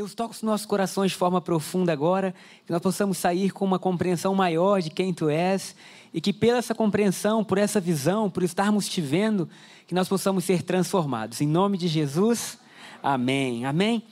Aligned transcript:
Deus 0.00 0.14
toca 0.14 0.32
os 0.32 0.40
nossos 0.40 0.64
corações 0.64 1.10
de 1.10 1.16
forma 1.18 1.42
profunda 1.42 1.92
agora, 1.92 2.34
que 2.64 2.72
nós 2.72 2.80
possamos 2.80 3.18
sair 3.18 3.50
com 3.50 3.66
uma 3.66 3.78
compreensão 3.78 4.34
maior 4.34 4.80
de 4.80 4.88
quem 4.88 5.12
Tu 5.12 5.28
és 5.28 5.76
e 6.14 6.22
que 6.22 6.32
pela 6.32 6.56
essa 6.56 6.74
compreensão, 6.74 7.44
por 7.44 7.58
essa 7.58 7.78
visão, 7.78 8.30
por 8.30 8.42
estarmos 8.42 8.88
te 8.88 8.98
vendo, 8.98 9.46
que 9.86 9.94
nós 9.94 10.08
possamos 10.08 10.44
ser 10.44 10.62
transformados. 10.62 11.42
Em 11.42 11.46
nome 11.46 11.76
de 11.76 11.86
Jesus, 11.86 12.56
amém. 13.02 13.66
Amém. 13.66 14.02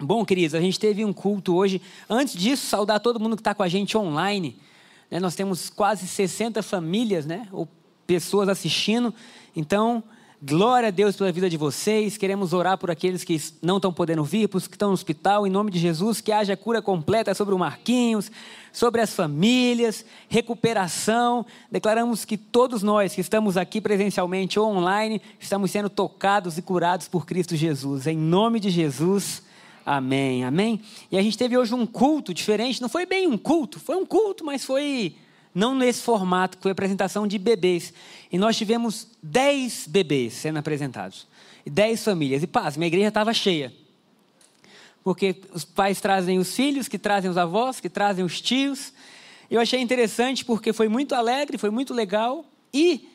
Bom, 0.00 0.24
queridos, 0.24 0.54
a 0.54 0.60
gente 0.62 0.80
teve 0.80 1.04
um 1.04 1.12
culto 1.12 1.54
hoje. 1.54 1.82
Antes 2.08 2.32
disso, 2.32 2.66
saudar 2.66 2.98
todo 2.98 3.20
mundo 3.20 3.36
que 3.36 3.42
está 3.42 3.54
com 3.54 3.62
a 3.62 3.68
gente 3.68 3.98
online. 3.98 4.56
Né? 5.10 5.20
Nós 5.20 5.34
temos 5.34 5.68
quase 5.68 6.08
60 6.08 6.62
famílias, 6.62 7.26
né? 7.26 7.48
Ou 7.52 7.68
pessoas 8.06 8.48
assistindo. 8.48 9.12
Então, 9.54 10.02
Glória 10.44 10.88
a 10.88 10.90
Deus 10.90 11.14
pela 11.14 11.30
vida 11.30 11.48
de 11.48 11.56
vocês. 11.56 12.16
Queremos 12.16 12.52
orar 12.52 12.76
por 12.76 12.90
aqueles 12.90 13.22
que 13.22 13.40
não 13.62 13.76
estão 13.76 13.92
podendo 13.92 14.24
vir, 14.24 14.48
por 14.48 14.58
os 14.58 14.66
que 14.66 14.74
estão 14.74 14.88
no 14.88 14.94
hospital, 14.94 15.46
em 15.46 15.50
nome 15.50 15.70
de 15.70 15.78
Jesus, 15.78 16.20
que 16.20 16.32
haja 16.32 16.56
cura 16.56 16.82
completa 16.82 17.32
sobre 17.32 17.54
o 17.54 17.58
Marquinhos, 17.58 18.28
sobre 18.72 19.00
as 19.00 19.14
famílias, 19.14 20.04
recuperação. 20.28 21.46
Declaramos 21.70 22.24
que 22.24 22.36
todos 22.36 22.82
nós 22.82 23.14
que 23.14 23.20
estamos 23.20 23.56
aqui 23.56 23.80
presencialmente 23.80 24.58
ou 24.58 24.66
online, 24.68 25.22
estamos 25.38 25.70
sendo 25.70 25.88
tocados 25.88 26.58
e 26.58 26.62
curados 26.62 27.06
por 27.06 27.24
Cristo 27.24 27.54
Jesus. 27.54 28.08
Em 28.08 28.16
nome 28.16 28.58
de 28.58 28.68
Jesus. 28.68 29.44
Amém. 29.86 30.44
Amém. 30.44 30.80
E 31.12 31.16
a 31.16 31.22
gente 31.22 31.38
teve 31.38 31.56
hoje 31.56 31.72
um 31.72 31.86
culto 31.86 32.34
diferente, 32.34 32.82
não 32.82 32.88
foi 32.88 33.06
bem 33.06 33.28
um 33.28 33.38
culto, 33.38 33.78
foi 33.78 33.94
um 33.94 34.04
culto, 34.04 34.44
mas 34.44 34.64
foi 34.64 35.14
não 35.54 35.74
nesse 35.74 36.02
formato, 36.02 36.56
foi 36.60 36.70
apresentação 36.70 37.26
de 37.26 37.38
bebês. 37.38 37.92
E 38.30 38.38
nós 38.38 38.56
tivemos 38.56 39.08
dez 39.22 39.86
bebês 39.86 40.32
sendo 40.32 40.58
apresentados. 40.58 41.26
E 41.64 41.70
dez 41.70 42.02
famílias. 42.02 42.42
E 42.42 42.46
paz, 42.46 42.76
minha 42.76 42.86
igreja 42.86 43.08
estava 43.08 43.34
cheia. 43.34 43.72
Porque 45.04 45.36
os 45.52 45.64
pais 45.64 46.00
trazem 46.00 46.38
os 46.38 46.54
filhos, 46.54 46.88
que 46.88 46.98
trazem 46.98 47.30
os 47.30 47.36
avós, 47.36 47.80
que 47.80 47.90
trazem 47.90 48.24
os 48.24 48.40
tios. 48.40 48.92
Eu 49.50 49.60
achei 49.60 49.80
interessante 49.80 50.44
porque 50.44 50.72
foi 50.72 50.88
muito 50.88 51.14
alegre, 51.14 51.58
foi 51.58 51.70
muito 51.70 51.92
legal. 51.92 52.44
E 52.72 53.08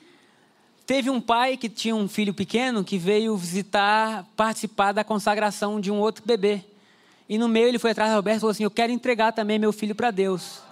teve 0.86 1.10
um 1.10 1.20
pai 1.20 1.58
que 1.58 1.70
tinha 1.70 1.96
um 1.96 2.08
filho 2.08 2.34
pequeno 2.34 2.84
que 2.84 2.98
veio 2.98 3.36
visitar, 3.36 4.28
participar 4.36 4.92
da 4.92 5.04
consagração 5.04 5.82
de 5.82 5.90
um 5.90 6.00
outro 6.00 6.24
bebê. 6.26 6.64
E 7.28 7.38
no 7.38 7.48
meio 7.48 7.68
ele 7.68 7.80
foi 7.80 7.92
atrás 7.92 8.12
do 8.12 8.16
Roberto 8.16 8.38
e 8.38 8.40
falou 8.42 8.52
assim: 8.52 8.64
Eu 8.64 8.72
quero 8.72 8.92
entregar 8.92 9.32
também 9.32 9.58
meu 9.58 9.74
filho 9.74 9.96
para 9.96 10.12
Deus. 10.12 10.67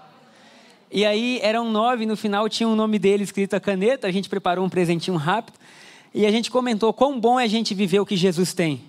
E 0.92 1.06
aí 1.06 1.40
eram 1.42 1.70
nove, 1.72 2.06
no 2.06 2.16
final 2.16 2.48
tinha 2.48 2.68
o 2.68 2.74
um 2.74 2.76
nome 2.76 3.00
dele 3.00 3.24
escrito 3.24 3.56
a 3.56 3.60
caneta, 3.60 4.08
a 4.08 4.12
gente 4.12 4.30
preparou 4.30 4.66
um 4.66 4.70
presentinho 4.70 5.18
rápido. 5.18 5.58
E 6.14 6.26
a 6.26 6.32
gente 6.32 6.50
comentou 6.50 6.94
quão 6.94 7.20
bom 7.20 7.40
é 7.40 7.44
a 7.44 7.48
gente 7.48 7.74
viver 7.74 8.00
o 8.00 8.06
que 8.06 8.16
Jesus 8.16 8.54
tem. 8.54 8.82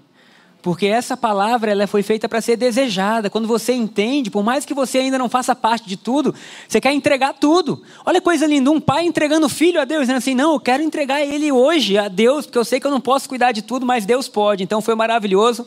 Porque 0.63 0.87
essa 0.87 1.17
palavra 1.17 1.71
ela 1.71 1.87
foi 1.87 2.03
feita 2.03 2.29
para 2.29 2.41
ser 2.41 2.57
desejada. 2.57 3.31
Quando 3.31 3.47
você 3.47 3.73
entende, 3.73 4.31
por 4.31 4.43
mais 4.43 4.65
que 4.65 4.75
você 4.75 4.99
ainda 4.99 5.17
não 5.19 5.29
faça 5.29 5.55
parte 5.55 5.89
de 5.89 5.97
tudo, 5.97 6.35
você 6.67 6.81
quer 6.81 6.93
entregar 6.93 7.35
tudo. 7.35 7.83
Olha 8.05 8.21
que 8.21 8.25
coisa 8.25 8.47
linda, 8.47 8.71
um 8.71 8.81
pai 8.81 9.07
entregando 9.07 9.47
o 9.47 9.49
filho 9.49 9.81
a 9.81 9.85
Deus, 9.85 10.03
dizendo 10.03 10.17
assim: 10.17 10.35
não, 10.35 10.55
eu 10.55 10.61
quero 10.61 10.83
entregar 10.83 11.23
ele 11.23 11.53
hoje 11.53 11.97
a 11.97 12.09
Deus, 12.09 12.47
porque 12.47 12.59
eu 12.59 12.65
sei 12.65 12.81
que 12.81 12.87
eu 12.87 12.91
não 12.91 13.01
posso 13.01 13.29
cuidar 13.29 13.53
de 13.53 13.63
tudo, 13.63 13.87
mas 13.87 14.05
Deus 14.05 14.29
pode. 14.29 14.63
Então 14.65 14.81
foi 14.81 14.95
maravilhoso. 14.95 15.65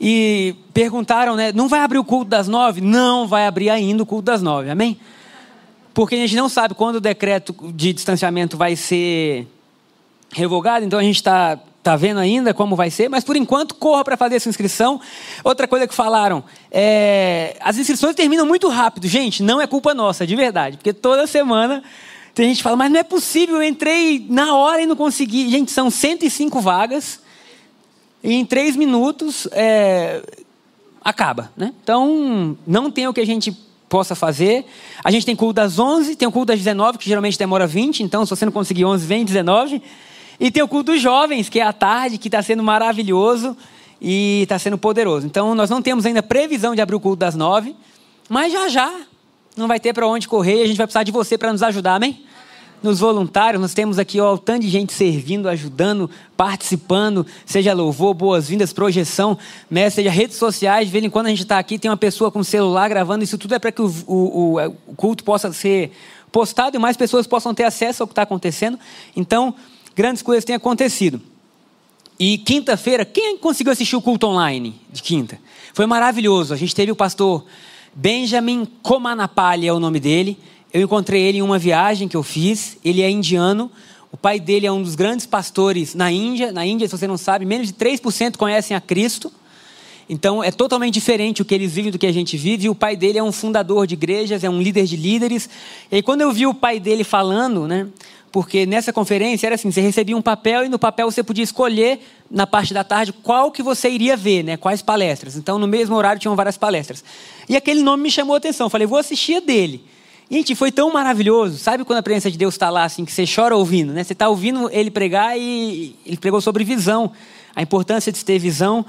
E 0.00 0.56
perguntaram, 0.72 1.36
né? 1.36 1.52
Não 1.52 1.68
vai 1.68 1.80
abrir 1.80 1.98
o 1.98 2.04
culto 2.04 2.28
das 2.28 2.48
nove? 2.48 2.80
Não 2.80 3.28
vai 3.28 3.46
abrir 3.46 3.70
ainda 3.70 4.02
o 4.02 4.06
culto 4.06 4.24
das 4.24 4.42
nove, 4.42 4.68
amém? 4.68 4.98
Porque 5.94 6.16
a 6.16 6.18
gente 6.18 6.36
não 6.36 6.48
sabe 6.48 6.74
quando 6.74 6.96
o 6.96 7.00
decreto 7.00 7.54
de 7.72 7.92
distanciamento 7.92 8.56
vai 8.56 8.76
ser 8.76 9.46
revogado, 10.32 10.84
então 10.84 10.98
a 10.98 11.02
gente 11.02 11.16
está 11.16 11.58
tá 11.82 11.96
vendo 11.96 12.18
ainda 12.18 12.52
como 12.52 12.74
vai 12.74 12.90
ser, 12.90 13.08
mas 13.08 13.22
por 13.22 13.36
enquanto 13.36 13.74
corra 13.74 14.02
para 14.02 14.16
fazer 14.16 14.36
essa 14.36 14.48
inscrição. 14.48 15.00
Outra 15.44 15.68
coisa 15.68 15.86
que 15.86 15.94
falaram, 15.94 16.42
é, 16.70 17.56
as 17.60 17.78
inscrições 17.78 18.14
terminam 18.16 18.44
muito 18.44 18.68
rápido, 18.68 19.06
gente, 19.06 19.42
não 19.42 19.60
é 19.60 19.66
culpa 19.66 19.94
nossa, 19.94 20.26
de 20.26 20.34
verdade, 20.34 20.76
porque 20.76 20.92
toda 20.92 21.26
semana 21.26 21.82
tem 22.34 22.48
gente 22.48 22.56
que 22.56 22.62
fala, 22.64 22.76
mas 22.76 22.90
não 22.90 22.98
é 22.98 23.04
possível, 23.04 23.56
eu 23.56 23.62
entrei 23.62 24.26
na 24.28 24.56
hora 24.56 24.82
e 24.82 24.86
não 24.86 24.96
consegui. 24.96 25.48
Gente, 25.48 25.70
são 25.70 25.88
105 25.88 26.60
vagas, 26.60 27.20
e 28.24 28.32
em 28.34 28.44
três 28.44 28.74
minutos 28.74 29.46
é, 29.52 30.20
acaba. 31.00 31.52
Né? 31.56 31.72
Então, 31.82 32.58
não 32.66 32.90
tem 32.90 33.06
o 33.06 33.12
que 33.12 33.20
a 33.20 33.26
gente 33.26 33.56
possa 33.94 34.16
fazer. 34.16 34.66
A 35.04 35.10
gente 35.12 35.24
tem 35.24 35.36
culto 35.36 35.52
das 35.52 35.78
11, 35.78 36.16
tem 36.16 36.26
o 36.26 36.32
culto 36.32 36.46
das 36.46 36.58
19, 36.58 36.98
que 36.98 37.08
geralmente 37.08 37.38
demora 37.38 37.64
20, 37.64 38.02
então 38.02 38.26
se 38.26 38.30
você 38.30 38.44
não 38.44 38.50
conseguir 38.50 38.84
11, 38.84 39.06
vem 39.06 39.24
19. 39.24 39.80
E 40.40 40.50
tem 40.50 40.60
o 40.64 40.66
culto 40.66 40.90
dos 40.90 41.00
jovens, 41.00 41.48
que 41.48 41.60
é 41.60 41.62
à 41.62 41.72
tarde, 41.72 42.18
que 42.18 42.26
está 42.26 42.42
sendo 42.42 42.60
maravilhoso 42.60 43.56
e 44.00 44.40
está 44.42 44.58
sendo 44.58 44.76
poderoso. 44.76 45.28
Então 45.28 45.54
nós 45.54 45.70
não 45.70 45.80
temos 45.80 46.04
ainda 46.04 46.24
previsão 46.24 46.74
de 46.74 46.80
abrir 46.80 46.96
o 46.96 47.00
culto 47.00 47.20
das 47.20 47.36
9, 47.36 47.72
mas 48.28 48.52
já 48.52 48.68
já 48.68 48.92
não 49.56 49.68
vai 49.68 49.78
ter 49.78 49.92
para 49.92 50.08
onde 50.08 50.26
correr 50.26 50.64
a 50.64 50.66
gente 50.66 50.76
vai 50.76 50.88
precisar 50.88 51.04
de 51.04 51.12
você 51.12 51.38
para 51.38 51.52
nos 51.52 51.62
ajudar, 51.62 51.94
amém? 51.94 52.24
Nos 52.84 53.00
voluntários, 53.00 53.60
nós 53.60 53.72
temos 53.72 53.98
aqui 53.98 54.20
ó, 54.20 54.34
um 54.34 54.36
tanto 54.36 54.62
de 54.62 54.68
gente 54.68 54.92
servindo, 54.92 55.48
ajudando, 55.48 56.10
participando, 56.36 57.26
seja 57.46 57.72
louvor, 57.72 58.12
boas-vindas, 58.12 58.72
projeção, 58.72 59.38
né, 59.70 59.88
seja 59.88 60.10
redes 60.10 60.36
sociais, 60.36 60.86
de 60.86 60.92
vez 60.92 61.02
em 61.02 61.10
quando 61.10 61.26
a 61.26 61.30
gente 61.30 61.42
está 61.42 61.58
aqui, 61.58 61.78
tem 61.78 61.90
uma 61.90 61.96
pessoa 61.96 62.30
com 62.30 62.44
celular 62.44 62.88
gravando, 62.88 63.24
isso 63.24 63.38
tudo 63.38 63.54
é 63.54 63.58
para 63.58 63.72
que 63.72 63.80
o, 63.80 63.90
o, 64.06 64.60
o 64.86 64.94
culto 64.94 65.24
possa 65.24 65.52
ser 65.52 65.92
postado 66.30 66.76
e 66.76 66.78
mais 66.78 66.96
pessoas 66.96 67.26
possam 67.26 67.54
ter 67.54 67.64
acesso 67.64 68.02
ao 68.02 68.06
que 68.06 68.12
está 68.12 68.22
acontecendo. 68.22 68.78
Então, 69.16 69.54
grandes 69.94 70.22
coisas 70.22 70.44
têm 70.44 70.54
acontecido. 70.54 71.20
E 72.18 72.38
quinta-feira, 72.38 73.04
quem 73.04 73.38
conseguiu 73.38 73.72
assistir 73.72 73.96
o 73.96 74.02
culto 74.02 74.26
online 74.26 74.80
de 74.92 75.02
quinta? 75.02 75.38
Foi 75.72 75.86
maravilhoso. 75.86 76.52
A 76.52 76.56
gente 76.56 76.74
teve 76.74 76.92
o 76.92 76.96
pastor 76.96 77.44
Benjamin 77.94 78.66
Komanapali, 78.82 79.66
é 79.66 79.72
o 79.72 79.80
nome 79.80 79.98
dele. 79.98 80.38
Eu 80.74 80.82
encontrei 80.82 81.22
ele 81.22 81.38
em 81.38 81.42
uma 81.42 81.56
viagem 81.56 82.08
que 82.08 82.16
eu 82.16 82.22
fiz. 82.24 82.76
Ele 82.84 83.00
é 83.00 83.08
indiano. 83.08 83.70
O 84.10 84.16
pai 84.16 84.40
dele 84.40 84.66
é 84.66 84.72
um 84.72 84.82
dos 84.82 84.96
grandes 84.96 85.24
pastores 85.24 85.94
na 85.94 86.10
Índia. 86.10 86.50
Na 86.50 86.66
Índia, 86.66 86.88
se 86.88 86.98
você 86.98 87.06
não 87.06 87.16
sabe, 87.16 87.44
menos 87.44 87.68
de 87.68 87.74
3% 87.74 88.36
conhecem 88.36 88.76
a 88.76 88.80
Cristo. 88.80 89.32
Então 90.08 90.42
é 90.42 90.50
totalmente 90.50 90.94
diferente 90.94 91.40
o 91.40 91.44
que 91.44 91.54
eles 91.54 91.72
vivem 91.72 91.92
do 91.92 91.98
que 91.98 92.08
a 92.08 92.12
gente 92.12 92.36
vive. 92.36 92.66
E 92.66 92.68
o 92.68 92.74
pai 92.74 92.96
dele 92.96 93.18
é 93.18 93.22
um 93.22 93.30
fundador 93.30 93.86
de 93.86 93.94
igrejas, 93.94 94.42
é 94.42 94.50
um 94.50 94.60
líder 94.60 94.84
de 94.84 94.96
líderes. 94.96 95.48
E 95.92 95.94
aí, 95.94 96.02
quando 96.02 96.22
eu 96.22 96.32
vi 96.32 96.44
o 96.44 96.52
pai 96.52 96.80
dele 96.80 97.04
falando, 97.04 97.68
né? 97.68 97.86
Porque 98.32 98.66
nessa 98.66 98.92
conferência 98.92 99.46
era 99.46 99.54
assim, 99.54 99.70
você 99.70 99.80
recebia 99.80 100.16
um 100.16 100.22
papel 100.22 100.64
e 100.64 100.68
no 100.68 100.76
papel 100.76 101.08
você 101.08 101.22
podia 101.22 101.44
escolher 101.44 102.00
na 102.28 102.48
parte 102.48 102.74
da 102.74 102.82
tarde 102.82 103.12
qual 103.12 103.52
que 103.52 103.62
você 103.62 103.88
iria 103.88 104.16
ver, 104.16 104.42
né? 104.42 104.56
Quais 104.56 104.82
palestras. 104.82 105.36
Então 105.36 105.56
no 105.56 105.68
mesmo 105.68 105.94
horário 105.94 106.20
tinham 106.20 106.34
várias 106.34 106.58
palestras. 106.58 107.04
E 107.48 107.56
aquele 107.56 107.80
nome 107.80 108.02
me 108.02 108.10
chamou 108.10 108.34
a 108.34 108.38
atenção. 108.38 108.68
falei, 108.68 108.88
vou 108.88 108.98
assistir 108.98 109.36
a 109.36 109.40
dele. 109.40 109.93
Gente, 110.30 110.54
foi 110.54 110.72
tão 110.72 110.92
maravilhoso. 110.92 111.58
Sabe 111.58 111.84
quando 111.84 111.98
a 111.98 112.02
presença 112.02 112.30
de 112.30 112.38
Deus 112.38 112.54
está 112.54 112.70
lá, 112.70 112.84
assim, 112.84 113.04
que 113.04 113.12
você 113.12 113.24
chora 113.26 113.54
ouvindo, 113.56 113.92
né? 113.92 114.02
Você 114.02 114.14
está 114.14 114.28
ouvindo 114.28 114.70
ele 114.72 114.90
pregar 114.90 115.38
e 115.38 115.94
ele 116.04 116.16
pregou 116.16 116.40
sobre 116.40 116.64
visão, 116.64 117.12
a 117.54 117.62
importância 117.62 118.10
de 118.10 118.24
ter 118.24 118.38
visão. 118.38 118.84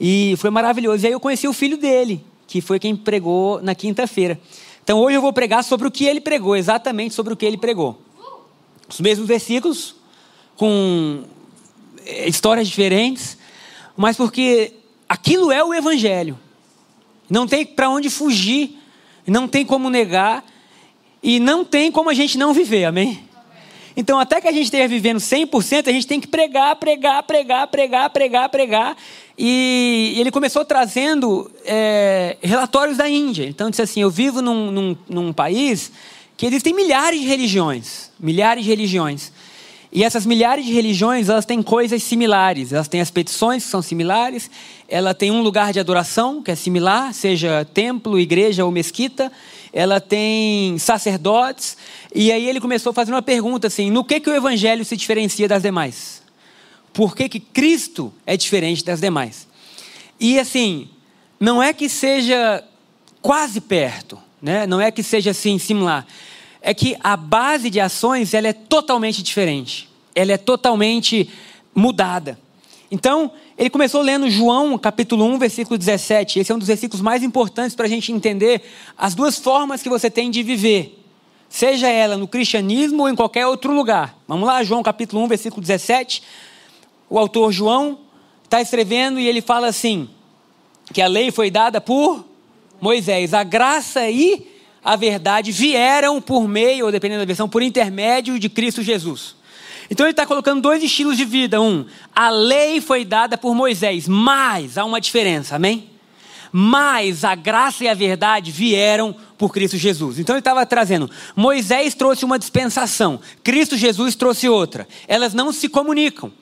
E 0.00 0.34
foi 0.38 0.50
maravilhoso. 0.50 1.04
E 1.04 1.08
aí 1.08 1.12
eu 1.12 1.20
conheci 1.20 1.48
o 1.48 1.52
filho 1.52 1.76
dele, 1.76 2.24
que 2.46 2.60
foi 2.60 2.78
quem 2.78 2.94
pregou 2.94 3.60
na 3.60 3.74
quinta-feira. 3.74 4.40
Então 4.84 5.00
hoje 5.00 5.16
eu 5.16 5.20
vou 5.20 5.32
pregar 5.32 5.64
sobre 5.64 5.86
o 5.86 5.90
que 5.90 6.04
ele 6.04 6.20
pregou, 6.20 6.56
exatamente 6.56 7.14
sobre 7.14 7.32
o 7.32 7.36
que 7.36 7.44
ele 7.44 7.58
pregou. 7.58 8.00
Os 8.88 9.00
mesmos 9.00 9.28
versículos, 9.28 9.96
com 10.56 11.24
eh, 12.06 12.28
histórias 12.28 12.66
diferentes, 12.66 13.36
mas 13.96 14.16
porque 14.16 14.72
aquilo 15.08 15.52
é 15.52 15.62
o 15.62 15.74
Evangelho. 15.74 16.38
Não 17.28 17.46
tem 17.46 17.66
para 17.66 17.90
onde 17.90 18.08
fugir, 18.08 18.78
não 19.26 19.46
tem 19.46 19.66
como 19.66 19.90
negar. 19.90 20.44
E 21.22 21.40
não 21.40 21.64
tem 21.64 21.90
como 21.90 22.10
a 22.10 22.14
gente 22.14 22.38
não 22.38 22.52
viver, 22.52 22.84
amém? 22.84 23.26
Então, 23.96 24.18
até 24.18 24.40
que 24.40 24.46
a 24.46 24.52
gente 24.52 24.64
esteja 24.64 24.86
vivendo 24.86 25.18
100%, 25.18 25.88
a 25.88 25.92
gente 25.92 26.06
tem 26.06 26.20
que 26.20 26.28
pregar, 26.28 26.76
pregar, 26.76 27.22
pregar, 27.24 27.66
pregar, 27.66 28.10
pregar, 28.10 28.48
pregar. 28.48 28.96
E 29.36 30.14
ele 30.16 30.30
começou 30.30 30.64
trazendo 30.64 31.50
é, 31.64 32.36
relatórios 32.40 32.96
da 32.96 33.08
Índia. 33.08 33.44
Então, 33.44 33.70
disse 33.70 33.82
assim: 33.82 34.00
Eu 34.00 34.10
vivo 34.10 34.40
num, 34.40 34.70
num, 34.70 34.96
num 35.08 35.32
país 35.32 35.90
que 36.36 36.46
existem 36.46 36.72
milhares 36.72 37.20
de 37.20 37.26
religiões 37.26 38.08
milhares 38.18 38.64
de 38.64 38.70
religiões. 38.70 39.32
E 39.90 40.04
essas 40.04 40.26
milhares 40.26 40.66
de 40.66 40.72
religiões, 40.72 41.28
elas 41.28 41.46
têm 41.46 41.62
coisas 41.62 42.02
similares. 42.02 42.72
Elas 42.72 42.88
têm 42.88 43.00
as 43.00 43.10
petições 43.10 43.64
que 43.64 43.70
são 43.70 43.80
similares, 43.80 44.50
ela 44.86 45.14
tem 45.14 45.30
um 45.30 45.40
lugar 45.40 45.72
de 45.72 45.80
adoração 45.80 46.42
que 46.42 46.50
é 46.50 46.54
similar, 46.54 47.14
seja 47.14 47.66
templo, 47.72 48.18
igreja 48.18 48.64
ou 48.64 48.70
mesquita. 48.70 49.32
Ela 49.72 50.00
tem 50.00 50.78
sacerdotes. 50.78 51.76
E 52.14 52.32
aí 52.32 52.48
ele 52.48 52.60
começou 52.60 52.90
a 52.90 52.94
fazer 52.94 53.12
uma 53.12 53.22
pergunta 53.22 53.66
assim: 53.66 53.90
no 53.90 54.04
que 54.04 54.20
que 54.20 54.30
o 54.30 54.34
evangelho 54.34 54.84
se 54.84 54.96
diferencia 54.96 55.48
das 55.48 55.62
demais? 55.62 56.22
Por 56.92 57.14
que 57.14 57.28
que 57.28 57.40
Cristo 57.40 58.12
é 58.26 58.36
diferente 58.36 58.84
das 58.84 59.00
demais? 59.00 59.46
E 60.18 60.38
assim, 60.38 60.88
não 61.38 61.62
é 61.62 61.72
que 61.72 61.88
seja 61.88 62.64
quase 63.22 63.60
perto, 63.60 64.18
né? 64.42 64.66
Não 64.66 64.80
é 64.80 64.90
que 64.90 65.02
seja 65.02 65.30
assim 65.30 65.58
similar 65.58 66.06
é 66.60 66.74
que 66.74 66.96
a 67.00 67.16
base 67.16 67.70
de 67.70 67.80
ações 67.80 68.34
ela 68.34 68.48
é 68.48 68.52
totalmente 68.52 69.22
diferente. 69.22 69.88
Ela 70.14 70.32
é 70.32 70.36
totalmente 70.36 71.30
mudada. 71.74 72.38
Então, 72.90 73.32
ele 73.58 73.70
começou 73.70 74.00
lendo 74.02 74.30
João, 74.30 74.78
capítulo 74.78 75.24
1, 75.24 75.38
versículo 75.38 75.76
17. 75.76 76.38
Esse 76.38 76.52
é 76.52 76.54
um 76.54 76.58
dos 76.58 76.68
versículos 76.68 77.02
mais 77.02 77.24
importantes 77.24 77.74
para 77.74 77.86
a 77.86 77.88
gente 77.88 78.12
entender 78.12 78.62
as 78.96 79.16
duas 79.16 79.36
formas 79.36 79.82
que 79.82 79.88
você 79.88 80.08
tem 80.08 80.30
de 80.30 80.44
viver. 80.44 81.04
Seja 81.48 81.88
ela 81.88 82.16
no 82.16 82.28
cristianismo 82.28 83.02
ou 83.02 83.08
em 83.08 83.16
qualquer 83.16 83.48
outro 83.48 83.72
lugar. 83.72 84.16
Vamos 84.28 84.46
lá, 84.46 84.62
João 84.62 84.80
capítulo 84.80 85.24
1, 85.24 85.26
versículo 85.26 85.60
17. 85.60 86.22
O 87.10 87.18
autor 87.18 87.50
João 87.50 87.98
está 88.44 88.60
escrevendo 88.60 89.18
e 89.18 89.26
ele 89.26 89.40
fala 89.40 89.66
assim: 89.66 90.08
que 90.92 91.02
a 91.02 91.08
lei 91.08 91.32
foi 91.32 91.50
dada 91.50 91.80
por 91.80 92.24
Moisés, 92.80 93.34
a 93.34 93.42
graça 93.42 94.08
e 94.08 94.46
a 94.84 94.94
verdade 94.94 95.50
vieram 95.50 96.20
por 96.20 96.46
meio, 96.46 96.86
ou 96.86 96.92
dependendo 96.92 97.22
da 97.22 97.26
versão, 97.26 97.48
por 97.48 97.62
intermédio 97.62 98.38
de 98.38 98.48
Cristo 98.48 98.82
Jesus. 98.82 99.34
Então 99.90 100.04
ele 100.04 100.12
está 100.12 100.26
colocando 100.26 100.60
dois 100.60 100.82
estilos 100.82 101.16
de 101.16 101.24
vida. 101.24 101.60
Um, 101.60 101.86
a 102.14 102.28
lei 102.28 102.80
foi 102.80 103.04
dada 103.04 103.38
por 103.38 103.54
Moisés, 103.54 104.06
mas 104.06 104.76
há 104.76 104.84
uma 104.84 105.00
diferença, 105.00 105.56
amém? 105.56 105.90
Mas 106.52 107.24
a 107.24 107.34
graça 107.34 107.84
e 107.84 107.88
a 107.88 107.94
verdade 107.94 108.50
vieram 108.50 109.14
por 109.36 109.52
Cristo 109.52 109.76
Jesus. 109.76 110.18
Então 110.18 110.34
ele 110.34 110.40
estava 110.40 110.64
trazendo: 110.66 111.10
Moisés 111.34 111.94
trouxe 111.94 112.24
uma 112.24 112.38
dispensação, 112.38 113.20
Cristo 113.42 113.76
Jesus 113.76 114.14
trouxe 114.14 114.48
outra. 114.48 114.86
Elas 115.06 115.34
não 115.34 115.52
se 115.52 115.68
comunicam. 115.68 116.32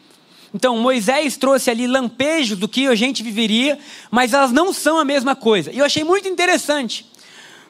Então 0.54 0.78
Moisés 0.78 1.36
trouxe 1.36 1.70
ali 1.70 1.86
lampejos 1.86 2.58
do 2.58 2.68
que 2.68 2.86
a 2.86 2.94
gente 2.94 3.22
viveria, 3.22 3.78
mas 4.10 4.32
elas 4.32 4.52
não 4.52 4.72
são 4.72 4.98
a 4.98 5.04
mesma 5.04 5.36
coisa. 5.36 5.70
E 5.72 5.78
eu 5.78 5.84
achei 5.84 6.02
muito 6.02 6.28
interessante. 6.28 7.04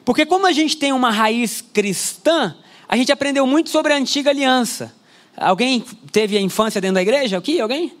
Porque 0.05 0.25
como 0.25 0.47
a 0.47 0.53
gente 0.53 0.77
tem 0.77 0.93
uma 0.93 1.11
raiz 1.11 1.61
cristã, 1.61 2.55
a 2.87 2.95
gente 2.95 3.11
aprendeu 3.11 3.45
muito 3.45 3.69
sobre 3.69 3.91
a 3.93 3.97
antiga 3.97 4.29
aliança. 4.29 4.95
Alguém 5.37 5.85
teve 6.11 6.35
a 6.35 6.41
infância 6.41 6.81
dentro 6.81 6.95
da 6.95 7.01
igreja 7.01 7.37
aqui? 7.37 7.61
Alguém? 7.61 7.93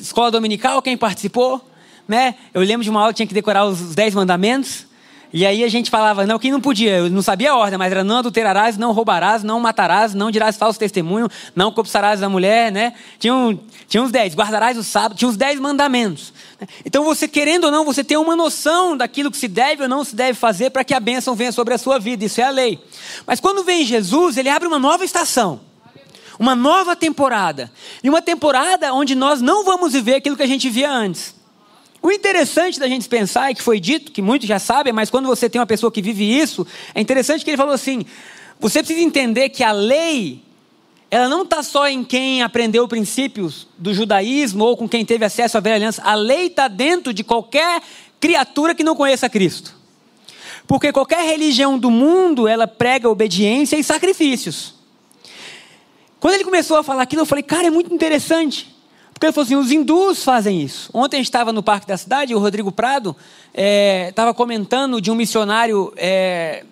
Escola 0.00 0.30
dominical, 0.30 0.82
quem 0.82 0.96
participou? 0.96 1.64
Né? 2.08 2.34
Eu 2.52 2.60
lembro 2.62 2.82
de 2.82 2.90
uma 2.90 3.00
aula 3.00 3.12
que 3.12 3.18
tinha 3.18 3.26
que 3.26 3.34
decorar 3.34 3.64
os 3.64 3.94
dez 3.94 4.14
mandamentos. 4.14 4.86
E 5.32 5.46
aí 5.46 5.64
a 5.64 5.68
gente 5.68 5.90
falava, 5.90 6.26
não, 6.26 6.38
quem 6.38 6.50
não 6.50 6.60
podia, 6.60 6.98
eu 6.98 7.08
não 7.08 7.22
sabia 7.22 7.52
a 7.52 7.56
ordem, 7.56 7.78
mas 7.78 7.90
era 7.90 8.04
não 8.04 8.18
adulterarás, 8.18 8.76
não 8.76 8.92
roubarás, 8.92 9.42
não 9.42 9.58
matarás, 9.58 10.12
não 10.12 10.30
dirás 10.30 10.58
falso 10.58 10.78
testemunho, 10.78 11.26
não 11.56 11.72
cobiçarás 11.72 12.22
a 12.22 12.28
mulher, 12.28 12.70
né? 12.70 12.92
Tinha, 13.18 13.34
um, 13.34 13.58
tinha 13.88 14.02
uns 14.02 14.10
dez, 14.10 14.34
guardarás 14.34 14.76
o 14.76 14.82
sábado, 14.82 15.16
tinha 15.16 15.26
uns 15.26 15.36
dez 15.36 15.58
mandamentos. 15.58 16.34
Né? 16.60 16.66
Então 16.84 17.02
você, 17.02 17.26
querendo 17.26 17.64
ou 17.64 17.70
não, 17.70 17.82
você 17.82 18.04
tem 18.04 18.18
uma 18.18 18.36
noção 18.36 18.94
daquilo 18.94 19.30
que 19.30 19.38
se 19.38 19.48
deve 19.48 19.84
ou 19.84 19.88
não 19.88 20.04
se 20.04 20.14
deve 20.14 20.34
fazer 20.34 20.68
para 20.68 20.84
que 20.84 20.92
a 20.92 21.00
bênção 21.00 21.34
venha 21.34 21.52
sobre 21.52 21.72
a 21.72 21.78
sua 21.78 21.98
vida, 21.98 22.26
isso 22.26 22.38
é 22.38 22.44
a 22.44 22.50
lei. 22.50 22.78
Mas 23.26 23.40
quando 23.40 23.64
vem 23.64 23.86
Jesus, 23.86 24.36
ele 24.36 24.50
abre 24.50 24.68
uma 24.68 24.78
nova 24.78 25.02
estação. 25.02 25.71
Uma 26.42 26.56
nova 26.56 26.96
temporada. 26.96 27.70
E 28.02 28.08
uma 28.08 28.20
temporada 28.20 28.92
onde 28.92 29.14
nós 29.14 29.40
não 29.40 29.64
vamos 29.64 29.92
viver 29.92 30.16
aquilo 30.16 30.36
que 30.36 30.42
a 30.42 30.46
gente 30.46 30.68
via 30.68 30.90
antes. 30.90 31.36
O 32.02 32.10
interessante 32.10 32.80
da 32.80 32.88
gente 32.88 33.08
pensar, 33.08 33.52
e 33.52 33.54
que 33.54 33.62
foi 33.62 33.78
dito, 33.78 34.10
que 34.10 34.20
muitos 34.20 34.48
já 34.48 34.58
sabem, 34.58 34.92
mas 34.92 35.08
quando 35.08 35.26
você 35.26 35.48
tem 35.48 35.60
uma 35.60 35.66
pessoa 35.68 35.92
que 35.92 36.02
vive 36.02 36.24
isso, 36.24 36.66
é 36.96 37.00
interessante 37.00 37.44
que 37.44 37.50
ele 37.50 37.56
falou 37.56 37.72
assim: 37.72 38.04
você 38.58 38.80
precisa 38.80 39.00
entender 39.00 39.50
que 39.50 39.62
a 39.62 39.70
lei, 39.70 40.42
ela 41.12 41.28
não 41.28 41.42
está 41.42 41.62
só 41.62 41.86
em 41.86 42.02
quem 42.02 42.42
aprendeu 42.42 42.88
princípios 42.88 43.68
do 43.78 43.94
judaísmo 43.94 44.64
ou 44.64 44.76
com 44.76 44.88
quem 44.88 45.04
teve 45.04 45.24
acesso 45.24 45.58
à 45.58 45.60
velha 45.60 45.76
aliança. 45.76 46.02
A 46.02 46.16
lei 46.16 46.48
está 46.48 46.66
dentro 46.66 47.14
de 47.14 47.22
qualquer 47.22 47.80
criatura 48.18 48.74
que 48.74 48.82
não 48.82 48.96
conheça 48.96 49.30
Cristo. 49.30 49.76
Porque 50.66 50.90
qualquer 50.90 51.24
religião 51.24 51.78
do 51.78 51.88
mundo, 51.88 52.48
ela 52.48 52.66
prega 52.66 53.08
obediência 53.08 53.76
e 53.76 53.84
sacrifícios. 53.84 54.81
Quando 56.22 56.34
ele 56.34 56.44
começou 56.44 56.76
a 56.76 56.84
falar 56.84 57.02
aquilo, 57.02 57.22
eu 57.22 57.26
falei, 57.26 57.42
cara, 57.42 57.66
é 57.66 57.70
muito 57.70 57.92
interessante. 57.92 58.72
Porque 59.12 59.26
ele 59.26 59.32
falou 59.32 59.44
assim: 59.44 59.56
os 59.56 59.72
hindus 59.72 60.22
fazem 60.22 60.62
isso. 60.62 60.88
Ontem 60.94 61.16
a 61.16 61.18
gente 61.18 61.26
estava 61.26 61.52
no 61.52 61.64
Parque 61.64 61.84
da 61.84 61.96
Cidade, 61.96 62.32
o 62.32 62.38
Rodrigo 62.38 62.70
Prado 62.70 63.16
estava 63.52 64.30
é, 64.30 64.32
comentando 64.32 65.00
de 65.00 65.10
um 65.10 65.16
missionário 65.16 65.92
é, 65.96 66.64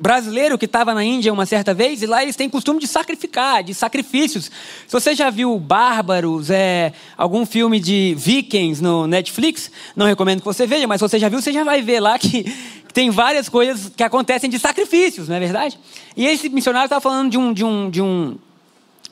brasileiro 0.00 0.58
que 0.58 0.64
estava 0.64 0.92
na 0.94 1.04
Índia 1.04 1.32
uma 1.32 1.46
certa 1.46 1.72
vez, 1.72 2.02
e 2.02 2.06
lá 2.06 2.24
eles 2.24 2.34
têm 2.34 2.50
costume 2.50 2.80
de 2.80 2.88
sacrificar, 2.88 3.62
de 3.62 3.72
sacrifícios. 3.72 4.50
Se 4.88 4.92
você 4.92 5.14
já 5.14 5.30
viu 5.30 5.56
Bárbaros, 5.60 6.50
é, 6.50 6.92
algum 7.16 7.46
filme 7.46 7.78
de 7.78 8.16
Vikings 8.18 8.82
no 8.82 9.06
Netflix, 9.06 9.70
não 9.94 10.06
recomendo 10.06 10.40
que 10.40 10.44
você 10.44 10.66
veja, 10.66 10.88
mas 10.88 11.00
se 11.00 11.08
você 11.08 11.20
já 11.20 11.28
viu, 11.28 11.40
você 11.40 11.52
já 11.52 11.62
vai 11.62 11.82
ver 11.82 12.00
lá 12.00 12.18
que, 12.18 12.42
que 12.42 12.92
tem 12.92 13.10
várias 13.10 13.48
coisas 13.48 13.92
que 13.96 14.02
acontecem 14.02 14.50
de 14.50 14.58
sacrifícios, 14.58 15.28
não 15.28 15.36
é 15.36 15.38
verdade? 15.38 15.78
E 16.16 16.26
esse 16.26 16.48
missionário 16.48 16.86
estava 16.86 17.00
falando 17.00 17.30
de 17.30 17.38
um, 17.38 17.52
de 17.52 17.64
um, 17.64 17.88
de 17.88 18.02
um 18.02 18.36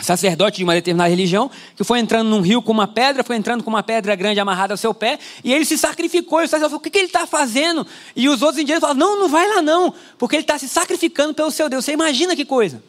sacerdote 0.01 0.59
de 0.59 0.65
uma 0.65 0.75
determinada 0.75 1.11
religião, 1.11 1.51
que 1.77 1.85
foi 1.85 1.99
entrando 1.99 2.29
num 2.29 2.41
rio 2.41 2.63
com 2.63 2.73
uma 2.73 2.87
pedra, 2.87 3.23
foi 3.23 3.37
entrando 3.37 3.63
com 3.63 3.71
uma 3.71 3.83
pedra 3.83 4.15
grande 4.15 4.41
amarrada 4.41 4.75
ao 4.75 4.77
seu 4.77 4.95
pé, 4.95 5.19
e 5.45 5.53
ele 5.53 5.65
se 5.65 5.77
sacrificou. 5.79 6.41
E 6.41 6.45
o 6.45 6.49
sacerdote 6.49 6.71
falou: 6.71 6.81
O 6.81 6.83
que, 6.83 6.91
que 6.91 6.99
ele 6.99 7.07
está 7.07 7.27
fazendo? 7.27 7.87
E 8.15 8.29
os 8.29 8.43
outros 8.43 8.59
indígenas 8.59 8.81
falaram: 8.81 8.99
Não, 9.01 9.21
não 9.21 9.29
vai 9.29 9.49
lá 9.49 9.63
não, 9.63 9.93
porque 10.19 10.37
ele 10.37 10.43
está 10.43 10.59
se 10.59 10.69
sacrificando 10.69 11.35
pelo 11.35 11.51
seu 11.51 11.69
Deus. 11.69 11.85
Você 11.85 11.93
imagina 11.93 12.35
que 12.35 12.45
coisa. 12.45 12.83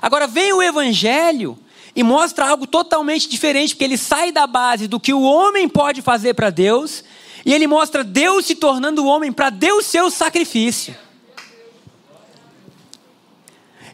Agora 0.00 0.26
vem 0.26 0.52
o 0.52 0.62
evangelho 0.62 1.58
e 1.94 2.02
mostra 2.02 2.46
algo 2.48 2.66
totalmente 2.66 3.28
diferente, 3.28 3.74
porque 3.74 3.84
ele 3.84 3.98
sai 3.98 4.30
da 4.30 4.46
base 4.46 4.86
do 4.86 5.00
que 5.00 5.12
o 5.12 5.22
homem 5.22 5.68
pode 5.68 6.00
fazer 6.02 6.34
para 6.34 6.50
Deus, 6.50 7.02
e 7.44 7.52
ele 7.52 7.66
mostra 7.66 8.04
Deus 8.04 8.46
se 8.46 8.54
tornando 8.54 9.04
o 9.04 9.06
homem 9.06 9.32
para 9.32 9.50
Deus 9.50 9.86
ser 9.86 10.02
o 10.02 10.10
sacrifício. 10.10 10.94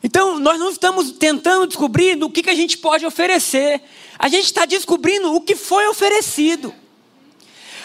Então, 0.06 0.38
nós 0.38 0.60
não 0.60 0.68
estamos 0.68 1.12
tentando 1.12 1.66
descobrir 1.66 2.22
o 2.22 2.28
que, 2.28 2.42
que 2.42 2.50
a 2.50 2.54
gente 2.54 2.76
pode 2.76 3.06
oferecer. 3.06 3.80
A 4.18 4.28
gente 4.28 4.44
está 4.44 4.66
descobrindo 4.66 5.32
o 5.32 5.40
que 5.40 5.56
foi 5.56 5.88
oferecido. 5.88 6.74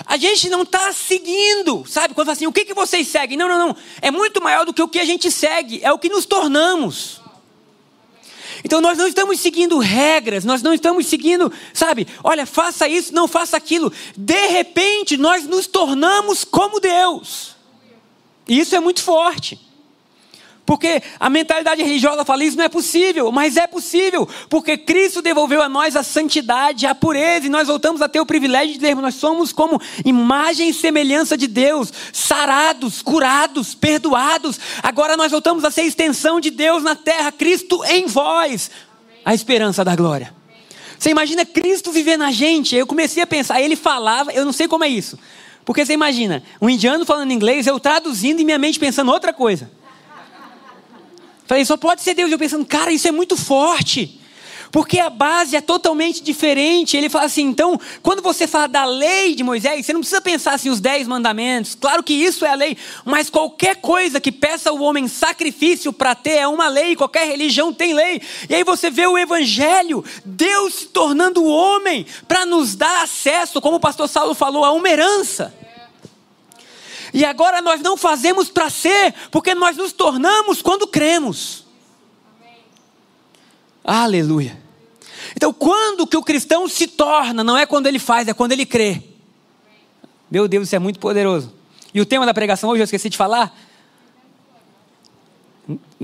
A 0.06 0.18
gente 0.18 0.50
não 0.50 0.64
está 0.64 0.92
seguindo, 0.92 1.86
sabe? 1.88 2.14
Quando 2.14 2.28
fala 2.28 2.36
assim, 2.36 2.46
o 2.46 2.52
que, 2.52 2.66
que 2.66 2.74
vocês 2.74 3.08
seguem? 3.08 3.38
Não, 3.38 3.48
não, 3.48 3.70
não. 3.70 3.76
É 4.02 4.12
muito 4.12 4.44
maior 4.44 4.66
do 4.66 4.74
que 4.74 4.82
o 4.82 4.88
que 4.90 5.00
a 5.00 5.06
gente 5.06 5.32
segue, 5.32 5.80
é 5.82 5.94
o 5.94 5.98
que 5.98 6.10
nos 6.10 6.26
tornamos. 6.26 7.22
Então 8.66 8.82
nós 8.82 8.98
não 8.98 9.08
estamos 9.08 9.40
seguindo 9.40 9.78
regras, 9.78 10.44
nós 10.44 10.62
não 10.62 10.74
estamos 10.74 11.06
seguindo, 11.06 11.50
sabe? 11.74 12.06
Olha, 12.22 12.46
faça 12.46 12.86
isso, 12.86 13.14
não 13.14 13.30
faça 13.30 13.56
aquilo. 13.56 13.94
De 14.18 14.48
repente 14.48 15.16
nós 15.16 15.46
nos 15.46 15.68
tornamos 15.68 16.44
como 16.44 16.82
Deus. 16.82 17.56
E 18.46 18.60
isso 18.60 18.76
é 18.76 18.80
muito 18.82 19.02
forte. 19.02 19.69
Porque 20.70 21.02
a 21.20 21.32
mentalidade 21.32 21.82
religiosa 21.82 22.24
fala 22.24 22.44
isso 22.44 22.56
não 22.56 22.64
é 22.64 22.70
possível, 22.70 23.32
mas 23.32 23.58
é 23.58 23.66
possível, 23.66 24.30
porque 24.48 24.78
Cristo 24.78 25.20
devolveu 25.20 25.64
a 25.64 25.68
nós 25.68 25.96
a 25.96 26.04
santidade, 26.04 26.86
a 26.86 26.94
pureza, 26.94 27.48
e 27.48 27.50
nós 27.50 27.68
voltamos 27.68 28.04
a 28.04 28.08
ter 28.08 28.20
o 28.20 28.26
privilégio 28.26 28.74
de 28.74 28.80
dizer, 28.80 28.96
nós 28.96 29.16
somos 29.16 29.52
como 29.52 29.82
imagem 30.06 30.70
e 30.70 30.74
semelhança 30.76 31.36
de 31.36 31.48
Deus, 31.48 31.92
sarados, 32.14 33.02
curados, 33.02 33.74
perdoados. 33.74 34.60
Agora 34.84 35.18
nós 35.18 35.32
voltamos 35.32 35.66
a 35.66 35.72
ser 35.72 35.86
extensão 35.86 36.40
de 36.40 36.52
Deus 36.52 36.84
na 36.84 36.96
terra, 36.96 37.32
Cristo 37.32 37.84
em 37.86 38.06
vós, 38.06 38.70
a 39.26 39.34
esperança 39.34 39.84
da 39.84 39.96
glória. 39.96 40.36
Você 41.00 41.10
imagina 41.10 41.48
Cristo 41.48 41.92
viver 41.92 42.16
na 42.16 42.32
gente? 42.32 42.76
Eu 42.76 42.86
comecei 42.86 43.24
a 43.24 43.28
pensar, 43.28 43.60
ele 43.60 43.76
falava, 43.76 44.32
eu 44.34 44.46
não 44.46 44.54
sei 44.54 44.68
como 44.68 44.84
é 44.84 44.88
isso. 44.88 45.18
Porque 45.66 45.84
você 45.84 45.94
imagina, 45.94 46.44
um 46.62 46.70
indiano 46.70 47.08
falando 47.08 47.32
inglês, 47.32 47.66
eu 47.66 47.80
traduzindo 47.80 48.40
e 48.40 48.46
minha 48.46 48.60
mente 48.60 48.78
pensando 48.78 49.12
outra 49.12 49.34
coisa. 49.34 49.79
Falei, 51.50 51.66
só 51.66 51.76
pode 51.76 52.04
ser 52.04 52.14
Deus. 52.14 52.32
Eu 52.32 52.38
pensando, 52.38 52.64
cara, 52.64 52.92
isso 52.92 53.08
é 53.08 53.12
muito 53.12 53.36
forte. 53.36 54.22
Porque 54.72 55.00
a 55.00 55.10
base 55.10 55.56
é 55.56 55.62
totalmente 55.62 56.22
diferente. 56.22 56.96
Ele 56.96 57.10
fala 57.10 57.26
assim: 57.26 57.42
então, 57.42 57.76
quando 58.04 58.22
você 58.22 58.46
fala 58.46 58.68
da 58.68 58.86
lei 58.86 59.34
de 59.34 59.44
Moisés, 59.44 59.84
você 59.84 59.92
não 59.92 60.02
precisa 60.02 60.22
pensar 60.22 60.54
assim, 60.54 60.70
os 60.70 60.80
dez 60.80 61.08
mandamentos. 61.08 61.74
Claro 61.74 62.04
que 62.04 62.14
isso 62.14 62.46
é 62.46 62.50
a 62.50 62.54
lei, 62.54 62.78
mas 63.04 63.32
qualquer 63.32 63.78
coisa 63.78 64.22
que 64.22 64.32
peça 64.32 64.72
o 64.72 64.84
homem 64.84 65.08
sacrifício 65.08 65.92
para 65.92 66.14
ter 66.14 66.36
é 66.36 66.48
uma 66.48 66.68
lei. 66.68 66.96
Qualquer 66.96 67.26
religião 67.26 67.74
tem 67.74 67.96
lei. 67.96 68.22
E 68.48 68.54
aí 68.54 68.64
você 68.64 68.92
vê 68.92 69.08
o 69.08 69.18
evangelho, 69.18 70.06
Deus 70.24 70.76
se 70.76 70.86
tornando 70.90 71.44
homem 71.44 72.06
para 72.28 72.46
nos 72.46 72.76
dar 72.76 73.02
acesso, 73.02 73.60
como 73.60 73.78
o 73.78 73.80
pastor 73.80 74.08
Saulo 74.08 74.36
falou, 74.36 74.64
a 74.64 74.72
uma 74.72 74.88
herança. 74.88 75.52
E 77.14 77.26
agora 77.26 77.62
nós 77.62 77.82
não 77.82 77.98
fazemos 77.98 78.50
para 78.50 78.70
ser, 78.70 79.14
porque 79.32 79.56
nós 79.56 79.78
nos 79.78 79.92
tornamos 79.92 80.62
quando 80.62 80.88
cremos. 80.88 81.66
Amém. 82.40 82.58
Aleluia. 83.84 84.62
Então, 85.36 85.54
quando 85.54 86.08
que 86.08 86.18
o 86.18 86.24
cristão 86.24 86.68
se 86.68 86.88
torna, 86.88 87.44
não 87.44 87.58
é 87.58 87.66
quando 87.66 87.88
ele 87.88 88.00
faz, 88.00 88.28
é 88.28 88.34
quando 88.34 88.52
ele 88.52 88.66
crê. 88.66 89.02
Meu 90.30 90.48
Deus, 90.48 90.68
isso 90.68 90.76
é 90.76 90.80
muito 90.80 91.00
poderoso. 91.00 91.54
E 91.94 92.00
o 92.00 92.06
tema 92.06 92.26
da 92.26 92.34
pregação 92.34 92.70
hoje, 92.70 92.82
eu 92.82 92.86
esqueci 92.86 93.10
de 93.10 93.18
falar. 93.18 93.56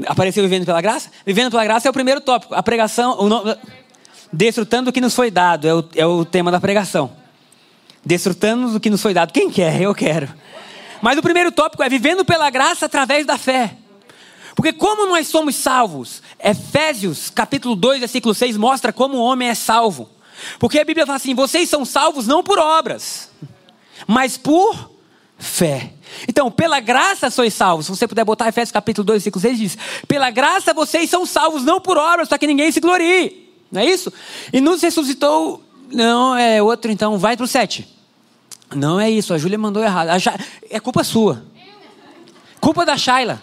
Apareceu 0.06 0.44
Vivendo 0.44 0.66
pela 0.66 0.82
Graça? 0.82 1.10
Vivendo 1.26 1.52
pela 1.52 1.64
Graça 1.64 1.88
é 1.88 1.90
o 1.90 1.94
primeiro 1.94 2.22
tópico. 2.22 2.54
A 2.54 2.64
pregação, 2.64 3.20
o 3.20 3.30
nome, 3.30 3.56
desfrutando 4.32 4.86
do 4.86 4.94
que 4.94 5.02
nos 5.02 5.16
foi 5.16 5.30
dado, 5.30 5.68
é 5.68 5.74
o, 5.74 5.86
é 5.96 6.06
o 6.06 6.26
tema 6.26 6.52
da 6.52 6.60
pregação. 6.60 7.12
Desfrutando 8.04 8.72
do 8.72 8.80
que 8.80 8.90
nos 8.90 9.02
foi 9.02 9.14
dado. 9.14 9.32
Quem 9.32 9.50
quer? 9.50 9.82
Eu 9.82 9.94
quero. 9.94 10.34
Mas 11.06 11.20
o 11.20 11.22
primeiro 11.22 11.52
tópico 11.52 11.84
é 11.84 11.88
vivendo 11.88 12.26
pela 12.26 12.50
graça 12.50 12.88
através 12.88 13.28
da 13.28 13.38
fé. 13.38 13.78
Porque 14.56 14.74
como 14.74 15.06
nós 15.06 15.28
somos 15.28 15.56
salvos? 15.56 16.20
Efésios 16.44 17.30
capítulo 17.30 17.76
2, 17.76 18.00
versículo 18.00 18.34
6 18.34 18.58
mostra 18.58 18.92
como 18.92 19.18
o 19.18 19.22
homem 19.22 19.50
é 19.50 19.54
salvo. 19.54 20.10
Porque 20.58 20.80
a 20.80 20.84
Bíblia 20.84 21.06
fala 21.06 21.18
assim: 21.18 21.36
vocês 21.36 21.70
são 21.70 21.86
salvos 21.86 22.26
não 22.26 22.42
por 22.42 22.58
obras, 22.58 23.30
mas 24.08 24.36
por 24.36 24.94
fé. 25.38 25.94
Então, 26.28 26.50
pela 26.50 26.80
graça 26.80 27.30
sois 27.30 27.54
salvos. 27.54 27.86
Se 27.86 27.92
você 27.92 28.08
puder 28.08 28.26
botar 28.26 28.48
Efésios 28.48 28.72
capítulo 28.72 29.06
2, 29.06 29.18
versículo 29.18 29.42
6, 29.44 29.60
diz: 29.60 29.78
Pela 30.08 30.32
graça 30.32 30.74
vocês 30.74 31.08
são 31.08 31.24
salvos, 31.24 31.64
não 31.64 31.80
por 31.80 32.00
obras, 32.00 32.28
para 32.28 32.40
que 32.40 32.48
ninguém 32.48 32.72
se 32.72 32.80
glorie. 32.80 33.54
Não 33.72 33.80
é 33.80 33.86
isso? 33.86 34.12
E 34.52 34.60
nos 34.60 34.82
ressuscitou. 34.82 35.64
Não, 35.92 36.36
é 36.36 36.64
outro, 36.64 36.92
então, 36.92 37.20
vai 37.20 37.38
para 37.38 37.44
o 37.44 37.48
7. 37.48 37.95
Não 38.74 39.00
é 39.00 39.10
isso, 39.10 39.34
a 39.34 39.38
Júlia 39.38 39.58
mandou 39.58 39.84
errado. 39.84 40.10
É 40.70 40.80
culpa 40.80 41.04
sua. 41.04 41.44
Culpa 42.60 42.86
da 42.86 42.98
Shaila. 42.98 43.42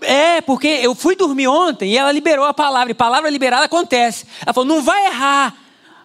É, 0.00 0.40
porque 0.40 0.68
eu 0.68 0.94
fui 0.94 1.16
dormir 1.16 1.48
ontem 1.48 1.92
e 1.92 1.98
ela 1.98 2.12
liberou 2.12 2.44
a 2.44 2.54
palavra. 2.54 2.90
E 2.90 2.94
palavra 2.94 3.28
liberada 3.28 3.64
acontece. 3.64 4.26
Ela 4.44 4.54
falou: 4.54 4.68
não 4.68 4.82
vai 4.82 5.06
errar 5.06 5.54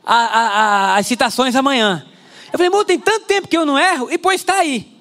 a, 0.05 0.15
a, 0.15 0.47
a, 0.47 0.95
as 0.97 1.07
citações 1.07 1.55
amanhã. 1.55 2.05
Eu 2.51 2.57
falei, 2.57 2.67
amor, 2.67 2.85
tem 2.85 2.99
tanto 2.99 3.25
tempo 3.25 3.47
que 3.47 3.57
eu 3.57 3.65
não 3.65 3.79
erro, 3.79 4.11
e 4.11 4.17
pois 4.17 4.41
está 4.41 4.55
aí. 4.59 4.93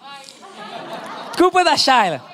Culpa 1.37 1.65
da 1.65 1.77
Shaila. 1.77 2.25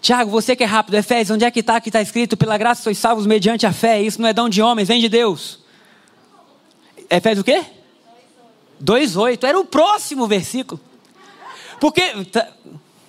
Tiago, 0.00 0.30
você 0.30 0.56
que 0.56 0.64
é 0.64 0.66
rápido, 0.66 0.94
Efésios, 0.94 1.34
onde 1.34 1.44
é 1.44 1.50
que 1.50 1.60
está? 1.60 1.80
Que 1.80 1.88
está 1.88 2.00
escrito, 2.00 2.36
pela 2.36 2.56
graça 2.56 2.82
sois 2.82 2.96
salvos 2.96 3.26
mediante 3.26 3.66
a 3.66 3.72
fé. 3.72 4.00
Isso 4.00 4.20
não 4.20 4.28
é 4.28 4.32
dom 4.32 4.48
de 4.48 4.62
homens, 4.62 4.88
vem 4.88 5.00
de 5.00 5.08
Deus. 5.08 5.59
Efésios 7.10 7.40
o 7.40 7.44
quê? 7.44 7.64
2,8. 8.82 9.44
Era 9.44 9.58
o 9.58 9.64
próximo 9.64 10.26
versículo. 10.26 10.80
Porque. 11.80 12.24
Tá, 12.26 12.48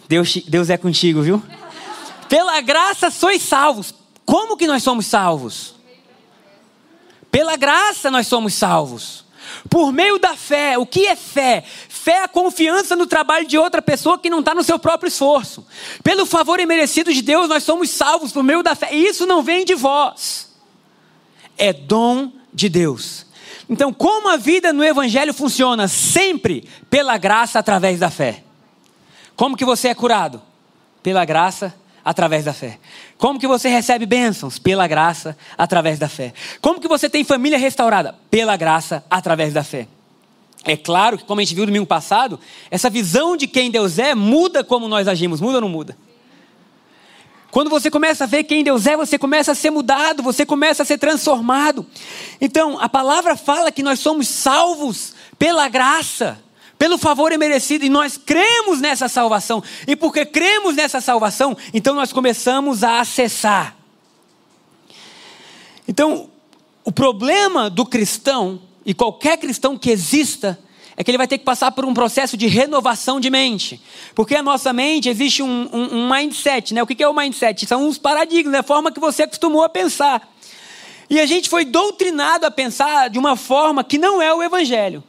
Deus, 0.08 0.36
Deus 0.48 0.70
é 0.70 0.78
contigo, 0.78 1.22
viu? 1.22 1.42
Pela 2.28 2.60
graça 2.62 3.10
sois 3.10 3.42
salvos. 3.42 3.94
Como 4.26 4.58
que 4.58 4.68
nós 4.68 4.84
somos 4.84 5.06
salvos? 5.06 5.76
Pela 7.32 7.56
graça 7.56 8.12
nós 8.12 8.28
somos 8.28 8.54
salvos. 8.54 9.24
Por 9.70 9.92
meio 9.94 10.18
da 10.20 10.36
fé. 10.36 10.78
O 10.78 10.86
que 10.86 11.08
é 11.08 11.16
fé? 11.16 11.64
Fé 11.88 12.12
é 12.14 12.24
a 12.24 12.28
confiança 12.28 12.96
no 12.96 13.06
trabalho 13.06 13.48
de 13.48 13.58
outra 13.58 13.82
pessoa 13.82 14.18
que 14.18 14.30
não 14.30 14.40
está 14.40 14.54
no 14.54 14.64
seu 14.64 14.80
próprio 14.80 15.08
esforço. 15.08 15.66
Pelo 16.04 16.26
favor 16.26 16.60
imerecido 16.60 17.14
de 17.14 17.22
Deus, 17.22 17.48
nós 17.48 17.64
somos 17.64 17.90
salvos 17.90 18.32
por 18.32 18.44
meio 18.44 18.64
da 18.64 18.76
fé. 18.76 18.94
E 18.94 19.08
isso 19.08 19.26
não 19.26 19.44
vem 19.44 19.64
de 19.64 19.76
vós. 19.76 20.52
É 21.58 21.72
dom 21.72 22.32
de 22.54 22.68
Deus. 22.68 23.26
Então, 23.72 23.94
como 23.94 24.28
a 24.28 24.36
vida 24.36 24.74
no 24.74 24.84
Evangelho 24.84 25.34
funciona? 25.34 25.88
Sempre 25.88 26.68
pela 26.90 27.18
graça 27.18 27.58
através 27.58 28.00
da 28.00 28.12
fé. 28.12 28.44
Como 29.34 29.56
que 29.56 29.64
você 29.64 29.88
é 29.88 29.96
curado? 29.96 30.42
Pela 31.02 31.24
graça 31.24 31.74
através 32.04 32.44
da 32.44 32.52
fé. 32.52 32.78
Como 33.18 33.40
que 33.40 33.48
você 33.48 33.70
recebe 33.70 34.06
bênçãos? 34.06 34.60
Pela 34.60 34.88
graça, 34.88 35.38
através 35.58 35.98
da 35.98 36.10
fé. 36.10 36.34
Como 36.60 36.82
que 36.82 36.88
você 36.90 37.10
tem 37.10 37.24
família 37.24 37.58
restaurada? 37.58 38.14
Pela 38.30 38.58
graça, 38.58 39.06
através 39.10 39.54
da 39.54 39.64
fé. 39.64 39.88
É 40.66 40.76
claro 40.76 41.18
que, 41.18 41.24
como 41.24 41.40
a 41.40 41.44
gente 41.44 41.56
viu 41.56 41.62
no 41.62 41.68
domingo 41.68 41.86
passado, 41.88 42.38
essa 42.70 42.90
visão 42.90 43.38
de 43.38 43.48
quem 43.48 43.72
Deus 43.72 43.98
é 43.98 44.14
muda 44.14 44.66
como 44.66 44.90
nós 44.90 45.08
agimos. 45.08 45.40
Muda 45.40 45.56
ou 45.56 45.62
não 45.62 45.70
muda? 45.70 45.96
Quando 47.52 47.70
você 47.70 47.92
começa 47.92 48.24
a 48.24 48.28
ver 48.28 48.46
quem 48.46 48.64
Deus 48.64 48.88
é, 48.88 48.96
você 48.96 49.20
começa 49.20 49.52
a 49.52 49.56
ser 49.56 49.70
mudado, 49.70 50.24
você 50.24 50.46
começa 50.46 50.84
a 50.84 50.86
ser 50.86 50.98
transformado. 50.98 51.86
Então, 52.40 52.80
a 52.80 52.88
palavra 52.88 53.36
fala 53.36 53.72
que 53.72 53.84
nós 53.84 54.00
somos 54.00 54.28
salvos 54.28 55.14
pela 55.38 55.68
graça 55.68 56.40
pelo 56.82 56.98
favor 56.98 57.32
imerecido, 57.32 57.86
e 57.86 57.90
nós 57.90 58.18
cremos 58.18 58.82
nessa 58.82 59.08
salvação. 59.08 59.64
E 59.86 59.96
porque 59.96 60.26
cremos 60.26 60.76
nessa 60.76 61.00
salvação, 61.00 61.56
então 61.72 61.94
nós 61.94 62.12
começamos 62.12 62.84
a 62.84 63.00
acessar. 63.00 63.78
Então, 65.88 66.28
o 66.84 66.92
problema 66.92 67.70
do 67.70 67.86
cristão, 67.86 68.60
e 68.84 68.96
qualquer 68.96 69.38
cristão 69.38 69.78
que 69.78 69.92
exista, 69.92 70.58
é 70.96 71.04
que 71.04 71.12
ele 71.12 71.18
vai 71.18 71.28
ter 71.28 71.38
que 71.38 71.46
passar 71.46 71.72
por 71.72 71.86
um 71.86 71.94
processo 71.94 72.36
de 72.36 72.48
renovação 72.48 73.20
de 73.20 73.30
mente. 73.30 73.82
Porque 74.14 74.36
a 74.36 74.44
nossa 74.44 74.74
mente 74.74 75.10
existe 75.10 75.42
um, 75.42 75.70
um, 75.72 75.98
um 75.98 76.10
mindset, 76.10 76.74
né? 76.74 76.84
O 76.84 76.88
que 76.88 77.02
é 77.02 77.08
o 77.08 77.14
mindset? 77.14 77.66
São 77.66 77.88
os 77.88 77.98
paradigmas, 77.98 78.54
né? 78.54 78.60
a 78.60 78.64
forma 78.64 78.92
que 78.92 79.00
você 79.00 79.24
acostumou 79.24 79.64
a 79.64 79.70
pensar. 79.70 80.30
E 81.10 81.20
a 81.20 81.26
gente 81.26 81.50
foi 81.50 81.66
doutrinado 81.66 82.46
a 82.46 82.52
pensar 82.52 83.10
de 83.10 83.20
uma 83.20 83.36
forma 83.36 83.84
que 83.84 83.98
não 83.98 84.22
é 84.22 84.34
o 84.34 84.42
evangelho. 84.42 85.04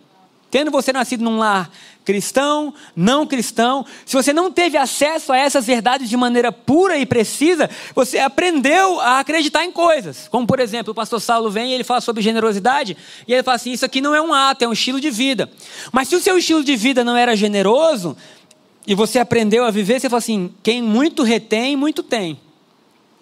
Tendo 0.51 0.71
você 0.71 0.93
nascido 0.93 1.23
num 1.25 1.39
lar 1.39 1.71
cristão, 2.05 2.75
não 2.97 3.27
cristão, 3.27 3.87
se 4.05 4.15
você 4.15 4.33
não 4.33 4.51
teve 4.51 4.77
acesso 4.77 5.33
a 5.33 5.39
essas 5.39 5.67
verdades 5.67 6.09
de 6.09 6.17
maneira 6.17 6.51
pura 6.51 6.99
e 6.99 7.07
precisa, 7.07 7.71
você 7.95 8.19
aprendeu 8.19 9.01
a 9.01 9.21
acreditar 9.21 9.65
em 9.65 9.73
coisas. 9.73 10.29
Como, 10.29 10.47
por 10.47 10.61
exemplo, 10.61 10.93
o 10.93 10.95
pastor 10.95 11.21
Saulo 11.21 11.51
vem 11.51 11.71
e 11.71 11.75
ele 11.75 11.85
fala 11.85 12.01
sobre 12.01 12.23
generosidade, 12.23 12.97
e 13.27 13.33
ele 13.33 13.43
fala 13.43 13.57
assim: 13.57 13.73
Isso 13.73 13.85
aqui 13.85 14.01
não 14.01 14.15
é 14.15 14.21
um 14.21 14.33
ato, 14.33 14.65
é 14.65 14.69
um 14.69 14.73
estilo 14.73 15.01
de 15.01 15.11
vida. 15.11 15.51
Mas 15.93 16.09
se 16.09 16.17
o 16.17 16.21
seu 16.21 16.37
estilo 16.39 16.65
de 16.65 16.77
vida 16.77 17.05
não 17.05 17.17
era 17.17 17.37
generoso, 17.37 18.17
e 18.87 18.95
você 18.95 19.19
aprendeu 19.19 19.65
a 19.65 19.71
viver, 19.71 20.01
você 20.01 20.09
fala 20.09 20.19
assim: 20.19 20.53
Quem 20.63 20.83
muito 20.83 21.23
retém, 21.23 21.77
muito 21.77 22.03
tem. 22.03 22.39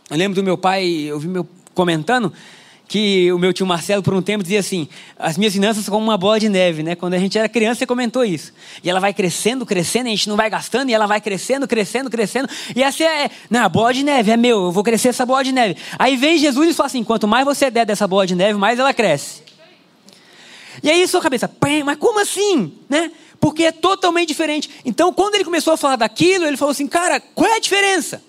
Eu 0.09 0.17
lembro 0.17 0.41
do 0.41 0.45
meu 0.45 0.59
pai, 0.59 0.87
eu 0.87 1.19
vi 1.19 1.29
meu 1.29 1.47
comentando, 1.75 2.33
que 2.90 3.30
o 3.30 3.38
meu 3.38 3.52
tio 3.52 3.64
Marcelo, 3.64 4.02
por 4.02 4.12
um 4.12 4.20
tempo, 4.20 4.42
dizia 4.42 4.59
assim: 4.59 4.88
as 5.16 5.38
minhas 5.38 5.52
finanças 5.52 5.85
são 5.85 5.94
como 5.94 6.04
uma 6.04 6.18
bola 6.18 6.40
de 6.40 6.49
neve, 6.49 6.82
né? 6.82 6.97
Quando 6.97 7.14
a 7.14 7.18
gente 7.20 7.38
era 7.38 7.49
criança, 7.49 7.78
você 7.78 7.87
comentou 7.87 8.25
isso. 8.25 8.52
E 8.82 8.90
ela 8.90 8.99
vai 8.99 9.14
crescendo, 9.14 9.64
crescendo, 9.64 10.09
a 10.09 10.11
gente 10.11 10.28
não 10.28 10.37
vai 10.37 10.50
gastando, 10.50 10.90
e 10.90 10.92
ela 10.92 11.06
vai 11.06 11.20
crescendo, 11.20 11.68
crescendo, 11.68 12.11
crescendo. 12.11 12.49
E 12.75 12.82
essa 12.82 13.04
é, 13.04 13.30
não, 13.49 13.62
a 13.62 13.68
bola 13.68 13.94
de 13.94 14.02
neve 14.02 14.32
é 14.32 14.37
meu, 14.37 14.64
eu 14.64 14.73
vou 14.73 14.82
crescer 14.82 15.11
essa 15.11 15.25
bola 15.25 15.44
de 15.44 15.52
neve. 15.52 15.76
Aí 15.97 16.16
vem 16.16 16.37
Jesus 16.37 16.70
e 16.70 16.75
fala 16.75 16.88
assim: 16.88 17.04
quanto 17.04 17.28
mais 17.28 17.44
você 17.44 17.70
der 17.70 17.87
dessa 17.87 18.09
bola 18.09 18.26
de 18.26 18.35
neve, 18.35 18.59
mais 18.59 18.76
ela 18.76 18.92
cresce. 18.92 19.44
E 20.82 20.90
aí 20.90 21.06
sua 21.06 21.20
cabeça, 21.20 21.49
mas 21.85 21.97
como 21.97 22.18
assim? 22.18 22.73
Né? 22.88 23.12
Porque 23.38 23.66
é 23.66 23.73
totalmente 23.73 24.26
diferente. 24.26 24.68
Então, 24.85 25.12
quando 25.12 25.37
ele 25.37 25.44
começou 25.44 25.75
a 25.75 25.76
falar 25.76 25.94
daquilo, 25.94 26.44
ele 26.44 26.56
falou 26.56 26.73
assim: 26.73 26.88
cara, 26.88 27.20
qual 27.20 27.49
é 27.49 27.54
a 27.54 27.61
diferença? 27.61 28.20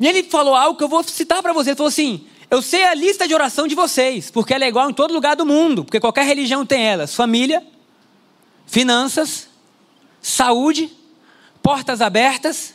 E 0.00 0.08
ele 0.08 0.24
falou 0.24 0.56
algo 0.56 0.76
que 0.76 0.82
eu 0.82 0.88
vou 0.88 1.04
citar 1.04 1.40
para 1.40 1.52
você. 1.52 1.70
Ele 1.70 1.76
falou 1.76 1.88
assim: 1.88 2.26
eu 2.52 2.60
sei 2.60 2.84
a 2.84 2.92
lista 2.92 3.26
de 3.26 3.32
oração 3.32 3.66
de 3.66 3.74
vocês, 3.74 4.30
porque 4.30 4.52
ela 4.52 4.66
é 4.66 4.68
igual 4.68 4.90
em 4.90 4.92
todo 4.92 5.14
lugar 5.14 5.34
do 5.34 5.46
mundo, 5.46 5.86
porque 5.86 5.98
qualquer 5.98 6.26
religião 6.26 6.66
tem 6.66 6.82
elas: 6.82 7.14
família, 7.14 7.66
finanças, 8.66 9.48
saúde, 10.20 10.92
portas 11.62 12.02
abertas. 12.02 12.74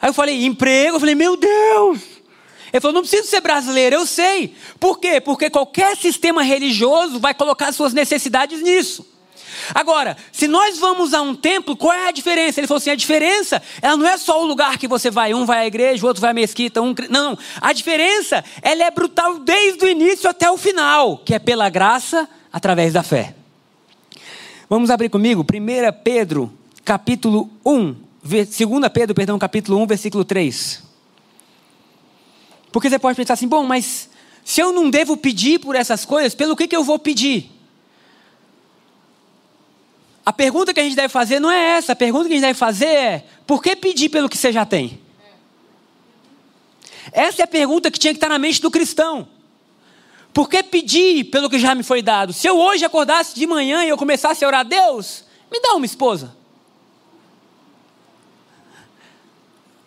Aí 0.00 0.08
eu 0.08 0.12
falei, 0.12 0.44
emprego. 0.44 0.96
Eu 0.96 0.98
falei, 1.00 1.14
meu 1.14 1.36
Deus! 1.36 2.00
Ele 2.72 2.80
falou, 2.80 2.94
não 2.94 3.02
preciso 3.02 3.28
ser 3.28 3.40
brasileiro, 3.40 3.94
eu 3.94 4.04
sei. 4.04 4.56
Por 4.80 4.98
quê? 4.98 5.20
Porque 5.20 5.48
qualquer 5.50 5.96
sistema 5.96 6.42
religioso 6.42 7.20
vai 7.20 7.32
colocar 7.32 7.70
suas 7.70 7.92
necessidades 7.92 8.60
nisso. 8.60 9.06
Agora, 9.74 10.16
se 10.32 10.46
nós 10.46 10.78
vamos 10.78 11.14
a 11.14 11.20
um 11.22 11.34
templo, 11.34 11.76
qual 11.76 11.92
é 11.92 12.08
a 12.08 12.12
diferença? 12.12 12.60
Ele 12.60 12.66
falou 12.66 12.78
assim: 12.78 12.90
a 12.90 12.94
diferença, 12.94 13.62
ela 13.80 13.96
não 13.96 14.06
é 14.06 14.16
só 14.16 14.42
o 14.42 14.46
lugar 14.46 14.78
que 14.78 14.88
você 14.88 15.10
vai, 15.10 15.34
um 15.34 15.44
vai 15.44 15.60
à 15.60 15.66
igreja, 15.66 16.04
o 16.04 16.08
outro 16.08 16.20
vai 16.20 16.30
à 16.30 16.34
mesquita, 16.34 16.80
um. 16.80 16.94
Não, 17.08 17.38
a 17.60 17.72
diferença, 17.72 18.44
ela 18.62 18.84
é 18.84 18.90
brutal 18.90 19.38
desde 19.38 19.84
o 19.84 19.88
início 19.88 20.28
até 20.28 20.50
o 20.50 20.56
final, 20.56 21.18
que 21.18 21.34
é 21.34 21.38
pela 21.38 21.68
graça 21.68 22.28
através 22.52 22.92
da 22.92 23.02
fé. 23.02 23.34
Vamos 24.68 24.90
abrir 24.90 25.08
comigo, 25.08 25.42
1 25.42 26.02
Pedro, 26.02 26.52
capítulo 26.84 27.48
1, 27.64 27.94
2 28.22 28.48
Pedro, 28.92 29.14
perdão, 29.14 29.38
capítulo 29.38 29.80
1, 29.82 29.86
versículo 29.86 30.24
3. 30.24 30.82
Porque 32.72 32.90
você 32.90 32.98
pode 32.98 33.16
pensar 33.16 33.34
assim, 33.34 33.46
bom, 33.48 33.64
mas 33.64 34.10
se 34.44 34.60
eu 34.60 34.72
não 34.72 34.90
devo 34.90 35.16
pedir 35.16 35.58
por 35.58 35.74
essas 35.74 36.04
coisas, 36.04 36.34
pelo 36.34 36.54
que, 36.54 36.68
que 36.68 36.76
eu 36.76 36.84
vou 36.84 36.98
pedir? 36.98 37.55
A 40.26 40.32
pergunta 40.32 40.74
que 40.74 40.80
a 40.80 40.82
gente 40.82 40.96
deve 40.96 41.08
fazer 41.08 41.38
não 41.38 41.50
é 41.50 41.76
essa. 41.76 41.92
A 41.92 41.96
pergunta 41.96 42.26
que 42.26 42.32
a 42.32 42.36
gente 42.36 42.44
deve 42.44 42.58
fazer 42.58 42.86
é: 42.86 43.24
por 43.46 43.62
que 43.62 43.76
pedir 43.76 44.08
pelo 44.08 44.28
que 44.28 44.36
você 44.36 44.50
já 44.50 44.66
tem? 44.66 45.00
Essa 47.12 47.42
é 47.42 47.44
a 47.44 47.48
pergunta 47.48 47.88
que 47.88 47.98
tinha 47.98 48.12
que 48.12 48.16
estar 48.16 48.28
na 48.28 48.38
mente 48.38 48.60
do 48.60 48.70
cristão. 48.70 49.28
Por 50.34 50.50
que 50.50 50.62
pedir 50.64 51.24
pelo 51.24 51.48
que 51.48 51.58
já 51.58 51.74
me 51.74 51.84
foi 51.84 52.02
dado? 52.02 52.32
Se 52.32 52.48
eu 52.48 52.58
hoje 52.58 52.84
acordasse 52.84 53.36
de 53.36 53.46
manhã 53.46 53.84
e 53.84 53.88
eu 53.88 53.96
começasse 53.96 54.44
a 54.44 54.48
orar 54.48 54.60
a 54.60 54.64
Deus, 54.64 55.24
me 55.50 55.60
dá 55.60 55.74
uma 55.74 55.86
esposa. 55.86 56.36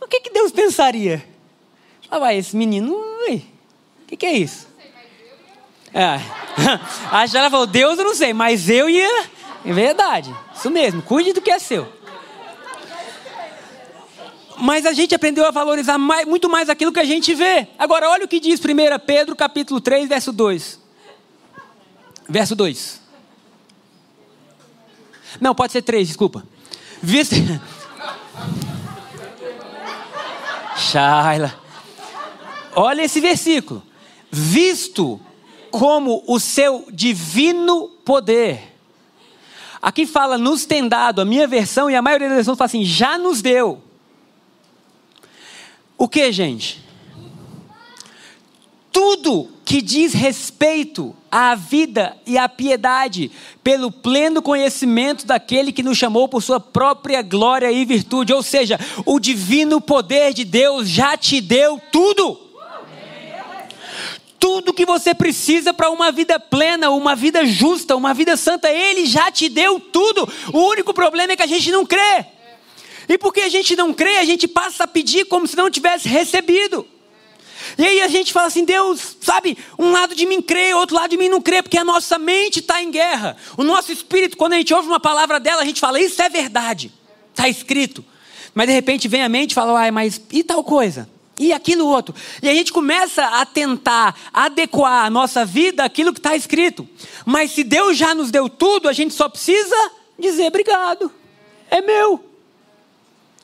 O 0.01 0.07
que, 0.07 0.21
que 0.21 0.31
Deus 0.31 0.51
pensaria? 0.51 1.23
Ah, 2.09 2.17
vai, 2.17 2.37
esse 2.37 2.55
menino, 2.55 2.95
ui, 3.27 3.45
que, 4.09 4.17
que 4.17 4.25
é 4.25 4.33
isso? 4.33 4.67
É. 5.93 6.19
A 7.11 7.25
Jana 7.27 7.49
falou, 7.49 7.67
Deus 7.67 7.99
eu 7.99 8.05
não 8.05 8.15
sei, 8.15 8.33
mas 8.33 8.69
eu 8.69 8.89
ia. 8.89 9.29
É 9.65 9.73
verdade. 9.73 10.33
Isso 10.55 10.69
mesmo, 10.69 11.01
cuide 11.01 11.33
do 11.33 11.41
que 11.41 11.51
é 11.51 11.59
seu. 11.59 11.87
Mas 14.57 14.85
a 14.85 14.91
gente 14.91 15.15
aprendeu 15.15 15.45
a 15.45 15.51
valorizar 15.51 15.97
mais, 15.97 16.27
muito 16.27 16.49
mais 16.49 16.69
aquilo 16.69 16.91
que 16.91 16.99
a 16.99 17.05
gente 17.05 17.33
vê. 17.33 17.67
Agora, 17.77 18.09
olha 18.09 18.25
o 18.25 18.27
que 18.27 18.39
diz 18.39 18.59
1 18.59 18.63
Pedro 19.05 19.35
capítulo 19.35 19.79
3, 19.79 20.09
verso 20.09 20.33
2. 20.33 20.79
Verso 22.27 22.55
2. 22.55 23.01
Não, 25.39 25.55
pode 25.55 25.71
ser 25.71 25.81
3, 25.81 26.07
desculpa. 26.07 26.43
Visto. 27.01 27.35
Shaila. 30.77 31.57
Olha 32.75 33.03
esse 33.03 33.19
versículo. 33.19 33.83
Visto 34.29 35.19
como 35.71 36.23
o 36.27 36.39
seu 36.39 36.85
divino 36.91 37.89
poder. 38.03 38.68
Aqui 39.81 40.05
fala 40.05 40.37
nos 40.37 40.65
tem 40.65 40.87
dado, 40.87 41.21
a 41.21 41.25
minha 41.25 41.47
versão 41.47 41.89
e 41.89 41.95
a 41.95 42.01
maioria 42.01 42.27
das 42.27 42.37
versões 42.37 42.57
fala 42.57 42.65
assim, 42.65 42.83
já 42.83 43.17
nos 43.17 43.41
deu. 43.41 43.81
O 45.97 46.07
que, 46.07 46.31
gente? 46.31 46.83
Tudo 48.91 49.49
que 49.63 49.81
diz 49.81 50.13
respeito 50.13 51.15
à 51.31 51.53
vida 51.53 52.17
e 52.25 52.37
à 52.37 52.49
piedade, 52.49 53.31
pelo 53.63 53.91
pleno 53.91 54.41
conhecimento 54.41 55.27
daquele 55.27 55.71
que 55.71 55.83
nos 55.83 55.97
chamou 55.97 56.27
por 56.27 56.41
sua 56.41 56.59
própria 56.59 57.21
glória 57.21 57.71
e 57.71 57.85
virtude. 57.85 58.33
Ou 58.33 58.41
seja, 58.41 58.79
o 59.05 59.19
divino 59.19 59.79
poder 59.79 60.33
de 60.33 60.43
Deus 60.43 60.89
já 60.89 61.15
te 61.15 61.39
deu 61.39 61.79
tudo 61.91 62.48
tudo 64.39 64.73
que 64.73 64.85
você 64.85 65.13
precisa 65.13 65.73
para 65.73 65.89
uma 65.89 66.11
vida 66.11 66.39
plena, 66.39 66.89
uma 66.89 67.15
vida 67.15 67.45
justa, 67.45 67.95
uma 67.95 68.13
vida 68.13 68.37
santa. 68.37 68.69
Ele 68.69 69.05
já 69.05 69.31
te 69.31 69.49
deu 69.49 69.79
tudo. 69.79 70.27
O 70.53 70.59
único 70.69 70.93
problema 70.93 71.33
é 71.33 71.35
que 71.35 71.43
a 71.43 71.47
gente 71.47 71.71
não 71.71 71.85
crê. 71.85 72.25
E 73.07 73.17
porque 73.17 73.41
a 73.41 73.49
gente 73.49 73.75
não 73.75 73.93
crê, 73.93 74.17
a 74.17 74.25
gente 74.25 74.47
passa 74.47 74.83
a 74.83 74.87
pedir 74.87 75.25
como 75.25 75.47
se 75.47 75.57
não 75.57 75.69
tivesse 75.69 76.07
recebido. 76.07 76.87
E 77.77 77.85
aí 77.85 78.01
a 78.01 78.07
gente 78.07 78.31
fala 78.31 78.47
assim, 78.47 78.63
Deus, 78.63 79.17
sabe, 79.19 79.57
um 79.77 79.91
lado 79.91 80.15
de 80.15 80.25
mim 80.25 80.41
crê, 80.41 80.73
outro 80.73 80.95
lado 80.95 81.09
de 81.09 81.17
mim 81.17 81.27
não 81.27 81.41
crê, 81.41 81.61
porque 81.61 81.77
a 81.77 81.83
nossa 81.83 82.17
mente 82.17 82.59
está 82.59 82.81
em 82.81 82.89
guerra. 82.91 83.35
O 83.57 83.63
nosso 83.63 83.91
espírito, 83.91 84.37
quando 84.37 84.53
a 84.53 84.57
gente 84.57 84.73
ouve 84.73 84.87
uma 84.87 84.99
palavra 84.99 85.39
dela, 85.39 85.61
a 85.61 85.65
gente 85.65 85.79
fala, 85.79 85.99
isso 85.99 86.21
é 86.21 86.29
verdade, 86.29 86.91
está 87.31 87.49
escrito. 87.49 88.05
Mas 88.53 88.67
de 88.67 88.73
repente 88.73 89.07
vem 89.07 89.23
a 89.23 89.29
mente 89.29 89.51
e 89.51 89.55
fala, 89.55 89.79
ai, 89.79 89.91
mas 89.91 90.21
e 90.31 90.43
tal 90.43 90.63
coisa? 90.63 91.09
E 91.39 91.53
aquilo 91.53 91.87
outro. 91.87 92.13
E 92.43 92.49
a 92.49 92.53
gente 92.53 92.73
começa 92.73 93.23
a 93.23 93.45
tentar 93.45 94.13
adequar 94.33 95.05
a 95.05 95.09
nossa 95.09 95.45
vida 95.45 95.83
àquilo 95.85 96.13
que 96.13 96.19
está 96.19 96.35
escrito. 96.35 96.87
Mas 97.25 97.51
se 97.51 97.63
Deus 97.63 97.97
já 97.97 98.13
nos 98.13 98.29
deu 98.29 98.49
tudo, 98.49 98.89
a 98.89 98.93
gente 98.93 99.13
só 99.13 99.29
precisa 99.29 99.75
dizer 100.19 100.47
obrigado. 100.47 101.09
É 101.71 101.81
meu. 101.81 102.23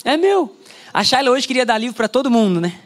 É 0.04 0.18
meu. 0.18 0.54
A 0.94 1.04
Shayla 1.04 1.32
hoje 1.32 1.48
queria 1.48 1.66
dar 1.66 1.78
livro 1.78 1.96
para 1.96 2.08
todo 2.08 2.30
mundo, 2.30 2.60
né? 2.60 2.80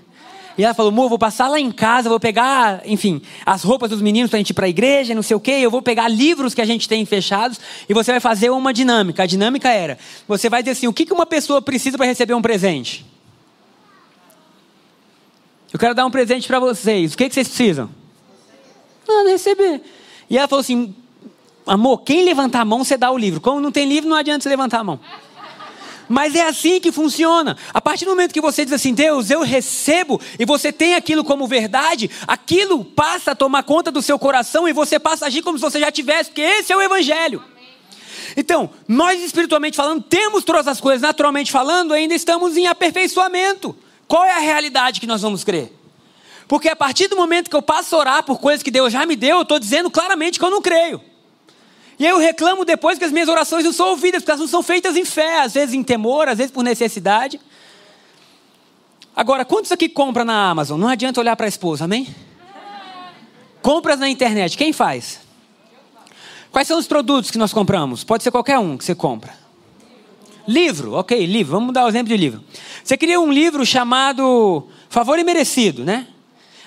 E 0.58 0.64
ela 0.64 0.74
falou, 0.74 0.92
amor, 0.92 1.08
vou 1.08 1.18
passar 1.18 1.48
lá 1.48 1.58
em 1.58 1.72
casa, 1.72 2.10
vou 2.10 2.20
pegar, 2.20 2.82
enfim, 2.86 3.22
as 3.46 3.64
roupas 3.64 3.90
dos 3.90 4.02
meninos 4.02 4.30
para 4.30 4.36
a 4.36 4.42
gente 4.42 4.50
ir 4.50 4.54
para 4.54 4.66
a 4.66 4.70
igreja, 4.70 5.16
não 5.16 5.24
sei 5.24 5.38
o 5.38 5.40
quê, 5.40 5.52
eu 5.52 5.72
vou 5.72 5.82
pegar 5.82 6.10
livros 6.10 6.54
que 6.54 6.62
a 6.62 6.66
gente 6.66 6.86
tem 6.86 7.06
fechados 7.06 7.58
e 7.88 7.94
você 7.94 8.12
vai 8.12 8.20
fazer 8.20 8.50
uma 8.50 8.74
dinâmica. 8.74 9.24
A 9.24 9.26
dinâmica 9.26 9.70
era, 9.70 9.98
você 10.28 10.50
vai 10.50 10.62
dizer 10.62 10.72
assim, 10.72 10.86
o 10.86 10.92
que 10.92 11.14
uma 11.14 11.26
pessoa 11.26 11.62
precisa 11.62 11.98
para 11.98 12.06
receber 12.06 12.34
um 12.34 12.42
presente? 12.42 13.06
Eu 15.72 15.80
quero 15.80 15.94
dar 15.94 16.06
um 16.06 16.12
presente 16.12 16.48
para 16.48 16.60
vocês. 16.60 17.14
O 17.14 17.18
que, 17.18 17.28
que 17.28 17.34
vocês 17.34 17.48
precisam? 17.48 17.90
Nada, 19.08 19.30
receber. 19.30 19.82
E 20.30 20.38
ela 20.38 20.48
falou 20.48 20.62
assim: 20.62 20.96
amor, 21.66 22.00
quem 22.00 22.24
levantar 22.24 22.62
a 22.62 22.66
mão, 22.66 22.84
você 22.84 22.98
dá 22.98 23.12
o 23.12 23.18
livro. 23.18 23.40
Como 23.40 23.60
não 23.60 23.72
tem 23.72 23.88
livro, 23.88 24.10
não 24.10 24.18
adianta 24.18 24.44
você 24.44 24.50
levantar 24.50 24.80
a 24.80 24.84
mão. 24.84 25.00
Mas 26.08 26.34
é 26.34 26.42
assim 26.42 26.80
que 26.80 26.92
funciona. 26.92 27.56
A 27.72 27.80
partir 27.80 28.06
do 28.06 28.10
momento 28.10 28.34
que 28.34 28.42
você 28.42 28.66
diz 28.66 28.74
assim, 28.74 28.96
Deus, 28.96 29.30
eu 29.30 29.44
recebo, 29.44 30.20
e 30.40 30.46
você 30.46 30.74
tem 30.74 30.96
aquilo 30.96 31.24
como 31.24 31.48
verdade, 31.48 32.10
aquilo 32.28 32.84
passa 32.84 33.32
a 33.32 33.36
tomar 33.36 33.62
conta 33.62 33.92
do 33.92 34.02
seu 34.02 34.18
coração 34.18 34.68
e 34.68 34.74
você 34.74 34.98
passa 34.98 35.26
a 35.26 35.28
agir 35.28 35.44
como 35.44 35.60
se 35.60 35.62
você 35.62 35.80
já 35.80 35.92
tivesse, 35.92 36.32
porque 36.32 36.42
esse 36.42 36.74
é 36.74 36.76
o 36.76 36.82
Evangelho. 36.82 37.44
Então, 38.36 38.72
nós 38.88 39.22
espiritualmente 39.22 39.78
falando, 39.78 40.02
temos 40.02 40.44
todas 40.44 40.68
as 40.68 40.82
coisas, 40.82 41.04
naturalmente 41.04 41.52
falando, 41.52 41.94
ainda 41.94 42.16
estamos 42.16 42.58
em 42.58 42.66
aperfeiçoamento. 42.66 43.76
Qual 44.10 44.26
é 44.26 44.32
a 44.32 44.40
realidade 44.40 45.00
que 45.00 45.06
nós 45.06 45.22
vamos 45.22 45.44
crer? 45.44 45.72
Porque 46.48 46.68
a 46.68 46.76
partir 46.76 47.08
do 47.08 47.16
momento 47.16 47.48
que 47.48 47.56
eu 47.56 47.62
passo 47.62 47.96
a 47.96 48.00
orar 48.00 48.24
por 48.24 48.40
coisas 48.40 48.64
que 48.64 48.72
Deus 48.72 48.92
já 48.92 49.06
me 49.06 49.16
deu, 49.16 49.38
eu 49.38 49.44
estou 49.44 49.60
dizendo 49.60 49.92
claramente 49.92 50.40
que 50.40 50.44
eu 50.44 50.50
não 50.50 50.64
creio. 50.64 51.00
E 52.00 52.08
eu 52.08 52.18
reclamo 52.18 52.66
depois 52.66 52.98
que 52.98 53.06
as 53.06 53.12
minhas 53.12 53.30
orações 53.30 53.64
não 53.64 53.72
são 53.72 53.90
ouvidas, 53.90 54.24
porque 54.24 54.32
elas 54.32 54.42
não 54.42 54.48
são 54.48 54.64
feitas 54.64 54.98
em 54.98 55.06
fé, 55.06 55.42
às 55.42 55.54
vezes 55.54 55.76
em 55.76 55.84
temor, 55.84 56.28
às 56.28 56.40
vezes 56.40 56.52
por 56.52 56.64
necessidade. 56.64 57.40
Agora, 59.16 59.46
quantos 59.46 59.72
aqui 59.72 59.88
compra 59.88 60.26
na 60.26 60.50
Amazon? 60.50 60.80
Não 60.80 60.88
adianta 60.88 61.20
olhar 61.20 61.36
para 61.36 61.46
a 61.46 61.50
esposa, 61.50 61.86
amém? 61.86 62.08
Compras 63.62 64.00
na 64.00 64.10
internet, 64.10 64.58
quem 64.58 64.74
faz? 64.74 65.20
Quais 66.52 66.68
são 66.68 66.80
os 66.80 66.88
produtos 66.88 67.30
que 67.30 67.38
nós 67.38 67.54
compramos? 67.54 68.04
Pode 68.04 68.24
ser 68.24 68.32
qualquer 68.32 68.58
um 68.58 68.76
que 68.76 68.84
você 68.84 68.96
compra. 68.96 69.38
Livro, 70.50 70.94
ok, 70.94 71.28
livro. 71.28 71.52
Vamos 71.52 71.72
dar 71.72 71.84
o 71.84 71.86
um 71.86 71.90
exemplo 71.90 72.08
de 72.08 72.18
livro. 72.18 72.44
Você 72.84 72.98
queria 72.98 73.20
um 73.22 73.32
livro 73.32 73.64
chamado 73.64 74.68
Favor 74.90 75.20
e 75.20 75.24
Merecido, 75.24 75.86
né? 75.86 76.08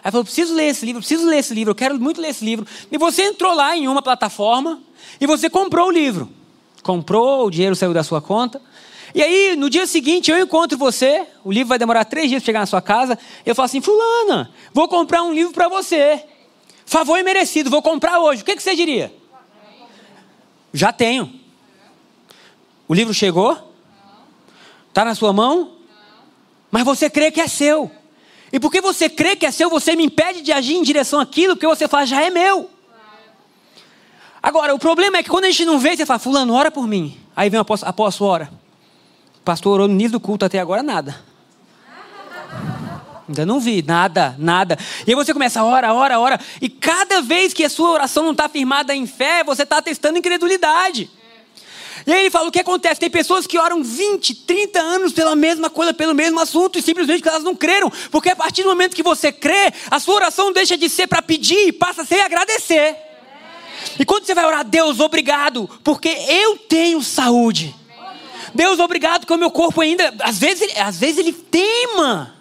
Aí 0.05 0.13
falou: 0.13 0.23
preciso 0.23 0.55
ler 0.55 0.69
esse 0.69 0.87
livro, 0.87 1.01
preciso 1.01 1.27
ler 1.27 1.39
esse 1.39 1.53
livro, 1.53 1.73
eu 1.73 1.75
quero 1.75 1.99
muito 1.99 2.21
ler 2.21 2.29
esse 2.29 2.45
livro. 2.45 2.65
E 2.93 2.97
você 2.97 3.25
entrou 3.25 3.53
lá 3.53 3.77
em 3.77 3.89
uma 3.89 4.01
plataforma 4.01 4.81
e 5.21 5.27
você 5.27 5.51
comprou 5.51 5.89
o 5.89 5.91
livro. 5.91 6.29
Comprou, 6.81 7.45
o 7.49 7.51
dinheiro 7.51 7.75
saiu 7.75 7.93
da 7.93 8.05
sua 8.05 8.23
conta. 8.23 8.63
E 9.13 9.21
aí, 9.21 9.57
no 9.57 9.69
dia 9.69 9.85
seguinte, 9.85 10.31
eu 10.31 10.39
encontro 10.39 10.79
você. 10.79 11.27
O 11.43 11.51
livro 11.51 11.69
vai 11.69 11.79
demorar 11.79 12.05
três 12.05 12.29
dias 12.29 12.41
para 12.41 12.47
chegar 12.47 12.61
na 12.61 12.67
sua 12.67 12.81
casa. 12.81 13.19
Eu 13.45 13.53
falo 13.53 13.67
assim: 13.67 13.81
Fulana, 13.81 14.53
vou 14.73 14.87
comprar 14.87 15.25
um 15.25 15.35
livro 15.35 15.53
para 15.53 15.67
você. 15.67 16.25
Favor 16.87 17.19
e 17.19 17.25
merecido, 17.25 17.69
vou 17.69 17.83
comprar 17.83 18.21
hoje. 18.21 18.43
O 18.43 18.45
que, 18.45 18.55
que 18.55 18.63
você 18.63 18.77
diria? 18.77 19.13
Já 20.73 20.93
tenho. 20.93 21.35
O 22.87 22.95
livro 22.95 23.13
chegou? 23.13 23.72
Está 24.93 25.07
na 25.07 25.15
sua 25.15 25.33
mão? 25.33 25.73
Mas 26.71 26.85
você 26.85 27.09
crê 27.09 27.31
que 27.31 27.41
é 27.41 27.49
seu. 27.49 27.91
E 28.53 28.61
porque 28.61 28.79
você 28.83 29.09
crê 29.09 29.35
que 29.35 29.47
é 29.47 29.51
seu, 29.51 29.71
você 29.71 29.97
me 29.97 30.05
impede 30.05 30.43
de 30.43 30.53
agir 30.53 30.75
em 30.75 30.83
direção 30.83 31.19
àquilo 31.19 31.57
que 31.57 31.67
você 31.67 31.89
fala, 31.89 32.05
já 32.05 32.21
é 32.21 32.29
meu. 32.29 32.69
Agora, 34.43 34.75
o 34.75 34.79
problema 34.79 35.17
é 35.17 35.23
que 35.23 35.31
quando 35.31 35.47
a 35.47 35.51
gente 35.51 35.65
não 35.65 35.79
vê, 35.79 35.97
você 35.97 36.05
fala, 36.05 36.19
fulano, 36.19 36.53
ora 36.53 36.71
por 36.71 36.87
mim. 36.87 37.19
Aí 37.35 37.49
vem 37.49 37.57
o 37.57 37.63
apóstolo, 37.63 37.89
apóstolo 37.89 38.31
ora. 38.31 38.53
O 39.39 39.41
pastor 39.41 39.73
orou 39.73 39.89
no 39.89 39.95
início 39.95 40.13
do 40.13 40.21
culto 40.21 40.45
até 40.45 40.59
agora, 40.59 40.83
nada. 40.83 41.19
Ainda 43.27 43.47
não 43.47 43.59
vi, 43.59 43.83
nada, 43.83 44.37
nada. 44.39 44.77
E 45.07 45.11
aí 45.11 45.15
você 45.15 45.33
começa, 45.33 45.65
ora, 45.65 45.95
ora, 45.95 46.21
ora. 46.21 46.39
E 46.61 46.69
cada 46.69 47.23
vez 47.23 47.55
que 47.55 47.65
a 47.65 47.71
sua 47.71 47.93
oração 47.93 48.25
não 48.25 48.33
está 48.33 48.47
firmada 48.47 48.95
em 48.95 49.07
fé, 49.07 49.43
você 49.43 49.63
está 49.63 49.81
testando 49.81 50.19
incredulidade. 50.19 51.11
E 52.07 52.13
aí 52.13 52.21
ele 52.21 52.31
fala: 52.31 52.49
o 52.49 52.53
que 52.53 52.61
acontece? 52.61 53.01
Tem 53.01 53.11
pessoas 53.11 53.47
que 53.47 53.59
oram 53.59 53.83
20, 53.83 54.35
30 54.35 54.81
anos 54.81 55.13
pela 55.13 55.37
mesma 55.37 55.71
coisa, 55.71 55.95
pelo 55.95 56.15
mesmo 56.15 56.41
assunto, 56.41 56.79
e 56.79 56.83
simplesmente 56.83 57.27
elas 57.27 57.43
não 57.43 57.55
creram. 57.55 57.91
Porque 58.11 58.31
a 58.31 58.37
partir 58.37 58.63
do 58.63 58.69
momento 58.69 58.97
que 58.97 59.03
você 59.03 59.31
crê, 59.33 59.73
a 59.91 59.99
sua 59.99 60.15
oração 60.15 60.53
deixa 60.53 60.77
de 60.77 60.89
ser 60.89 61.07
para 61.07 61.23
pedir 61.23 61.69
e 61.69 61.73
passa 61.73 62.03
a 62.03 62.05
ser 62.05 62.21
agradecer. 62.21 62.97
E 63.99 64.05
quando 64.05 64.25
você 64.25 64.35
vai 64.35 64.45
orar, 64.47 64.65
Deus, 64.65 65.01
obrigado, 65.01 65.69
porque 65.83 66.09
eu 66.09 66.57
tenho 66.57 67.03
saúde. 67.03 67.75
Deus, 68.55 68.79
obrigado, 68.79 69.21
porque 69.21 69.35
o 69.35 69.39
meu 69.39 69.51
corpo 69.51 69.81
ainda. 69.81 70.15
Às 70.21 70.39
vezes, 70.39 70.77
às 70.79 70.99
vezes 70.99 71.19
ele 71.19 71.33
teima. 71.33 72.35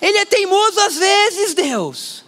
Ele 0.00 0.18
é 0.18 0.24
teimoso 0.24 0.80
às 0.80 0.96
vezes, 0.96 1.54
Deus. 1.54 2.25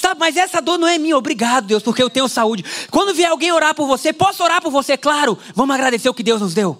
Sabe, 0.00 0.20
mas 0.20 0.36
essa 0.36 0.62
dor 0.62 0.78
não 0.78 0.86
é 0.86 0.96
minha. 0.96 1.18
Obrigado, 1.18 1.66
Deus, 1.66 1.82
porque 1.82 2.00
eu 2.00 2.08
tenho 2.08 2.28
saúde. 2.28 2.64
Quando 2.88 3.12
vier 3.12 3.28
alguém 3.28 3.50
orar 3.50 3.74
por 3.74 3.84
você, 3.84 4.12
posso 4.12 4.44
orar 4.44 4.62
por 4.62 4.70
você? 4.70 4.96
Claro. 4.96 5.36
Vamos 5.56 5.74
agradecer 5.74 6.08
o 6.08 6.14
que 6.14 6.22
Deus 6.22 6.40
nos 6.40 6.54
deu. 6.54 6.78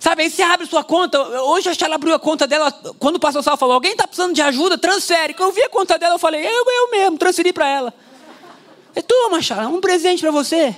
Sabe, 0.00 0.24
aí 0.24 0.30
você 0.30 0.42
abre 0.42 0.66
sua 0.66 0.82
conta. 0.82 1.20
Hoje 1.20 1.68
a 1.68 1.74
Chala 1.74 1.94
abriu 1.94 2.12
a 2.12 2.18
conta 2.18 2.44
dela. 2.44 2.72
Quando 2.98 3.14
o 3.14 3.20
pastor 3.20 3.44
Sal 3.44 3.56
falou, 3.56 3.74
alguém 3.74 3.92
está 3.92 4.08
precisando 4.08 4.34
de 4.34 4.42
ajuda, 4.42 4.76
transfere. 4.76 5.34
Quando 5.34 5.50
eu 5.50 5.54
vi 5.54 5.62
a 5.62 5.68
conta 5.68 5.96
dela, 5.96 6.16
eu 6.16 6.18
falei, 6.18 6.44
eu, 6.44 6.64
eu 6.66 6.90
mesmo, 6.90 7.16
transferi 7.16 7.52
para 7.52 7.68
ela. 7.68 7.94
E 8.96 9.00
toma, 9.02 9.40
Chala, 9.40 9.68
um 9.68 9.80
presente 9.80 10.20
para 10.20 10.32
você. 10.32 10.74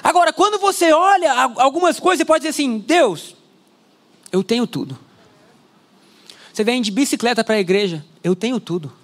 Agora, 0.00 0.32
quando 0.32 0.60
você 0.60 0.92
olha 0.92 1.32
algumas 1.56 1.98
coisas, 1.98 2.18
você 2.18 2.24
pode 2.24 2.42
dizer 2.42 2.50
assim: 2.50 2.78
Deus, 2.78 3.34
eu 4.30 4.44
tenho 4.44 4.64
tudo. 4.64 4.96
Você 6.52 6.62
vem 6.62 6.80
de 6.80 6.92
bicicleta 6.92 7.42
para 7.42 7.56
a 7.56 7.60
igreja, 7.60 8.04
eu 8.22 8.36
tenho 8.36 8.60
tudo. 8.60 9.01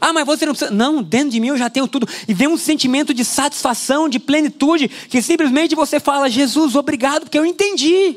Ah, 0.00 0.12
mas 0.12 0.24
você 0.24 0.46
não 0.46 0.54
precisa. 0.54 0.70
Não, 0.70 1.02
dentro 1.02 1.30
de 1.30 1.40
mim 1.40 1.48
eu 1.48 1.58
já 1.58 1.68
tenho 1.68 1.86
tudo. 1.86 2.08
E 2.26 2.32
vem 2.32 2.48
um 2.48 2.56
sentimento 2.56 3.12
de 3.12 3.24
satisfação, 3.24 4.08
de 4.08 4.18
plenitude, 4.18 4.88
que 4.88 5.20
simplesmente 5.20 5.74
você 5.74 6.00
fala: 6.00 6.30
Jesus, 6.30 6.74
obrigado, 6.74 7.22
porque 7.22 7.38
eu 7.38 7.44
entendi. 7.44 8.16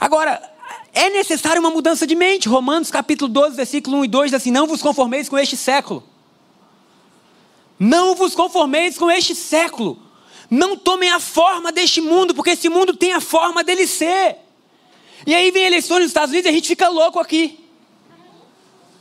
Agora, 0.00 0.42
é 0.92 1.10
necessária 1.10 1.60
uma 1.60 1.70
mudança 1.70 2.06
de 2.06 2.14
mente. 2.14 2.48
Romanos 2.48 2.90
capítulo 2.90 3.30
12, 3.30 3.56
versículo 3.56 3.98
1 3.98 4.04
e 4.04 4.08
2 4.08 4.30
diz 4.30 4.40
assim: 4.40 4.50
Não 4.50 4.66
vos 4.66 4.80
conformeis 4.80 5.28
com 5.28 5.36
este 5.36 5.56
século. 5.56 6.02
Não 7.78 8.14
vos 8.14 8.34
conformeis 8.34 8.96
com 8.96 9.10
este 9.10 9.34
século. 9.34 10.00
Não 10.50 10.76
tomem 10.76 11.10
a 11.10 11.18
forma 11.18 11.72
deste 11.72 12.00
mundo, 12.00 12.34
porque 12.34 12.50
esse 12.50 12.68
mundo 12.68 12.94
tem 12.94 13.12
a 13.12 13.20
forma 13.20 13.64
dele 13.64 13.86
ser. 13.86 14.36
E 15.26 15.34
aí 15.34 15.50
vem 15.50 15.64
eleições 15.64 16.00
nos 16.00 16.08
Estados 16.08 16.30
Unidos 16.30 16.46
e 16.46 16.50
a 16.50 16.52
gente 16.52 16.68
fica 16.68 16.88
louco 16.88 17.18
aqui. 17.18 17.63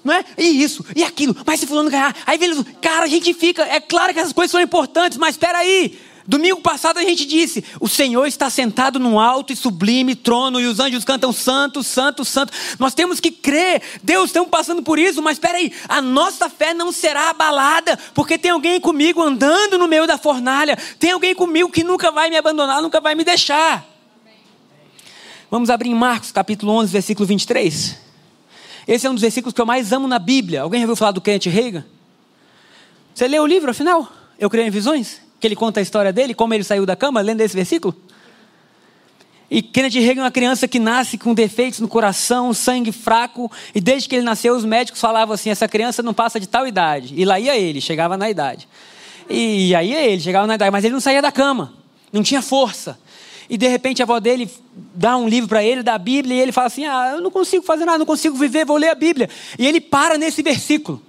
Não 0.03 0.13
é? 0.13 0.25
E 0.37 0.61
isso, 0.61 0.85
e 0.95 1.03
aquilo, 1.03 1.35
mas 1.45 1.59
se 1.59 1.65
fulano 1.65 1.89
ganhar, 1.89 2.13
aí 2.25 2.37
vem, 2.37 2.61
cara, 2.81 3.05
a 3.05 3.07
gente 3.07 3.33
fica, 3.33 3.63
é 3.63 3.79
claro 3.79 4.13
que 4.13 4.19
essas 4.19 4.33
coisas 4.33 4.51
são 4.51 4.59
importantes, 4.59 5.17
mas 5.17 5.35
espera 5.35 5.59
aí, 5.59 5.97
Domingo 6.25 6.61
passado 6.61 6.99
a 6.99 7.03
gente 7.03 7.25
disse: 7.25 7.63
o 7.79 7.87
Senhor 7.87 8.25
está 8.25 8.49
sentado 8.49 8.97
num 8.97 9.19
alto 9.19 9.51
e 9.51 9.55
sublime 9.55 10.15
trono 10.15 10.59
e 10.59 10.65
os 10.65 10.79
anjos 10.79 11.03
cantam 11.03 11.33
santo, 11.33 11.83
santo, 11.83 12.23
santo. 12.23 12.53
Nós 12.79 12.93
temos 12.93 13.19
que 13.19 13.29
crer. 13.29 13.81
Deus, 14.01 14.27
estamos 14.27 14.49
passando 14.49 14.81
por 14.81 14.97
isso, 14.97 15.21
mas 15.21 15.35
espera 15.35 15.57
aí, 15.57 15.71
a 15.87 16.01
nossa 16.01 16.49
fé 16.49 16.73
não 16.73 16.91
será 16.91 17.29
abalada, 17.29 17.99
porque 18.13 18.37
tem 18.37 18.51
alguém 18.51 18.79
comigo 18.79 19.21
andando 19.21 19.77
no 19.77 19.87
meio 19.87 20.07
da 20.07 20.17
fornalha. 20.17 20.77
Tem 20.97 21.11
alguém 21.11 21.35
comigo 21.35 21.69
que 21.69 21.83
nunca 21.83 22.09
vai 22.09 22.29
me 22.29 22.37
abandonar, 22.37 22.81
nunca 22.81 23.01
vai 23.01 23.15
me 23.15 23.25
deixar. 23.25 23.85
Vamos 25.51 25.69
abrir 25.69 25.89
em 25.89 25.95
Marcos, 25.95 26.31
capítulo 26.31 26.71
11, 26.71 26.91
versículo 26.91 27.27
23. 27.27 28.02
Esse 28.87 29.07
é 29.07 29.09
um 29.09 29.13
dos 29.13 29.21
versículos 29.21 29.53
que 29.53 29.61
eu 29.61 29.65
mais 29.65 29.91
amo 29.91 30.07
na 30.07 30.19
Bíblia. 30.19 30.61
Alguém 30.61 30.81
já 30.81 30.85
ouviu 30.85 30.95
falar 30.95 31.11
do 31.11 31.21
Kenneth 31.21 31.49
Reagan? 31.49 31.85
Você 33.13 33.27
leu 33.27 33.43
o 33.43 33.47
livro, 33.47 33.71
afinal? 33.71 34.11
Eu 34.39 34.49
creio 34.49 34.67
em 34.67 34.71
visões? 34.71 35.23
que 35.43 35.47
ele 35.47 35.57
conta 35.57 35.81
a 35.81 35.83
história 35.83 36.13
dele, 36.13 36.33
como 36.33 36.53
ele 36.53 36.63
saiu 36.63 36.85
da 36.85 36.95
cama, 36.95 37.19
lendo 37.19 37.41
esse 37.41 37.53
versículo? 37.53 37.93
E 39.51 39.61
Kennedy 39.61 39.99
Reagan 39.99 40.21
é 40.21 40.23
uma 40.23 40.31
criança 40.31 40.69
que 40.69 40.79
nasce 40.79 41.17
com 41.17 41.33
defeitos 41.33 41.81
no 41.81 41.87
coração, 41.89 42.53
sangue 42.53 42.93
fraco, 42.93 43.51
e 43.75 43.81
desde 43.81 44.07
que 44.07 44.15
ele 44.15 44.23
nasceu, 44.23 44.55
os 44.55 44.63
médicos 44.63 45.01
falavam 45.01 45.33
assim: 45.33 45.49
essa 45.49 45.67
criança 45.67 46.01
não 46.01 46.13
passa 46.13 46.39
de 46.39 46.47
tal 46.47 46.65
idade. 46.65 47.13
E 47.17 47.25
lá 47.25 47.41
ia 47.41 47.57
ele, 47.57 47.81
chegava 47.81 48.15
na 48.15 48.29
idade. 48.29 48.69
E 49.29 49.75
aí 49.75 49.89
ia 49.89 50.01
ele, 50.05 50.21
chegava 50.21 50.47
na 50.47 50.55
idade, 50.55 50.71
mas 50.71 50.85
ele 50.85 50.93
não 50.93 51.01
saía 51.01 51.21
da 51.21 51.31
cama, 51.31 51.73
não 52.09 52.23
tinha 52.23 52.41
força. 52.41 52.97
E 53.53 53.57
de 53.57 53.67
repente 53.67 54.01
a 54.01 54.05
avó 54.05 54.19
dele 54.19 54.49
dá 54.95 55.15
um 55.15 55.29
livro 55.29 55.47
para 55.47 55.63
ele, 55.63 55.83
da 55.83 55.95
Bíblia, 55.95 56.37
e 56.37 56.39
ele 56.39 56.51
fala 56.51 56.65
assim: 56.65 56.85
Ah, 56.85 57.11
eu 57.13 57.21
não 57.21 57.29
consigo 57.29 57.63
fazer 57.63 57.85
nada, 57.85 57.99
não 57.99 58.05
consigo 58.05 58.35
viver, 58.35 58.65
vou 58.65 58.77
ler 58.77 58.89
a 58.89 58.95
Bíblia. 58.95 59.29
E 59.59 59.67
ele 59.67 59.79
para 59.79 60.17
nesse 60.17 60.41
versículo. 60.41 60.99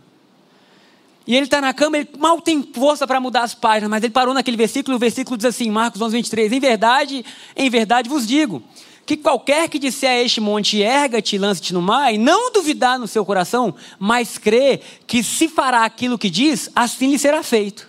E 1.26 1.34
ele 1.34 1.46
está 1.46 1.58
na 1.58 1.72
cama, 1.72 1.96
ele 1.96 2.10
mal 2.18 2.38
tem 2.42 2.62
força 2.62 3.06
para 3.06 3.18
mudar 3.18 3.44
as 3.44 3.54
páginas, 3.54 3.88
mas 3.88 4.04
ele 4.04 4.12
parou 4.12 4.34
naquele 4.34 4.58
versículo, 4.58 4.94
e 4.94 4.98
o 4.98 5.00
versículo 5.00 5.38
diz 5.38 5.46
assim, 5.46 5.70
Marcos 5.70 6.02
11, 6.02 6.16
23, 6.16 6.52
Em 6.52 6.60
verdade, 6.60 7.24
em 7.56 7.70
verdade 7.70 8.10
vos 8.10 8.26
digo, 8.26 8.62
que 9.06 9.16
qualquer 9.16 9.66
que 9.70 9.78
disser 9.78 10.10
a 10.10 10.22
este 10.22 10.38
monte, 10.38 10.82
erga-te 10.82 11.36
e 11.36 11.38
lance-te 11.38 11.72
no 11.72 11.80
mar, 11.80 12.12
e 12.12 12.18
não 12.18 12.52
duvidar 12.52 12.98
no 12.98 13.08
seu 13.08 13.24
coração, 13.24 13.74
mas 13.98 14.36
crê 14.36 14.82
que 15.06 15.22
se 15.22 15.48
fará 15.48 15.86
aquilo 15.86 16.18
que 16.18 16.28
diz, 16.28 16.68
assim 16.76 17.10
lhe 17.10 17.18
será 17.18 17.42
feito. 17.42 17.88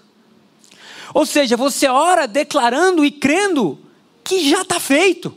Ou 1.13 1.25
seja, 1.25 1.57
você 1.57 1.89
ora 1.89 2.25
declarando 2.25 3.03
e 3.03 3.11
crendo 3.11 3.83
que 4.25 4.49
já 4.49 4.63
está 4.63 4.79
feito. 4.79 5.33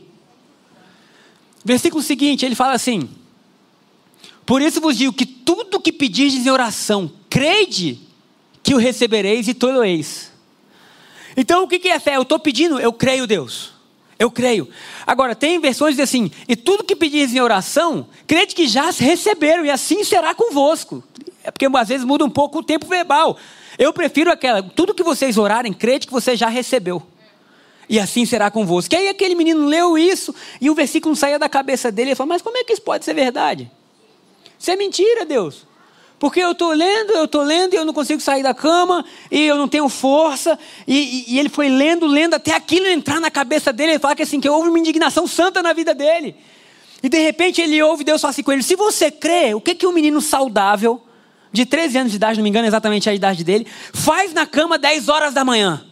Versículo 1.63 2.03
seguinte, 2.03 2.45
ele 2.45 2.55
fala 2.55 2.73
assim: 2.73 3.07
Por 4.45 4.61
isso 4.61 4.81
vos 4.81 4.97
digo 4.97 5.13
que 5.13 5.25
tudo 5.25 5.79
que 5.79 5.93
pedirdes 5.93 6.45
em 6.45 6.49
oração, 6.49 7.09
crede 7.29 7.99
que 8.63 8.73
o 8.73 8.77
recebereis 8.77 9.47
e 9.47 9.53
tolhereis. 9.53 10.31
Então 11.37 11.63
o 11.63 11.67
que 11.67 11.87
é 11.87 11.99
fé? 11.99 12.17
Eu 12.17 12.23
estou 12.23 12.39
pedindo, 12.39 12.79
eu 12.79 12.91
creio 12.91 13.27
Deus. 13.27 13.71
Eu 14.17 14.29
creio. 14.29 14.67
Agora, 15.07 15.33
tem 15.33 15.59
versões 15.59 15.95
que 15.95 16.01
assim, 16.01 16.29
e 16.45 16.53
tudo 16.53 16.83
que 16.83 16.93
pedis 16.93 17.33
em 17.33 17.39
oração, 17.39 18.09
crede 18.27 18.53
que 18.53 18.67
já 18.67 18.91
receberam, 18.91 19.63
e 19.63 19.69
assim 19.69 20.03
será 20.03 20.35
convosco. 20.35 21.01
É 21.41 21.51
porque 21.51 21.65
às 21.73 21.87
vezes 21.87 22.05
muda 22.05 22.25
um 22.25 22.29
pouco 22.29 22.59
o 22.59 22.63
tempo 22.63 22.85
verbal. 22.85 23.37
Eu 23.77 23.93
prefiro 23.93 24.29
aquela, 24.29 24.61
tudo 24.61 24.93
que 24.93 25.03
vocês 25.03 25.37
orarem, 25.37 25.71
crede 25.71 26.05
que 26.05 26.11
você 26.11 26.35
já 26.35 26.49
recebeu. 26.49 27.01
E 27.89 27.99
assim 27.99 28.23
será 28.23 28.51
convosco. 28.51 28.91
Que 28.91 28.95
aí 28.95 29.09
aquele 29.09 29.33
menino 29.33 29.65
leu 29.65 29.97
isso, 29.97 30.33
e 30.61 30.69
o 30.69 30.75
versículo 30.75 31.15
saía 31.15 31.39
da 31.39 31.49
cabeça 31.49 31.91
dele, 31.91 32.11
e 32.11 32.15
falou, 32.15 32.29
mas 32.29 32.41
como 32.41 32.55
é 32.55 32.63
que 32.63 32.71
isso 32.71 32.83
pode 32.83 33.03
ser 33.03 33.15
verdade? 33.15 33.69
Isso 34.59 34.69
é 34.69 34.75
mentira, 34.75 35.25
Deus. 35.25 35.67
Porque 36.19 36.39
eu 36.39 36.51
estou 36.51 36.71
lendo, 36.71 37.13
eu 37.13 37.25
estou 37.25 37.41
lendo 37.41 37.73
e 37.73 37.77
eu 37.77 37.85
não 37.85 37.93
consigo 37.93 38.21
sair 38.21 38.43
da 38.43 38.53
cama, 38.53 39.03
e 39.31 39.41
eu 39.41 39.55
não 39.57 39.67
tenho 39.67 39.89
força, 39.89 40.59
e, 40.85 40.97
e, 41.29 41.33
e, 41.33 41.39
ele 41.39 41.49
foi 41.49 41.69
lendo, 41.69 42.05
lendo, 42.05 42.35
até 42.35 42.53
aquilo 42.53 42.85
entrar 42.87 43.19
na 43.19 43.31
cabeça 43.31 43.73
dele, 43.73 43.93
ele 43.93 43.99
fala 43.99 44.15
que 44.15 44.21
assim, 44.21 44.39
que 44.39 44.49
houve 44.49 44.69
uma 44.69 44.77
indignação 44.77 45.25
santa 45.25 45.63
na 45.63 45.73
vida 45.73 45.95
dele. 45.95 46.35
E 47.01 47.07
de 47.07 47.17
repente 47.17 47.61
ele 47.61 47.81
ouve 47.81 48.03
Deus 48.03 48.21
falar 48.21 48.31
assim 48.31 48.43
com 48.43 48.51
ele, 48.51 48.61
se 48.61 48.75
você 48.75 49.09
crê, 49.09 49.53
o 49.55 49.61
que, 49.61 49.73
que 49.73 49.87
um 49.87 49.93
menino 49.93 50.19
saudável, 50.19 51.01
de 51.51 51.65
13 51.65 51.97
anos 51.97 52.11
de 52.11 52.17
idade, 52.17 52.37
não 52.37 52.43
me 52.43 52.49
engano 52.49 52.67
exatamente 52.67 53.09
a 53.09 53.13
idade 53.13 53.43
dele, 53.43 53.65
faz 53.93 54.33
na 54.33 54.45
cama 54.45 54.77
10 54.77 55.07
horas 55.07 55.33
da 55.33 55.43
manhã? 55.43 55.88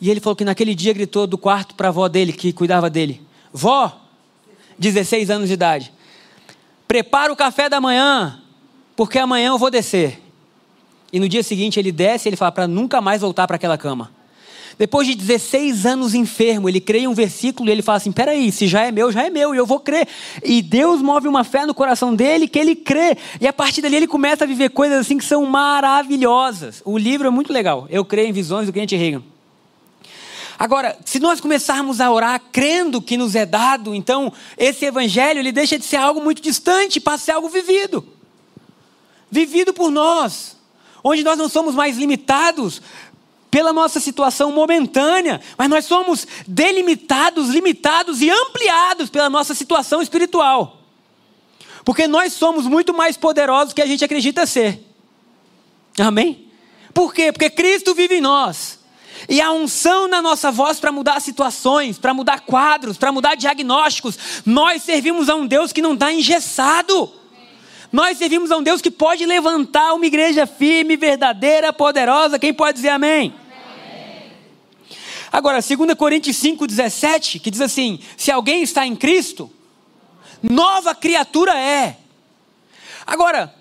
E 0.00 0.10
ele 0.10 0.20
falou 0.20 0.34
que 0.34 0.44
naquele 0.44 0.74
dia 0.74 0.92
gritou 0.92 1.26
do 1.26 1.36
quarto 1.36 1.74
para 1.74 1.88
a 1.88 1.90
avó 1.90 2.08
dele, 2.08 2.32
que 2.32 2.52
cuidava 2.52 2.88
dele, 2.88 3.20
vó, 3.52 4.00
16 4.78 5.30
anos 5.30 5.48
de 5.48 5.54
idade, 5.54 5.92
prepara 6.88 7.32
o 7.32 7.36
café 7.36 7.68
da 7.68 7.80
manhã, 7.80 8.40
porque 8.96 9.18
amanhã 9.18 9.48
eu 9.48 9.58
vou 9.58 9.70
descer. 9.70 10.20
E 11.12 11.20
no 11.20 11.28
dia 11.28 11.42
seguinte 11.42 11.78
ele 11.78 11.92
desce 11.92 12.26
e 12.26 12.30
ele 12.30 12.36
fala 12.36 12.52
para 12.52 12.66
nunca 12.66 13.00
mais 13.00 13.20
voltar 13.20 13.46
para 13.46 13.56
aquela 13.56 13.76
cama. 13.76 14.10
Depois 14.78 15.06
de 15.06 15.14
16 15.14 15.84
anos 15.84 16.14
enfermo, 16.14 16.66
ele 16.66 16.80
crê 16.80 17.00
em 17.00 17.06
um 17.06 17.12
versículo 17.12 17.68
e 17.68 17.72
ele 17.72 17.82
fala 17.82 17.98
assim: 17.98 18.10
peraí, 18.10 18.50
se 18.50 18.66
já 18.66 18.86
é 18.86 18.90
meu, 18.90 19.12
já 19.12 19.26
é 19.26 19.28
meu, 19.28 19.54
e 19.54 19.58
eu 19.58 19.66
vou 19.66 19.78
crer. 19.78 20.08
E 20.42 20.62
Deus 20.62 21.02
move 21.02 21.28
uma 21.28 21.44
fé 21.44 21.66
no 21.66 21.74
coração 21.74 22.14
dele 22.14 22.48
que 22.48 22.58
ele 22.58 22.74
crê. 22.74 23.14
E 23.38 23.46
a 23.46 23.52
partir 23.52 23.82
dali 23.82 23.96
ele 23.96 24.06
começa 24.06 24.44
a 24.44 24.46
viver 24.46 24.70
coisas 24.70 25.00
assim 25.00 25.18
que 25.18 25.24
são 25.24 25.44
maravilhosas. 25.44 26.80
O 26.82 26.96
livro 26.96 27.26
é 27.26 27.30
muito 27.30 27.52
legal. 27.52 27.86
Eu 27.90 28.06
creio 28.06 28.28
em 28.28 28.32
visões 28.32 28.66
do 28.66 28.72
Kent 28.72 28.92
Reagan. 28.92 29.22
Agora, 30.60 30.96
se 31.04 31.18
nós 31.18 31.40
começarmos 31.40 32.00
a 32.00 32.12
orar 32.12 32.40
crendo 32.52 33.02
que 33.02 33.16
nos 33.16 33.34
é 33.34 33.44
dado, 33.44 33.94
então 33.94 34.32
esse 34.56 34.84
evangelho 34.84 35.40
ele 35.40 35.50
deixa 35.50 35.76
de 35.76 35.84
ser 35.84 35.96
algo 35.96 36.22
muito 36.22 36.40
distante, 36.40 37.00
passa 37.00 37.22
a 37.22 37.24
ser 37.24 37.32
algo 37.32 37.48
vivido 37.48 38.20
vivido 39.30 39.72
por 39.72 39.90
nós, 39.90 40.56
onde 41.04 41.22
nós 41.22 41.38
não 41.38 41.48
somos 41.48 41.74
mais 41.74 41.96
limitados 41.96 42.82
pela 43.50 43.72
nossa 43.72 44.00
situação 44.00 44.52
momentânea, 44.52 45.40
mas 45.56 45.68
nós 45.68 45.84
somos 45.84 46.26
delimitados, 46.46 47.48
limitados 47.48 48.20
e 48.20 48.30
ampliados 48.30 49.08
pela 49.08 49.30
nossa 49.30 49.54
situação 49.54 50.02
espiritual. 50.02 50.80
Porque 51.84 52.06
nós 52.06 52.32
somos 52.32 52.66
muito 52.66 52.92
mais 52.92 53.16
poderosos 53.16 53.72
que 53.72 53.82
a 53.82 53.86
gente 53.86 54.04
acredita 54.04 54.46
ser. 54.46 54.84
Amém? 55.98 56.48
Por 56.92 57.14
quê? 57.14 57.32
Porque 57.32 57.50
Cristo 57.50 57.94
vive 57.94 58.16
em 58.16 58.20
nós. 58.20 58.79
E 59.28 59.40
a 59.40 59.52
unção 59.52 60.08
na 60.08 60.22
nossa 60.22 60.50
voz 60.50 60.80
para 60.80 60.92
mudar 60.92 61.20
situações, 61.20 61.98
para 61.98 62.14
mudar 62.14 62.40
quadros, 62.40 62.96
para 62.96 63.12
mudar 63.12 63.34
diagnósticos. 63.34 64.42
Nós 64.44 64.82
servimos 64.82 65.28
a 65.28 65.34
um 65.34 65.46
Deus 65.46 65.72
que 65.72 65.82
não 65.82 65.94
está 65.94 66.12
engessado. 66.12 67.12
Nós 67.92 68.18
servimos 68.18 68.50
a 68.50 68.56
um 68.56 68.62
Deus 68.62 68.80
que 68.80 68.90
pode 68.90 69.26
levantar 69.26 69.94
uma 69.94 70.06
igreja 70.06 70.46
firme, 70.46 70.96
verdadeira, 70.96 71.72
poderosa. 71.72 72.38
Quem 72.38 72.54
pode 72.54 72.76
dizer 72.76 72.90
amém? 72.90 73.34
Agora, 75.32 75.60
2 75.60 75.94
Coríntios 75.94 76.36
5,17, 76.36 77.40
que 77.40 77.50
diz 77.50 77.60
assim: 77.60 78.00
se 78.16 78.30
alguém 78.30 78.62
está 78.62 78.86
em 78.86 78.96
Cristo, 78.96 79.50
nova 80.42 80.94
criatura 80.94 81.56
é. 81.56 81.96
Agora, 83.06 83.54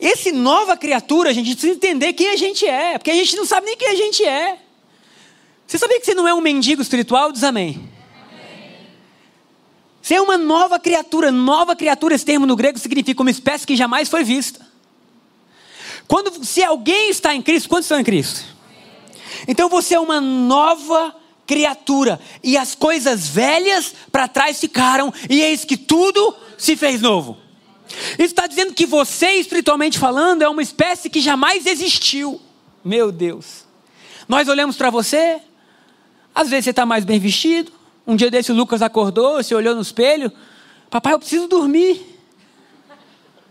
esse 0.00 0.32
nova 0.32 0.76
criatura, 0.76 1.30
a 1.30 1.32
gente 1.32 1.52
precisa 1.52 1.74
entender 1.74 2.14
quem 2.14 2.30
a 2.30 2.36
gente 2.36 2.66
é, 2.66 2.96
porque 2.98 3.10
a 3.10 3.14
gente 3.14 3.36
não 3.36 3.44
sabe 3.44 3.66
nem 3.66 3.76
quem 3.76 3.88
a 3.88 3.94
gente 3.94 4.24
é. 4.24 4.58
Você 5.66 5.78
sabia 5.78 6.00
que 6.00 6.06
você 6.06 6.14
não 6.14 6.26
é 6.26 6.34
um 6.34 6.40
mendigo 6.40 6.80
espiritual? 6.80 7.30
Diz 7.30 7.44
amém. 7.44 7.88
Ser 10.02 10.14
é 10.14 10.20
uma 10.20 10.38
nova 10.38 10.78
criatura. 10.78 11.30
Nova 11.30 11.76
criatura, 11.76 12.14
esse 12.14 12.24
termo 12.24 12.46
no 12.46 12.56
grego 12.56 12.78
significa 12.78 13.22
uma 13.22 13.30
espécie 13.30 13.66
que 13.66 13.76
jamais 13.76 14.08
foi 14.08 14.24
vista. 14.24 14.66
Quando, 16.08 16.44
se 16.44 16.64
alguém 16.64 17.10
está 17.10 17.34
em 17.34 17.42
Cristo, 17.42 17.68
quantos 17.68 17.84
estão 17.84 18.00
em 18.00 18.04
Cristo? 18.04 18.44
Então 19.46 19.68
você 19.68 19.94
é 19.94 20.00
uma 20.00 20.20
nova 20.20 21.14
criatura. 21.46 22.18
E 22.42 22.56
as 22.56 22.74
coisas 22.74 23.28
velhas 23.28 23.94
para 24.10 24.26
trás 24.26 24.58
ficaram, 24.58 25.12
e 25.28 25.40
eis 25.40 25.64
que 25.64 25.76
tudo 25.76 26.34
se 26.58 26.76
fez 26.76 27.00
novo. 27.00 27.36
Isso 28.12 28.32
está 28.32 28.46
dizendo 28.46 28.72
que 28.72 28.86
você, 28.86 29.32
espiritualmente 29.32 29.98
falando, 29.98 30.42
é 30.42 30.48
uma 30.48 30.62
espécie 30.62 31.10
que 31.10 31.20
jamais 31.20 31.66
existiu. 31.66 32.40
Meu 32.84 33.10
Deus. 33.10 33.64
Nós 34.28 34.48
olhamos 34.48 34.76
para 34.76 34.90
você, 34.90 35.40
às 36.34 36.48
vezes 36.48 36.64
você 36.64 36.70
está 36.70 36.86
mais 36.86 37.04
bem 37.04 37.18
vestido, 37.18 37.72
um 38.06 38.16
dia 38.16 38.30
desse 38.30 38.52
o 38.52 38.54
Lucas 38.54 38.82
acordou, 38.82 39.42
se 39.42 39.54
olhou 39.54 39.74
no 39.74 39.82
espelho. 39.82 40.32
Papai, 40.88 41.12
eu 41.12 41.18
preciso 41.18 41.46
dormir. 41.46 42.00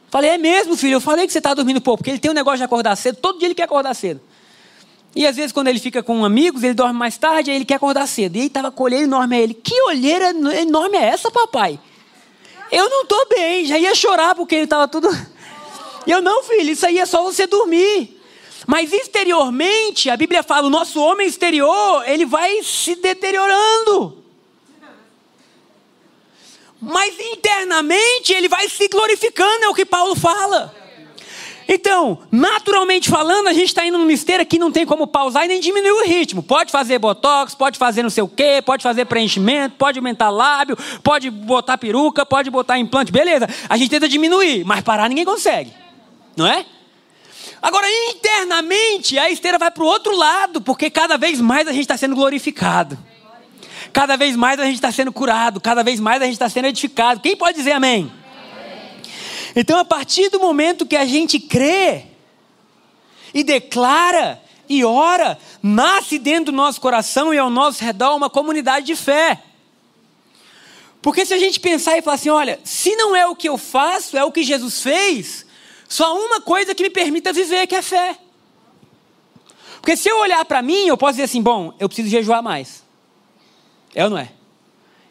Falei, 0.09 0.31
é 0.31 0.37
mesmo, 0.37 0.75
filho? 0.75 0.93
Eu 0.93 1.01
falei 1.01 1.27
que 1.27 1.33
você 1.33 1.37
está 1.37 1.53
dormindo 1.53 1.79
pouco, 1.79 1.99
porque 1.99 2.09
ele 2.09 2.19
tem 2.19 2.31
um 2.31 2.33
negócio 2.33 2.57
de 2.57 2.63
acordar 2.63 2.95
cedo, 2.95 3.17
todo 3.17 3.37
dia 3.37 3.47
ele 3.47 3.55
quer 3.55 3.63
acordar 3.63 3.93
cedo. 3.93 4.19
E 5.15 5.25
às 5.25 5.35
vezes, 5.35 5.51
quando 5.51 5.67
ele 5.67 5.79
fica 5.79 6.03
com 6.03 6.23
amigos, 6.23 6.63
ele 6.63 6.73
dorme 6.73 6.97
mais 6.97 7.17
tarde, 7.17 7.49
aí 7.49 7.57
ele 7.57 7.65
quer 7.65 7.75
acordar 7.75 8.07
cedo. 8.07 8.35
E 8.35 8.41
aí 8.41 8.47
estava 8.47 8.71
com 8.71 8.83
a 8.83 8.85
olheira 8.85 9.05
enorme 9.05 9.35
a 9.35 9.39
ele. 9.39 9.53
Que 9.53 9.81
olheira 9.83 10.29
enorme 10.61 10.97
é 10.97 11.05
essa, 11.05 11.31
papai? 11.31 11.79
Eu 12.71 12.89
não 12.89 13.03
estou 13.03 13.27
bem, 13.27 13.65
já 13.65 13.77
ia 13.77 13.95
chorar 13.95 14.35
porque 14.35 14.55
ele 14.55 14.63
estava 14.65 14.87
tudo. 14.87 15.09
Eu 16.05 16.21
não, 16.21 16.43
filho, 16.43 16.71
isso 16.71 16.85
aí 16.85 16.99
é 16.99 17.05
só 17.05 17.23
você 17.23 17.45
dormir. 17.47 18.19
Mas 18.65 18.93
exteriormente, 18.93 20.09
a 20.09 20.17
Bíblia 20.17 20.43
fala, 20.43 20.67
o 20.67 20.69
nosso 20.69 20.99
homem 20.99 21.27
exterior, 21.27 22.07
ele 22.07 22.25
vai 22.25 22.61
se 22.63 22.95
deteriorando. 22.95 24.23
Mas 26.81 27.19
internamente 27.19 28.31
ele 28.31 28.47
vai 28.47 28.69
se 28.69 28.87
glorificando, 28.87 29.65
é 29.65 29.69
o 29.69 29.73
que 29.73 29.85
Paulo 29.85 30.15
fala. 30.15 30.73
Então, 31.71 32.17
naturalmente 32.31 33.07
falando, 33.07 33.47
a 33.47 33.53
gente 33.53 33.67
está 33.67 33.85
indo 33.85 33.99
numa 33.99 34.11
esteira 34.11 34.43
que 34.43 34.57
não 34.57 34.71
tem 34.71 34.87
como 34.87 35.05
pausar 35.05 35.45
e 35.45 35.47
nem 35.47 35.59
diminuir 35.59 35.91
o 35.91 36.03
ritmo. 36.03 36.41
Pode 36.41 36.71
fazer 36.71 36.97
botox, 36.97 37.53
pode 37.53 37.77
fazer 37.77 38.01
não 38.01 38.09
sei 38.09 38.23
o 38.23 38.27
quê, 38.27 38.59
pode 38.65 38.81
fazer 38.81 39.05
preenchimento, 39.05 39.75
pode 39.77 39.99
aumentar 39.99 40.31
lábio, 40.31 40.75
pode 41.03 41.29
botar 41.29 41.77
peruca, 41.77 42.25
pode 42.25 42.49
botar 42.49 42.79
implante, 42.79 43.11
beleza. 43.11 43.47
A 43.69 43.77
gente 43.77 43.91
tenta 43.91 44.09
diminuir, 44.09 44.65
mas 44.65 44.81
parar 44.81 45.07
ninguém 45.07 45.23
consegue. 45.23 45.71
Não 46.35 46.47
é? 46.47 46.65
Agora, 47.61 47.85
internamente, 48.15 49.19
a 49.19 49.29
esteira 49.29 49.59
vai 49.59 49.69
para 49.69 49.83
o 49.83 49.85
outro 49.87 50.17
lado, 50.17 50.61
porque 50.61 50.89
cada 50.89 51.17
vez 51.19 51.39
mais 51.39 51.67
a 51.67 51.71
gente 51.71 51.81
está 51.81 51.97
sendo 51.97 52.15
glorificado. 52.15 52.97
Cada 53.93 54.17
vez 54.17 54.35
mais 54.35 54.59
a 54.59 54.65
gente 54.65 54.75
está 54.75 54.91
sendo 54.91 55.13
curado, 55.13 55.61
cada 55.61 55.83
vez 55.83 55.99
mais 55.99 56.19
a 56.19 56.25
gente 56.25 56.33
está 56.33 56.49
sendo 56.49 56.65
edificado. 56.65 57.19
Quem 57.19 57.37
pode 57.37 57.57
dizer 57.57 57.73
amém? 57.73 58.11
Então, 59.55 59.77
a 59.79 59.85
partir 59.85 60.29
do 60.29 60.39
momento 60.39 60.85
que 60.85 60.95
a 60.95 61.05
gente 61.05 61.39
crê 61.39 62.05
e 63.33 63.43
declara 63.43 64.41
e 64.67 64.85
ora, 64.85 65.37
nasce 65.63 66.19
dentro 66.19 66.51
do 66.51 66.55
nosso 66.55 66.79
coração 66.79 67.33
e 67.33 67.37
ao 67.37 67.49
nosso 67.49 67.83
redor 67.83 68.15
uma 68.15 68.29
comunidade 68.29 68.85
de 68.85 68.95
fé. 68.95 69.41
Porque 71.01 71.25
se 71.25 71.33
a 71.33 71.39
gente 71.39 71.59
pensar 71.59 71.97
e 71.97 72.01
falar 72.01 72.15
assim, 72.15 72.29
olha, 72.29 72.59
se 72.63 72.95
não 72.95 73.15
é 73.15 73.25
o 73.25 73.35
que 73.35 73.49
eu 73.49 73.57
faço, 73.57 74.17
é 74.17 74.23
o 74.23 74.31
que 74.31 74.43
Jesus 74.43 74.83
fez, 74.83 75.45
só 75.87 76.15
uma 76.15 76.39
coisa 76.41 76.75
que 76.75 76.83
me 76.83 76.89
permita 76.89 77.33
viver, 77.33 77.65
que 77.65 77.75
é 77.75 77.81
fé. 77.81 78.17
Porque 79.81 79.95
se 79.95 80.09
eu 80.09 80.19
olhar 80.19 80.43
para 80.45 80.61
mim, 80.61 80.87
eu 80.87 80.97
posso 80.97 81.13
dizer 81.13 81.23
assim, 81.23 81.41
bom, 81.41 81.73
eu 81.79 81.87
preciso 81.87 82.09
jejuar 82.09 82.43
mais. 82.43 82.83
É 83.95 84.03
ou 84.03 84.09
não 84.09 84.17
é? 84.17 84.31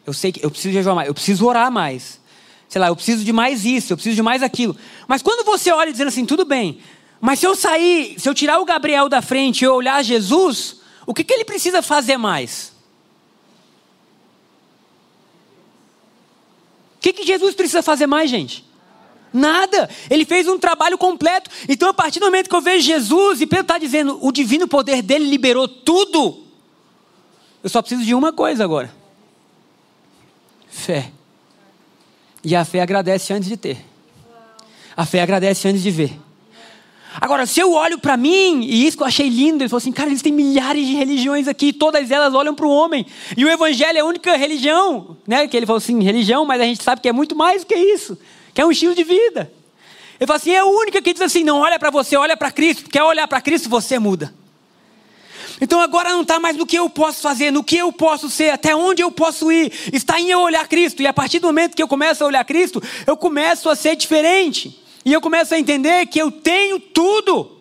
Eu 0.05 0.13
sei 0.13 0.31
que 0.31 0.45
eu 0.45 0.49
preciso 0.49 0.73
jejuar 0.73 0.95
mais, 0.95 1.07
eu 1.07 1.13
preciso 1.13 1.45
orar 1.45 1.71
mais 1.71 2.18
sei 2.69 2.79
lá, 2.79 2.87
eu 2.87 2.95
preciso 2.95 3.25
de 3.25 3.33
mais 3.33 3.65
isso, 3.65 3.91
eu 3.91 3.97
preciso 3.97 4.15
de 4.15 4.21
mais 4.21 4.43
aquilo. 4.43 4.77
Mas 5.07 5.23
quando 5.23 5.43
você 5.43 5.71
olha 5.71 5.91
dizendo 5.91 6.09
assim, 6.09 6.25
tudo 6.25 6.45
bem, 6.45 6.79
mas 7.19 7.39
se 7.39 7.47
eu 7.47 7.55
sair, 7.55 8.19
se 8.19 8.29
eu 8.29 8.33
tirar 8.33 8.59
o 8.59 8.65
Gabriel 8.65 9.09
da 9.09 9.21
frente 9.21 9.61
e 9.61 9.65
eu 9.65 9.73
olhar 9.73 10.03
Jesus, 10.03 10.81
o 11.05 11.13
que, 11.13 11.23
que 11.23 11.33
ele 11.33 11.43
precisa 11.43 11.81
fazer 11.81 12.15
mais? 12.15 12.71
O 16.95 17.01
que, 17.01 17.11
que 17.11 17.25
Jesus 17.25 17.55
precisa 17.55 17.81
fazer 17.81 18.05
mais, 18.05 18.29
gente? 18.29 18.63
Nada. 19.33 19.89
Ele 20.09 20.25
fez 20.25 20.47
um 20.47 20.59
trabalho 20.59 20.97
completo. 20.97 21.49
Então, 21.67 21.89
a 21.89 21.93
partir 21.93 22.19
do 22.19 22.25
momento 22.25 22.49
que 22.49 22.55
eu 22.55 22.61
vejo 22.61 22.85
Jesus, 22.85 23.41
e 23.41 23.47
Pedro 23.47 23.63
está 23.63 23.77
dizendo, 23.77 24.19
o 24.21 24.31
divino 24.31 24.67
poder 24.67 25.01
dele 25.01 25.25
liberou 25.25 25.67
tudo. 25.67 26.45
Eu 27.63 27.69
só 27.69 27.81
preciso 27.81 28.03
de 28.03 28.13
uma 28.13 28.31
coisa 28.31 28.63
agora: 28.63 28.93
fé. 30.69 31.11
E 32.43 32.55
a 32.55 32.63
fé 32.63 32.81
agradece 32.81 33.33
antes 33.33 33.49
de 33.49 33.57
ter. 33.57 33.77
A 34.95 35.05
fé 35.05 35.21
agradece 35.21 35.67
antes 35.67 35.81
de 35.81 35.91
ver. 35.91 36.19
Agora, 37.19 37.45
se 37.45 37.59
eu 37.59 37.73
olho 37.73 37.97
para 37.97 38.15
mim, 38.15 38.61
e 38.63 38.85
isso 38.85 38.95
que 38.95 39.03
eu 39.03 39.07
achei 39.07 39.29
lindo, 39.29 39.63
ele 39.63 39.69
falou 39.69 39.79
assim: 39.79 39.91
cara, 39.91 40.09
eles 40.09 40.21
têm 40.21 40.31
milhares 40.31 40.85
de 40.85 40.93
religiões 40.93 41.47
aqui, 41.47 41.73
todas 41.73 42.11
elas 42.11 42.33
olham 42.33 42.53
para 42.53 42.65
o 42.65 42.69
homem. 42.69 43.05
E 43.35 43.43
o 43.43 43.49
evangelho 43.49 43.97
é 43.97 44.01
a 44.01 44.05
única 44.05 44.35
religião, 44.37 45.17
né? 45.27 45.47
Que 45.47 45.57
ele 45.57 45.65
falou 45.65 45.77
assim: 45.77 46.01
religião, 46.03 46.45
mas 46.45 46.61
a 46.61 46.65
gente 46.65 46.83
sabe 46.83 47.01
que 47.01 47.09
é 47.09 47.11
muito 47.11 47.35
mais 47.35 47.63
do 47.63 47.67
que 47.67 47.75
isso, 47.75 48.17
que 48.53 48.61
é 48.61 48.65
um 48.65 48.71
estilo 48.71 48.93
de 48.93 49.03
vida. 49.03 49.51
Ele 50.19 50.27
falou 50.27 50.37
assim: 50.37 50.51
é 50.51 50.59
a 50.59 50.65
única 50.65 51.01
que 51.01 51.11
diz 51.11 51.21
assim: 51.21 51.43
não 51.43 51.59
olha 51.59 51.79
para 51.79 51.89
você, 51.89 52.15
olha 52.15 52.37
para 52.37 52.51
Cristo. 52.51 52.89
Quer 52.89 53.03
olhar 53.03 53.27
para 53.27 53.41
Cristo, 53.41 53.69
você 53.69 53.97
muda. 53.97 54.33
Então 55.61 55.79
agora 55.79 56.09
não 56.09 56.21
está 56.21 56.39
mais 56.39 56.55
no 56.55 56.65
que 56.65 56.77
eu 56.77 56.89
posso 56.89 57.21
fazer, 57.21 57.51
no 57.51 57.63
que 57.63 57.77
eu 57.77 57.91
posso 57.91 58.29
ser, 58.29 58.51
até 58.51 58.75
onde 58.75 59.01
eu 59.01 59.11
posso 59.11 59.51
ir. 59.51 59.71
Está 59.93 60.19
em 60.19 60.29
eu 60.29 60.39
olhar 60.39 60.67
Cristo. 60.67 61.01
E 61.01 61.07
a 61.07 61.13
partir 61.13 61.39
do 61.39 61.47
momento 61.47 61.75
que 61.75 61.83
eu 61.83 61.87
começo 61.87 62.23
a 62.23 62.27
olhar 62.27 62.43
Cristo, 62.45 62.81
eu 63.05 63.15
começo 63.17 63.69
a 63.69 63.75
ser 63.75 63.95
diferente. 63.95 64.81
E 65.05 65.13
eu 65.13 65.21
começo 65.21 65.53
a 65.53 65.59
entender 65.59 66.05
que 66.07 66.19
eu 66.19 66.31
tenho 66.31 66.79
tudo. 66.79 67.59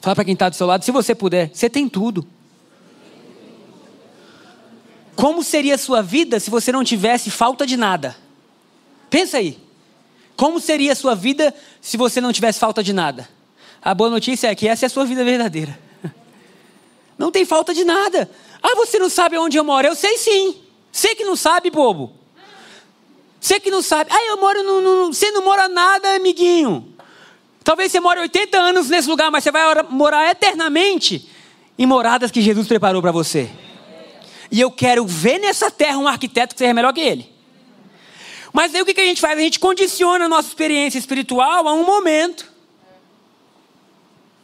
Fala 0.00 0.16
para 0.16 0.24
quem 0.24 0.34
está 0.34 0.48
do 0.48 0.56
seu 0.56 0.66
lado, 0.66 0.84
se 0.84 0.90
você 0.90 1.14
puder, 1.14 1.50
você 1.52 1.70
tem 1.70 1.88
tudo. 1.88 2.26
Como 5.14 5.44
seria 5.44 5.76
a 5.76 5.78
sua 5.78 6.02
vida 6.02 6.40
se 6.40 6.50
você 6.50 6.72
não 6.72 6.82
tivesse 6.82 7.30
falta 7.30 7.66
de 7.66 7.76
nada? 7.76 8.16
Pensa 9.08 9.38
aí. 9.38 9.58
Como 10.34 10.58
seria 10.58 10.92
a 10.92 10.96
sua 10.96 11.14
vida 11.14 11.54
se 11.80 11.96
você 11.96 12.20
não 12.20 12.32
tivesse 12.32 12.58
falta 12.58 12.82
de 12.82 12.92
nada? 12.92 13.28
A 13.80 13.94
boa 13.94 14.10
notícia 14.10 14.48
é 14.48 14.54
que 14.54 14.66
essa 14.66 14.84
é 14.84 14.88
a 14.88 14.90
sua 14.90 15.04
vida 15.04 15.24
verdadeira. 15.24 15.78
Não 17.22 17.30
tem 17.30 17.44
falta 17.44 17.72
de 17.72 17.84
nada. 17.84 18.28
Ah, 18.60 18.74
você 18.74 18.98
não 18.98 19.08
sabe 19.08 19.38
onde 19.38 19.56
eu 19.56 19.62
moro? 19.62 19.86
Eu 19.86 19.94
sei 19.94 20.18
sim. 20.18 20.56
Sei 20.90 21.14
que 21.14 21.22
não 21.22 21.36
sabe, 21.36 21.70
bobo. 21.70 22.12
Sei 23.40 23.60
que 23.60 23.70
não 23.70 23.80
sabe. 23.80 24.10
Ah, 24.12 24.24
eu 24.26 24.38
moro 24.38 24.60
no, 24.64 24.80
no. 24.80 25.12
Você 25.12 25.30
não 25.30 25.44
mora 25.44 25.68
nada, 25.68 26.16
amiguinho. 26.16 26.92
Talvez 27.62 27.92
você 27.92 28.00
more 28.00 28.18
80 28.18 28.58
anos 28.58 28.90
nesse 28.90 29.08
lugar, 29.08 29.30
mas 29.30 29.44
você 29.44 29.52
vai 29.52 29.62
morar 29.88 30.32
eternamente 30.32 31.30
em 31.78 31.86
moradas 31.86 32.32
que 32.32 32.42
Jesus 32.42 32.66
preparou 32.66 33.00
para 33.00 33.12
você. 33.12 33.48
E 34.50 34.60
eu 34.60 34.72
quero 34.72 35.06
ver 35.06 35.38
nessa 35.38 35.70
terra 35.70 35.98
um 35.98 36.08
arquiteto 36.08 36.56
que 36.56 36.58
seja 36.58 36.74
melhor 36.74 36.92
que 36.92 37.00
ele. 37.00 37.32
Mas 38.52 38.74
aí 38.74 38.82
o 38.82 38.84
que 38.84 39.00
a 39.00 39.04
gente 39.04 39.20
faz? 39.20 39.38
A 39.38 39.42
gente 39.42 39.60
condiciona 39.60 40.24
a 40.24 40.28
nossa 40.28 40.48
experiência 40.48 40.98
espiritual 40.98 41.68
a 41.68 41.72
um 41.72 41.84
momento. 41.86 42.50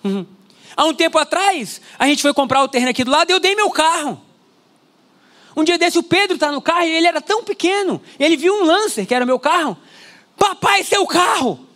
Uhum. 0.04 0.37
Há 0.78 0.84
um 0.84 0.94
tempo 0.94 1.18
atrás, 1.18 1.80
a 1.98 2.06
gente 2.06 2.22
foi 2.22 2.32
comprar 2.32 2.62
o 2.62 2.68
terreno 2.68 2.92
aqui 2.92 3.02
do 3.02 3.10
lado 3.10 3.28
e 3.28 3.32
eu 3.32 3.40
dei 3.40 3.56
meu 3.56 3.68
carro. 3.68 4.22
Um 5.56 5.64
dia 5.64 5.76
desse, 5.76 5.98
o 5.98 6.04
Pedro 6.04 6.36
está 6.36 6.52
no 6.52 6.62
carro 6.62 6.84
e 6.84 6.90
ele 6.94 7.08
era 7.08 7.20
tão 7.20 7.42
pequeno. 7.42 8.00
Ele 8.16 8.36
viu 8.36 8.54
um 8.54 8.64
Lancer, 8.64 9.04
que 9.04 9.12
era 9.12 9.26
meu 9.26 9.40
carro. 9.40 9.76
Papai, 10.36 10.84
seu 10.84 11.04
carro! 11.04 11.66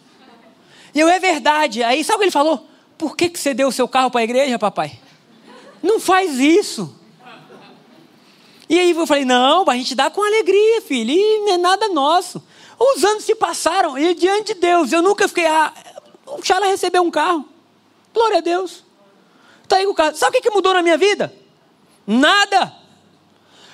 E 0.94 1.00
eu, 1.00 1.08
é 1.08 1.18
verdade. 1.18 1.82
Aí, 1.82 2.04
sabe 2.04 2.14
o 2.14 2.18
que 2.18 2.24
ele 2.26 2.30
falou? 2.30 2.68
Por 2.96 3.16
que, 3.16 3.28
que 3.28 3.40
você 3.40 3.52
deu 3.52 3.66
o 3.66 3.72
seu 3.72 3.88
carro 3.88 4.08
para 4.08 4.20
a 4.20 4.24
igreja, 4.24 4.56
papai? 4.56 5.00
Não 5.82 5.98
faz 5.98 6.38
isso. 6.38 6.96
E 8.68 8.78
aí 8.78 8.92
eu 8.92 9.04
falei, 9.04 9.24
não, 9.24 9.68
a 9.68 9.74
gente 9.74 9.96
dá 9.96 10.10
com 10.10 10.22
alegria, 10.22 10.80
filho. 10.82 11.10
E 11.10 11.40
não 11.40 11.54
é 11.54 11.58
nada 11.58 11.88
nosso. 11.88 12.40
Os 12.78 13.02
anos 13.02 13.24
se 13.24 13.34
passaram 13.34 13.98
e 13.98 14.14
diante 14.14 14.54
de 14.54 14.60
Deus, 14.60 14.92
eu 14.92 15.02
nunca 15.02 15.26
fiquei, 15.26 15.46
ah, 15.46 15.72
o 16.24 16.40
Chala 16.40 16.66
recebeu 16.66 17.02
um 17.02 17.10
carro. 17.10 17.48
Glória 18.14 18.38
a 18.38 18.40
Deus. 18.40 18.81
Está 19.72 19.80
aí 19.80 19.86
o 19.86 19.94
carro. 19.94 20.14
Sabe 20.14 20.36
o 20.36 20.42
que 20.42 20.50
mudou 20.50 20.74
na 20.74 20.82
minha 20.82 20.98
vida? 20.98 21.32
Nada. 22.06 22.74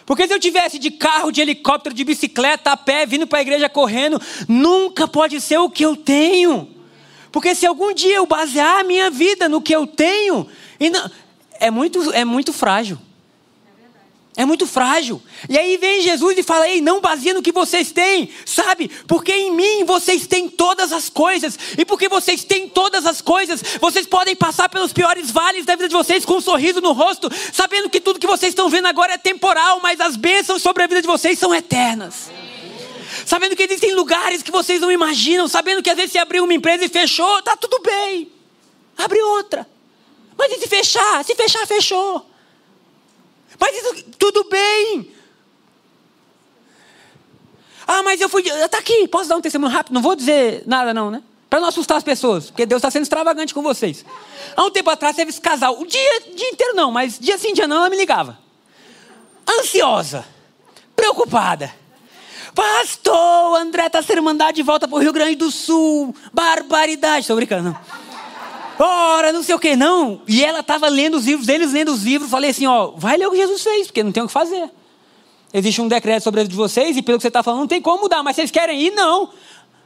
Porque 0.06 0.28
se 0.28 0.32
eu 0.32 0.38
tivesse 0.38 0.78
de 0.78 0.92
carro, 0.92 1.32
de 1.32 1.40
helicóptero, 1.40 1.92
de 1.92 2.04
bicicleta, 2.04 2.70
a 2.70 2.76
pé, 2.76 3.04
vindo 3.04 3.26
para 3.26 3.40
a 3.40 3.42
igreja 3.42 3.68
correndo, 3.68 4.22
nunca 4.48 5.08
pode 5.08 5.40
ser 5.40 5.58
o 5.58 5.68
que 5.68 5.84
eu 5.84 5.96
tenho. 5.96 6.72
Porque 7.32 7.52
se 7.52 7.66
algum 7.66 7.92
dia 7.92 8.14
eu 8.14 8.26
basear 8.26 8.78
a 8.78 8.84
minha 8.84 9.10
vida 9.10 9.48
no 9.48 9.60
que 9.60 9.74
eu 9.74 9.88
tenho, 9.88 10.46
não, 10.78 11.10
é, 11.58 11.68
muito, 11.68 12.12
é 12.12 12.24
muito 12.24 12.52
frágil. 12.52 12.96
É 14.38 14.44
muito 14.44 14.68
frágil. 14.68 15.20
E 15.48 15.58
aí 15.58 15.76
vem 15.78 16.00
Jesus 16.00 16.38
e 16.38 16.44
fala: 16.44 16.68
Ei, 16.68 16.80
não 16.80 17.00
baseia 17.00 17.34
no 17.34 17.42
que 17.42 17.50
vocês 17.50 17.90
têm, 17.90 18.32
sabe? 18.46 18.88
Porque 19.08 19.32
em 19.32 19.50
mim 19.50 19.82
vocês 19.84 20.28
têm 20.28 20.48
todas 20.48 20.92
as 20.92 21.10
coisas. 21.10 21.58
E 21.76 21.84
porque 21.84 22.08
vocês 22.08 22.44
têm 22.44 22.68
todas 22.68 23.04
as 23.04 23.20
coisas, 23.20 23.60
vocês 23.80 24.06
podem 24.06 24.36
passar 24.36 24.68
pelos 24.68 24.92
piores 24.92 25.28
vales 25.28 25.64
da 25.64 25.74
vida 25.74 25.88
de 25.88 25.94
vocês 25.94 26.24
com 26.24 26.36
um 26.36 26.40
sorriso 26.40 26.80
no 26.80 26.92
rosto, 26.92 27.28
sabendo 27.52 27.90
que 27.90 28.00
tudo 28.00 28.20
que 28.20 28.28
vocês 28.28 28.52
estão 28.52 28.68
vendo 28.68 28.86
agora 28.86 29.14
é 29.14 29.18
temporal, 29.18 29.80
mas 29.82 30.00
as 30.00 30.14
bênçãos 30.14 30.62
sobre 30.62 30.84
a 30.84 30.86
vida 30.86 31.02
de 31.02 31.08
vocês 31.08 31.36
são 31.36 31.52
eternas. 31.52 32.30
Sabendo 33.26 33.56
que 33.56 33.64
existem 33.64 33.92
lugares 33.92 34.40
que 34.40 34.52
vocês 34.52 34.80
não 34.80 34.92
imaginam, 34.92 35.48
sabendo 35.48 35.82
que 35.82 35.90
às 35.90 35.96
vezes 35.96 36.12
se 36.12 36.18
abriu 36.18 36.44
uma 36.44 36.54
empresa 36.54 36.84
e 36.84 36.88
fechou, 36.88 37.42
tá 37.42 37.56
tudo 37.56 37.80
bem. 37.80 38.30
Abre 38.96 39.20
outra. 39.20 39.68
Mas 40.38 40.52
e 40.52 40.60
se 40.60 40.68
fechar? 40.68 41.24
Se 41.24 41.34
fechar, 41.34 41.66
fechou. 41.66 42.27
Mas 43.58 43.76
isso, 43.76 44.04
tudo 44.18 44.44
bem. 44.44 45.12
Ah, 47.86 48.02
mas 48.02 48.20
eu 48.20 48.28
fui. 48.28 48.42
Está 48.42 48.78
aqui, 48.78 49.08
posso 49.08 49.28
dar 49.28 49.36
um 49.36 49.40
testemunho 49.40 49.72
rápido? 49.72 49.94
Não 49.94 50.02
vou 50.02 50.14
dizer 50.14 50.62
nada, 50.66 50.92
não, 50.92 51.10
né? 51.10 51.22
Para 51.48 51.60
não 51.60 51.68
assustar 51.68 51.96
as 51.96 52.04
pessoas, 52.04 52.50
porque 52.50 52.66
Deus 52.66 52.80
está 52.80 52.90
sendo 52.90 53.04
extravagante 53.04 53.54
com 53.54 53.62
vocês. 53.62 54.04
Há 54.54 54.62
um 54.62 54.70
tempo 54.70 54.90
atrás 54.90 55.16
teve 55.16 55.30
esse 55.30 55.40
casal, 55.40 55.80
o 55.80 55.86
dia, 55.86 56.20
dia 56.34 56.50
inteiro 56.50 56.74
não, 56.74 56.90
mas 56.90 57.18
dia 57.18 57.38
sim, 57.38 57.54
dia 57.54 57.66
não, 57.66 57.78
ela 57.78 57.88
me 57.88 57.96
ligava. 57.96 58.38
Ansiosa, 59.58 60.26
preocupada. 60.94 61.74
Pastor, 62.54 63.56
André 63.56 63.86
está 63.86 64.02
sendo 64.02 64.22
mandado 64.22 64.54
de 64.54 64.62
volta 64.62 64.86
para 64.86 64.96
o 64.96 65.00
Rio 65.00 65.12
Grande 65.12 65.36
do 65.36 65.50
Sul. 65.50 66.14
Barbaridade, 66.32 67.20
estou 67.20 67.36
brincando. 67.36 67.78
Ora, 68.78 69.32
não 69.32 69.42
sei 69.42 69.54
o 69.54 69.58
que, 69.58 69.74
não. 69.74 70.22
E 70.28 70.44
ela 70.44 70.60
estava 70.60 70.88
lendo 70.88 71.16
os 71.16 71.26
livros, 71.26 71.48
eles 71.48 71.72
lendo 71.72 71.92
os 71.92 72.02
livros. 72.02 72.30
Falei 72.30 72.50
assim: 72.50 72.66
ó, 72.66 72.92
vai 72.96 73.16
ler 73.16 73.26
o 73.26 73.32
que 73.32 73.36
Jesus 73.36 73.62
fez, 73.62 73.86
porque 73.88 74.02
não 74.02 74.12
tem 74.12 74.22
o 74.22 74.26
que 74.26 74.32
fazer. 74.32 74.70
Existe 75.52 75.80
um 75.80 75.88
decreto 75.88 76.22
sobre 76.22 76.40
a 76.40 76.42
vida 76.44 76.50
de 76.50 76.56
vocês 76.56 76.96
e 76.96 77.02
pelo 77.02 77.18
que 77.18 77.22
você 77.22 77.28
está 77.28 77.42
falando 77.42 77.60
não 77.60 77.66
tem 77.66 77.80
como 77.80 78.02
mudar, 78.02 78.22
mas 78.22 78.36
vocês 78.36 78.50
querem 78.50 78.80
ir? 78.80 78.90
Não. 78.92 79.30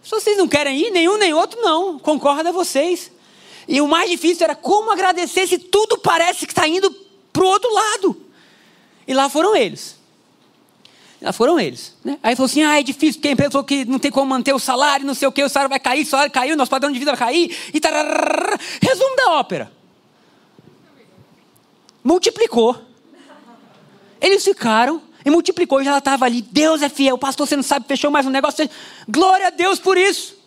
Se 0.02 0.10
vocês 0.10 0.36
não 0.36 0.48
querem 0.48 0.76
ir, 0.76 0.90
nenhum 0.90 1.16
nem 1.16 1.32
outro 1.32 1.60
não. 1.62 1.98
Concorda 1.98 2.50
vocês. 2.50 3.12
E 3.68 3.80
o 3.80 3.86
mais 3.86 4.10
difícil 4.10 4.44
era 4.44 4.56
como 4.56 4.90
agradecer 4.90 5.46
se 5.46 5.58
tudo 5.58 5.98
parece 5.98 6.46
que 6.46 6.52
está 6.52 6.66
indo 6.66 6.90
para 7.32 7.44
o 7.44 7.46
outro 7.46 7.72
lado. 7.72 8.16
E 9.06 9.14
lá 9.14 9.28
foram 9.28 9.54
eles. 9.54 10.01
Foram 11.32 11.60
eles. 11.60 11.96
Né? 12.04 12.18
Aí 12.22 12.34
falou 12.34 12.46
assim: 12.46 12.62
ah, 12.62 12.80
é 12.80 12.82
difícil, 12.82 13.20
porque 13.20 13.28
a 13.28 13.32
empresa 13.32 13.52
falou 13.52 13.64
que 13.64 13.84
não 13.84 13.98
tem 13.98 14.10
como 14.10 14.26
manter 14.26 14.52
o 14.52 14.58
salário, 14.58 15.06
não 15.06 15.14
sei 15.14 15.28
o 15.28 15.32
que, 15.32 15.44
o 15.44 15.48
salário 15.48 15.70
vai 15.70 15.78
cair, 15.78 16.02
o 16.02 16.06
salário 16.06 16.32
caiu, 16.32 16.56
nosso 16.56 16.70
padrão 16.70 16.90
de 16.90 16.98
vida 16.98 17.12
vai 17.12 17.18
cair. 17.18 17.56
E 17.72 17.78
tararara. 17.78 18.58
Resumo 18.80 19.14
da 19.14 19.32
ópera. 19.32 19.72
Multiplicou. 22.02 22.76
Eles 24.20 24.42
ficaram 24.42 25.02
e 25.24 25.30
multiplicou, 25.30 25.80
e 25.80 25.84
já 25.84 25.98
estava 25.98 26.24
ali. 26.24 26.42
Deus 26.42 26.82
é 26.82 26.88
fiel, 26.88 27.16
pastor, 27.16 27.46
você 27.46 27.56
não 27.56 27.62
sabe, 27.62 27.86
fechou 27.86 28.10
mais 28.10 28.26
um 28.26 28.30
negócio. 28.30 28.68
Glória 29.08 29.48
a 29.48 29.50
Deus 29.50 29.78
por 29.78 29.96
isso. 29.96 30.42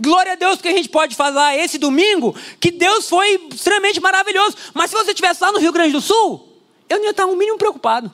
Glória 0.00 0.32
a 0.32 0.36
Deus 0.36 0.56
porque 0.56 0.68
a 0.68 0.76
gente 0.76 0.88
pode 0.88 1.16
falar 1.16 1.56
esse 1.56 1.76
domingo 1.76 2.34
que 2.60 2.70
Deus 2.70 3.08
foi 3.08 3.48
extremamente 3.52 4.00
maravilhoso. 4.00 4.56
Mas 4.72 4.90
se 4.90 4.96
você 4.96 5.10
estivesse 5.10 5.42
lá 5.42 5.50
no 5.50 5.58
Rio 5.58 5.72
Grande 5.72 5.92
do 5.92 6.00
Sul, 6.00 6.48
eu 6.88 6.98
não 6.98 7.04
ia 7.04 7.10
estar 7.10 7.26
um 7.26 7.36
mínimo 7.36 7.58
preocupado. 7.58 8.12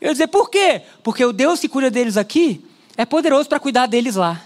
Eu 0.00 0.08
ia 0.08 0.12
dizer, 0.12 0.26
por 0.26 0.50
quê? 0.50 0.82
Porque 1.02 1.24
o 1.24 1.32
Deus 1.32 1.60
que 1.60 1.68
cuida 1.68 1.90
deles 1.90 2.16
aqui 2.16 2.64
é 2.96 3.04
poderoso 3.04 3.48
para 3.48 3.60
cuidar 3.60 3.86
deles 3.86 4.16
lá. 4.16 4.42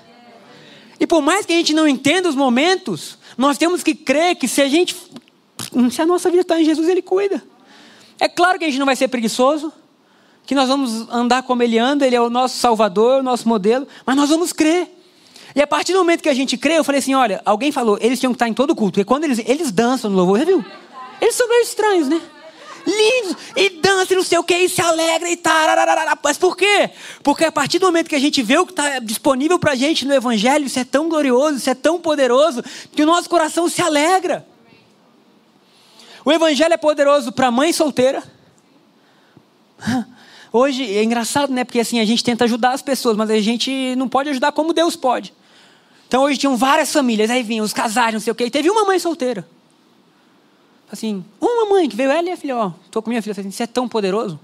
E 0.99 1.07
por 1.07 1.23
mais 1.23 1.47
que 1.47 1.53
a 1.53 1.57
gente 1.57 1.73
não 1.73 1.89
entenda 1.89 2.29
os 2.29 2.35
momentos, 2.35 3.19
nós 3.37 3.57
temos 3.57 3.83
que 3.83 3.95
crer 3.95 4.37
que 4.37 4.47
se 4.47 4.61
a 4.61 4.69
gente. 4.69 4.95
Se 5.91 6.03
a 6.03 6.07
nossa 6.07 6.31
vida 6.31 6.43
está 6.43 6.61
em 6.61 6.65
Jesus, 6.65 6.89
Ele 6.89 7.03
cuida. 7.03 7.43
É 8.19 8.29
claro 8.29 8.59
que 8.59 8.65
a 8.65 8.69
gente 8.69 8.79
não 8.79 8.87
vai 8.87 8.97
ser 8.97 9.09
preguiçoso, 9.09 9.73
que 10.47 10.55
nós 10.55 10.69
vamos 10.69 11.09
andar 11.11 11.43
como 11.43 11.63
Ele 11.63 11.79
anda, 11.79 12.07
Ele 12.07 12.17
é 12.17 12.21
o 12.21 12.29
nosso 12.29 12.59
Salvador, 12.59 13.21
o 13.21 13.23
nosso 13.23 13.49
modelo, 13.49 13.89
mas 14.05 14.17
nós 14.17 14.29
vamos 14.29 14.53
crer. 14.53 14.89
E 15.55 15.61
a 15.63 15.67
partir 15.67 15.93
do 15.93 15.99
momento 15.99 16.23
que 16.23 16.29
a 16.29 16.35
gente 16.35 16.57
crê, 16.57 16.79
eu 16.79 16.85
falei 16.85 16.99
assim: 16.99 17.15
olha, 17.15 17.41
alguém 17.45 17.73
falou, 17.73 17.99
eles 18.01 18.21
tinham 18.21 18.33
que 18.33 18.37
estar 18.37 18.49
em 18.49 18.55
todo 18.55 18.75
culto, 18.75 18.93
porque 18.93 19.05
quando 19.05 19.25
eles, 19.25 19.39
eles 19.47 19.73
dançam 19.73 20.11
no 20.11 20.17
louvor, 20.17 20.45
viu? 20.45 20.65
Eles 21.21 21.35
são 21.35 21.49
meio 21.49 21.63
estranhos, 21.63 22.09
né? 22.09 22.21
Lindos, 22.87 23.37
e 23.57 23.71
dança 23.71 24.13
e 24.13 24.17
não 24.17 24.23
sei 24.23 24.39
o 24.39 24.45
que, 24.45 24.57
e 24.57 24.69
se 24.69 24.81
alegra 24.81 25.29
e 25.31 25.37
tal. 25.37 25.53
Mas 26.23 26.39
por 26.39 26.57
quê? 26.57 26.91
Porque 27.23 27.45
a 27.45 27.53
partir 27.53 27.79
do 27.79 27.87
momento 27.87 28.09
que 28.09 28.15
a 28.15 28.21
gente 28.21 28.43
vê 28.43 28.59
o 28.59 28.67
que 28.67 28.73
está 28.73 28.99
disponível 28.99 29.59
para 29.59 29.73
a 29.73 29.77
gente 29.77 30.07
no 30.07 30.15
Evangelho, 30.15 30.67
isso 30.67 30.79
é 30.79 30.85
tão 30.85 31.09
glorioso, 31.09 31.57
isso 31.57 31.71
é 31.71 31.75
tão 31.75 32.01
poderoso, 32.01 32.63
que 32.93 33.03
o 33.03 33.07
nosso 33.07 33.29
coração 33.29 33.69
se 33.69 33.83
alegra. 33.83 34.47
O 36.25 36.33
Evangelho 36.33 36.75
é 36.75 36.77
poderoso 36.77 37.33
para 37.33 37.51
mãe 37.51 37.73
solteira. 37.73 38.23
Hoje 40.53 40.85
é 40.97 41.05
engraçado, 41.05 41.53
né? 41.53 41.65
Porque 41.65 41.81
assim 41.81 42.01
a 42.01 42.05
gente 42.05 42.25
tenta 42.25 42.45
ajudar 42.45 42.73
as 42.73 42.83
pessoas, 42.83 43.17
mas 43.17 43.31
a 43.31 43.39
gente 43.39 43.95
não 43.97 44.09
pode 44.09 44.31
ajudar 44.31 44.53
como 44.53 44.73
Deus 44.73 44.97
pode. 44.97 45.33
Então 46.09 46.25
hoje 46.25 46.39
tinham 46.39 46.57
várias 46.57 46.93
famílias, 46.93 47.31
aí 47.31 47.41
vinham 47.41 47.65
os 47.65 47.73
casais, 47.73 48.13
não 48.13 48.19
sei 48.19 48.33
o 48.33 48.35
quê, 48.35 48.47
e 48.47 48.51
teve 48.51 48.69
uma 48.69 48.85
mãe 48.85 48.99
solteira. 48.99 49.47
Assim, 50.93 51.25
uma 51.41 51.67
mãe 51.67 51.89
que 51.89 51.97
veio 51.97 52.11
ela 52.11 52.29
e 52.29 52.33
a 52.33 52.37
filha, 52.37 52.57
ó, 52.57 52.73
estou 52.85 53.01
com 53.01 53.11
minha 53.11 53.23
filha, 53.23 53.33
assim, 53.33 53.51
você 53.51 53.63
é 53.63 53.67
tão 53.67 53.89
poderoso. 53.89 54.39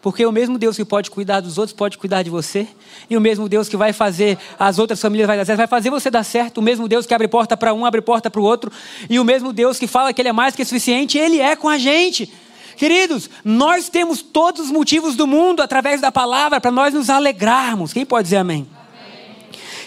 Porque 0.00 0.24
o 0.24 0.30
mesmo 0.30 0.58
Deus 0.58 0.76
que 0.76 0.84
pode 0.84 1.10
cuidar 1.10 1.40
dos 1.40 1.58
outros 1.58 1.76
pode 1.76 1.98
cuidar 1.98 2.22
de 2.22 2.30
você. 2.30 2.68
E 3.10 3.16
o 3.16 3.20
mesmo 3.20 3.48
Deus 3.48 3.68
que 3.68 3.76
vai 3.76 3.92
fazer 3.92 4.38
as 4.58 4.78
outras 4.78 5.00
famílias 5.00 5.26
vai 5.26 5.36
dar 5.36 5.44
certo, 5.44 5.58
vai 5.58 5.66
fazer 5.66 5.90
você 5.90 6.08
dar 6.08 6.22
certo. 6.22 6.58
O 6.58 6.62
mesmo 6.62 6.86
Deus 6.86 7.04
que 7.04 7.12
abre 7.12 7.26
porta 7.26 7.56
para 7.56 7.74
um, 7.74 7.84
abre 7.84 8.00
porta 8.00 8.30
para 8.30 8.40
o 8.40 8.44
outro. 8.44 8.70
E 9.10 9.18
o 9.18 9.24
mesmo 9.24 9.52
Deus 9.52 9.76
que 9.76 9.88
fala 9.88 10.12
que 10.12 10.22
Ele 10.22 10.28
é 10.28 10.32
mais 10.32 10.54
que 10.54 10.64
suficiente, 10.64 11.18
Ele 11.18 11.40
é 11.40 11.56
com 11.56 11.68
a 11.68 11.78
gente. 11.78 12.32
Queridos, 12.76 13.28
nós 13.44 13.88
temos 13.88 14.22
todos 14.22 14.66
os 14.66 14.70
motivos 14.70 15.16
do 15.16 15.26
mundo 15.26 15.60
através 15.60 16.00
da 16.00 16.12
palavra 16.12 16.60
para 16.60 16.70
nós 16.70 16.94
nos 16.94 17.10
alegrarmos. 17.10 17.92
Quem 17.92 18.06
pode 18.06 18.24
dizer 18.24 18.36
amém? 18.36 18.68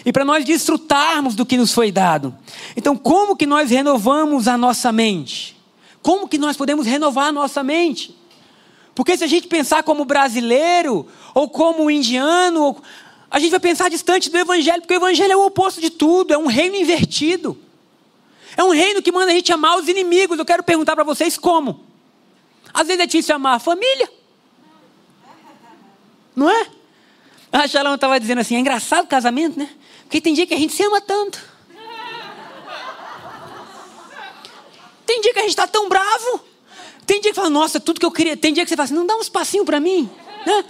E 0.06 0.12
para 0.12 0.26
nós 0.26 0.44
desfrutarmos 0.44 1.36
do 1.36 1.46
que 1.46 1.56
nos 1.56 1.72
foi 1.72 1.90
dado. 1.90 2.36
Então, 2.76 2.98
como 2.98 3.36
que 3.36 3.46
nós 3.46 3.72
renovamos 3.72 4.46
a 4.48 4.58
nossa 4.58 4.92
mente? 4.92 5.61
Como 6.02 6.28
que 6.28 6.38
nós 6.38 6.58
podemos 6.58 6.86
renovar 6.86 7.28
a 7.28 7.32
nossa 7.32 7.64
mente? 7.64 8.16
Porque 8.96 9.18
se 9.18 9.24
a 9.24 9.28
gente 9.28 9.48
pensar 9.48 9.84
como 9.84 10.04
brasileiro, 10.04 11.08
ou 11.34 11.50
como 11.50 11.90
indiano, 11.90 12.76
a 13.30 13.40
gente 13.40 13.52
vai 13.52 13.60
pensar 13.60 13.90
distante 13.90 14.30
do 14.30 14.38
Evangelho, 14.38 14.82
porque 14.82 14.94
o 14.94 14.98
Evangelho 14.98 15.32
é 15.32 15.38
o 15.38 15.46
oposto 15.46 15.80
de 15.80 15.90
tudo, 15.90 16.34
é 16.34 16.38
um 16.38 16.48
reino 16.48 16.76
invertido. 16.76 17.58
É 18.58 18.64
um 18.64 18.72
reino 18.72 19.02
que 19.02 19.12
manda 19.12 19.32
a 19.32 19.36
gente 19.36 19.52
amar 19.54 19.78
os 19.78 19.88
inimigos. 19.88 20.38
Eu 20.38 20.46
quero 20.46 20.64
perguntar 20.64 20.96
para 20.96 21.06
vocês 21.06 21.38
como. 21.38 21.86
Às 22.74 22.88
vezes 22.88 23.02
é 23.02 23.06
difícil 23.06 23.36
amar 23.36 23.56
a 23.56 23.60
família. 23.60 24.12
Não 26.36 26.50
é? 26.50 26.68
A 27.52 27.68
Shalom 27.68 27.96
estava 27.96 28.20
dizendo 28.20 28.40
assim: 28.40 28.56
é 28.56 28.60
engraçado 28.60 29.06
o 29.06 29.08
casamento, 29.08 29.58
né? 29.58 29.70
Porque 30.04 30.20
tem 30.20 30.34
dia 30.34 30.46
que 30.46 30.54
a 30.54 30.58
gente 30.58 30.74
se 30.74 30.84
ama 30.84 31.00
tanto. 31.00 31.51
Tem 35.12 35.20
dia 35.20 35.34
que 35.34 35.40
a 35.40 35.42
gente 35.42 35.52
está 35.52 35.68
tão 35.68 35.90
bravo. 35.90 36.40
Tem 37.06 37.20
dia 37.20 37.32
que 37.32 37.36
fala, 37.36 37.50
nossa, 37.50 37.82
tudo 37.82 38.00
que 38.00 38.06
eu 38.06 38.12
queria. 38.12 38.38
Tem 38.38 38.54
dia 38.54 38.64
que 38.64 38.70
você 38.70 38.78
fala 38.78 38.86
assim, 38.86 38.94
não 38.94 39.06
dá 39.06 39.14
um 39.18 39.20
espacinho 39.20 39.66
para 39.66 39.78
mim. 39.78 40.10
Né? 40.46 40.64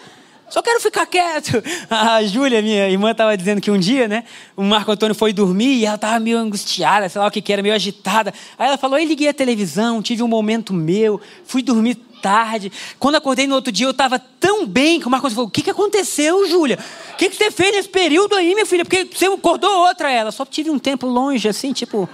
Só 0.50 0.64
quero 0.64 0.82
ficar 0.82 1.06
quieto. 1.06 1.62
A 1.88 2.24
Júlia, 2.24 2.60
minha 2.60 2.90
irmã, 2.90 3.12
estava 3.12 3.38
dizendo 3.38 3.62
que 3.62 3.70
um 3.70 3.78
dia, 3.78 4.08
né? 4.08 4.24
O 4.58 4.64
Marco 4.64 4.92
Antônio 4.92 5.14
foi 5.14 5.32
dormir 5.32 5.76
e 5.76 5.86
ela 5.86 5.94
estava 5.94 6.20
meio 6.20 6.40
angustiada, 6.40 7.08
sei 7.08 7.22
lá 7.22 7.28
o 7.28 7.32
que, 7.32 7.40
que 7.40 7.54
era, 7.54 7.62
meio 7.62 7.76
agitada. 7.76 8.34
Aí 8.58 8.68
ela 8.68 8.80
falou: 8.80 8.98
eu 8.98 9.06
liguei 9.06 9.28
a 9.28 9.34
televisão, 9.34 10.02
tive 10.02 10.24
um 10.24 10.28
momento 10.28 10.74
meu, 10.74 11.22
fui 11.46 11.62
dormir 11.62 11.94
tarde. 12.20 12.72
Quando 12.98 13.18
acordei 13.18 13.46
no 13.46 13.54
outro 13.54 13.72
dia, 13.72 13.86
eu 13.86 13.92
estava 13.92 14.18
tão 14.18 14.66
bem 14.66 15.00
que 15.00 15.06
o 15.06 15.10
Marcos 15.12 15.34
falou: 15.34 15.48
O 15.48 15.52
que, 15.52 15.62
que 15.62 15.70
aconteceu, 15.70 16.48
Júlia? 16.50 16.80
O 17.14 17.18
que, 17.18 17.30
que 17.30 17.36
você 17.36 17.52
fez 17.52 17.76
nesse 17.76 17.90
período 17.90 18.36
aí, 18.36 18.56
minha 18.56 18.66
filha? 18.66 18.84
Porque 18.84 19.08
você 19.16 19.28
acordou 19.28 19.70
outra 19.88 20.12
ela. 20.12 20.32
Só 20.32 20.44
tive 20.46 20.72
um 20.72 20.80
tempo 20.80 21.06
longe, 21.06 21.48
assim, 21.48 21.72
tipo. 21.72 22.10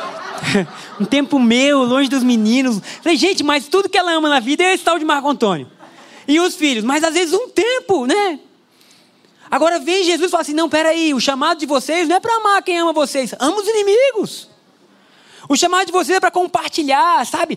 um 1.00 1.04
tempo 1.04 1.38
meu, 1.38 1.82
longe 1.82 2.08
dos 2.08 2.22
meninos. 2.22 2.80
Falei, 3.02 3.16
gente, 3.16 3.42
mas 3.42 3.68
tudo 3.68 3.88
que 3.88 3.98
ela 3.98 4.12
ama 4.12 4.28
na 4.28 4.40
vida 4.40 4.62
é 4.62 4.74
esse 4.74 4.84
tal 4.84 4.98
de 4.98 5.04
Marco 5.04 5.28
Antônio. 5.28 5.70
E 6.28 6.40
os 6.40 6.56
filhos, 6.56 6.84
mas 6.84 7.04
às 7.04 7.14
vezes 7.14 7.32
um 7.32 7.48
tempo, 7.48 8.06
né? 8.06 8.40
Agora 9.50 9.78
vem 9.78 10.04
Jesus 10.04 10.28
e 10.28 10.30
fala 10.30 10.42
assim: 10.42 10.54
não, 10.54 10.68
peraí, 10.68 11.14
o 11.14 11.20
chamado 11.20 11.58
de 11.58 11.66
vocês 11.66 12.08
não 12.08 12.16
é 12.16 12.20
para 12.20 12.34
amar 12.36 12.62
quem 12.62 12.78
ama 12.78 12.92
vocês, 12.92 13.34
ama 13.38 13.60
os 13.60 13.68
inimigos. 13.68 14.48
O 15.48 15.56
chamado 15.56 15.86
de 15.86 15.92
vocês 15.92 16.16
é 16.16 16.20
para 16.20 16.30
compartilhar, 16.30 17.24
sabe? 17.24 17.56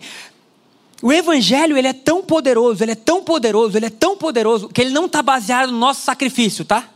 O 1.02 1.12
evangelho, 1.12 1.76
ele 1.76 1.88
é 1.88 1.92
tão 1.92 2.22
poderoso, 2.22 2.84
ele 2.84 2.92
é 2.92 2.96
tão 2.96 3.24
poderoso, 3.24 3.76
ele 3.76 3.86
é 3.86 3.90
tão 3.90 4.16
poderoso, 4.16 4.68
que 4.68 4.80
ele 4.80 4.90
não 4.90 5.06
está 5.06 5.22
baseado 5.22 5.72
no 5.72 5.78
nosso 5.78 6.02
sacrifício, 6.02 6.64
tá? 6.64 6.88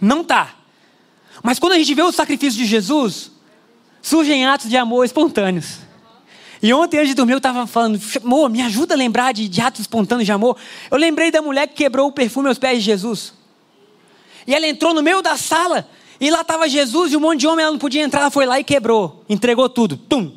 Não 0.00 0.22
tá. 0.22 0.54
Mas 1.42 1.58
quando 1.58 1.72
a 1.72 1.78
gente 1.78 1.94
vê 1.94 2.02
o 2.02 2.12
sacrifício 2.12 2.58
de 2.58 2.66
Jesus, 2.66 3.30
surgem 4.08 4.46
atos 4.46 4.70
de 4.70 4.76
amor 4.76 5.04
espontâneos. 5.04 5.80
E 6.62 6.72
ontem, 6.72 6.96
antes 6.96 7.10
de 7.10 7.14
dormir, 7.14 7.32
eu 7.32 7.38
estava 7.38 7.66
falando, 7.66 8.00
amor, 8.24 8.48
me 8.50 8.62
ajuda 8.62 8.94
a 8.94 8.96
lembrar 8.96 9.32
de, 9.32 9.48
de, 9.48 9.60
atos 9.60 9.82
espontâneos 9.82 10.24
de 10.26 10.32
amor. 10.32 10.56
Eu 10.90 10.96
lembrei 10.96 11.30
da 11.30 11.40
mulher 11.40 11.68
que 11.68 11.74
quebrou 11.74 12.08
o 12.08 12.12
perfume 12.12 12.48
aos 12.48 12.58
pés 12.58 12.78
de 12.78 12.84
Jesus. 12.84 13.34
E 14.46 14.54
ela 14.54 14.66
entrou 14.66 14.94
no 14.94 15.02
meio 15.02 15.20
da 15.20 15.36
sala, 15.36 15.88
e 16.18 16.30
lá 16.30 16.40
estava 16.40 16.68
Jesus, 16.68 17.12
e 17.12 17.16
um 17.16 17.20
monte 17.20 17.40
de 17.40 17.46
homem, 17.46 17.62
ela 17.62 17.72
não 17.72 17.78
podia 17.78 18.02
entrar, 18.02 18.22
ela 18.22 18.30
foi 18.30 18.46
lá 18.46 18.58
e 18.58 18.64
quebrou, 18.64 19.24
entregou 19.28 19.68
tudo. 19.68 19.96
Tum! 19.96 20.32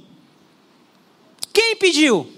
Quem 1.53 1.75
pediu? 1.77 2.29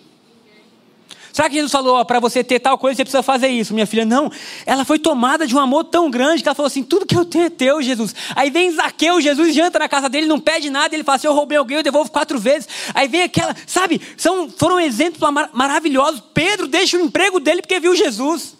Será 1.33 1.49
que 1.49 1.55
Jesus 1.55 1.71
falou, 1.71 2.05
para 2.05 2.19
você 2.19 2.43
ter 2.43 2.59
tal 2.59 2.77
coisa, 2.77 2.97
você 2.97 3.03
precisa 3.03 3.23
fazer 3.23 3.47
isso? 3.47 3.73
Minha 3.73 3.87
filha, 3.87 4.05
não. 4.05 4.31
Ela 4.67 4.85
foi 4.85 4.99
tomada 4.99 5.47
de 5.47 5.55
um 5.55 5.59
amor 5.59 5.85
tão 5.85 6.11
grande 6.11 6.43
que 6.43 6.47
ela 6.47 6.53
falou 6.53 6.67
assim: 6.67 6.83
tudo 6.83 7.07
que 7.07 7.17
eu 7.17 7.25
tenho 7.25 7.45
é 7.45 7.49
teu, 7.49 7.81
Jesus. 7.81 8.13
Aí 8.35 8.51
vem 8.51 8.71
Zaqueu, 8.71 9.19
Jesus 9.19 9.55
janta 9.55 9.79
na 9.79 9.89
casa 9.89 10.07
dele, 10.07 10.27
não 10.27 10.39
pede 10.39 10.69
nada, 10.69 10.93
ele 10.93 11.03
fala 11.03 11.15
assim: 11.15 11.25
eu 11.25 11.33
roubei 11.33 11.57
alguém, 11.57 11.77
eu 11.77 11.83
devolvo 11.83 12.11
quatro 12.11 12.37
vezes. 12.37 12.69
Aí 12.93 13.07
vem 13.07 13.23
aquela, 13.23 13.55
sabe, 13.65 13.99
são, 14.15 14.47
foram 14.47 14.79
exemplos 14.79 15.19
mar 15.31 15.49
maravilhosos. 15.53 16.21
Pedro 16.35 16.67
deixa 16.67 16.97
o 16.97 17.01
emprego 17.01 17.39
dele 17.39 17.63
porque 17.63 17.79
viu 17.79 17.95
Jesus. 17.95 18.55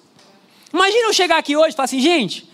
Imagina 0.73 1.09
eu 1.09 1.13
chegar 1.13 1.37
aqui 1.37 1.55
hoje 1.55 1.69
e 1.69 1.73
falar 1.73 1.85
assim, 1.85 1.99
gente. 1.99 2.49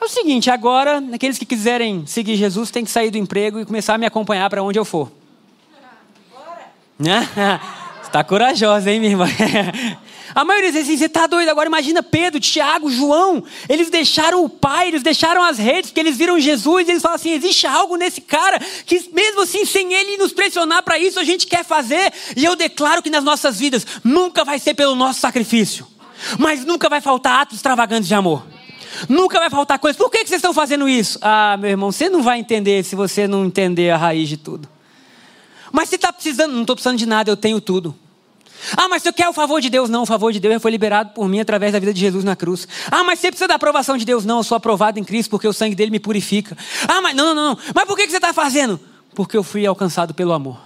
É 0.00 0.04
o 0.04 0.08
seguinte, 0.08 0.52
agora, 0.52 1.02
aqueles 1.12 1.36
que 1.36 1.44
quiserem 1.44 2.06
seguir 2.06 2.36
Jesus 2.36 2.70
têm 2.70 2.84
que 2.84 2.90
sair 2.92 3.10
do 3.10 3.18
emprego 3.18 3.58
e 3.58 3.66
começar 3.66 3.94
a 3.94 3.98
me 3.98 4.06
acompanhar 4.06 4.48
para 4.48 4.62
onde 4.62 4.78
eu 4.78 4.84
for. 4.84 5.10
Bora. 6.30 6.72
Né? 6.96 7.28
Tá 8.12 8.22
corajosa, 8.22 8.90
hein, 8.92 9.00
minha 9.00 9.12
irmã? 9.12 9.26
A 10.34 10.44
maioria 10.44 10.70
diz 10.70 10.82
assim: 10.82 10.96
você 10.96 11.06
está 11.06 11.26
doido? 11.26 11.48
Agora 11.48 11.66
imagina 11.66 12.02
Pedro, 12.02 12.40
Tiago, 12.40 12.90
João. 12.90 13.42
Eles 13.68 13.90
deixaram 13.90 14.44
o 14.44 14.48
pai, 14.48 14.88
eles 14.88 15.02
deixaram 15.02 15.42
as 15.42 15.58
redes, 15.58 15.90
porque 15.90 16.00
eles 16.00 16.16
viram 16.16 16.38
Jesus. 16.38 16.86
E 16.86 16.90
eles 16.90 17.02
falam 17.02 17.16
assim: 17.16 17.32
existe 17.32 17.66
algo 17.66 17.96
nesse 17.96 18.20
cara 18.20 18.58
que, 18.86 19.10
mesmo 19.12 19.42
assim, 19.42 19.64
sem 19.64 19.92
ele 19.92 20.16
nos 20.16 20.32
pressionar 20.32 20.82
para 20.82 20.98
isso, 20.98 21.18
a 21.18 21.24
gente 21.24 21.46
quer 21.46 21.64
fazer. 21.64 22.12
E 22.36 22.44
eu 22.44 22.56
declaro 22.56 23.02
que 23.02 23.10
nas 23.10 23.24
nossas 23.24 23.58
vidas 23.58 23.86
nunca 24.04 24.44
vai 24.44 24.58
ser 24.58 24.74
pelo 24.74 24.94
nosso 24.94 25.20
sacrifício, 25.20 25.86
mas 26.38 26.64
nunca 26.64 26.88
vai 26.88 27.00
faltar 27.00 27.42
atos 27.42 27.56
extravagantes 27.56 28.08
de 28.08 28.14
amor. 28.14 28.44
Nunca 29.08 29.38
vai 29.38 29.48
faltar 29.48 29.78
coisa. 29.78 29.96
Por 29.96 30.10
que, 30.10 30.18
que 30.18 30.28
vocês 30.28 30.38
estão 30.38 30.52
fazendo 30.52 30.88
isso? 30.88 31.18
Ah, 31.22 31.56
meu 31.58 31.70
irmão, 31.70 31.90
você 31.90 32.10
não 32.10 32.22
vai 32.22 32.38
entender 32.38 32.84
se 32.84 32.94
você 32.94 33.26
não 33.26 33.46
entender 33.46 33.90
a 33.90 33.96
raiz 33.96 34.28
de 34.28 34.36
tudo. 34.36 34.68
Mas 35.72 35.88
se 35.88 35.96
está 35.96 36.12
precisando, 36.12 36.52
não 36.52 36.60
estou 36.60 36.76
precisando 36.76 36.98
de 36.98 37.06
nada, 37.06 37.30
eu 37.30 37.36
tenho 37.36 37.58
tudo. 37.58 37.96
Ah, 38.76 38.88
mas 38.88 39.02
você 39.02 39.12
quer 39.12 39.28
o 39.28 39.32
favor 39.32 39.60
de 39.60 39.68
Deus? 39.68 39.90
Não, 39.90 40.02
o 40.02 40.06
favor 40.06 40.32
de 40.32 40.40
Deus 40.40 40.62
foi 40.62 40.70
liberado 40.70 41.10
por 41.10 41.28
mim 41.28 41.40
através 41.40 41.72
da 41.72 41.78
vida 41.78 41.92
de 41.92 42.00
Jesus 42.00 42.24
na 42.24 42.36
cruz. 42.36 42.66
Ah, 42.90 43.02
mas 43.02 43.18
você 43.18 43.28
precisa 43.28 43.48
da 43.48 43.54
aprovação 43.54 43.96
de 43.96 44.04
Deus? 44.04 44.24
Não, 44.24 44.38
eu 44.38 44.44
sou 44.44 44.56
aprovado 44.56 44.98
em 44.98 45.04
Cristo 45.04 45.30
porque 45.30 45.46
o 45.46 45.52
sangue 45.52 45.74
dele 45.74 45.90
me 45.90 46.00
purifica. 46.00 46.56
Ah, 46.86 47.00
mas 47.00 47.14
não, 47.14 47.34
não, 47.34 47.50
não. 47.50 47.58
Mas 47.74 47.84
por 47.84 47.96
que 47.96 48.08
você 48.08 48.16
está 48.16 48.32
fazendo? 48.32 48.78
Porque 49.14 49.36
eu 49.36 49.42
fui 49.42 49.66
alcançado 49.66 50.14
pelo 50.14 50.32
amor. 50.32 50.58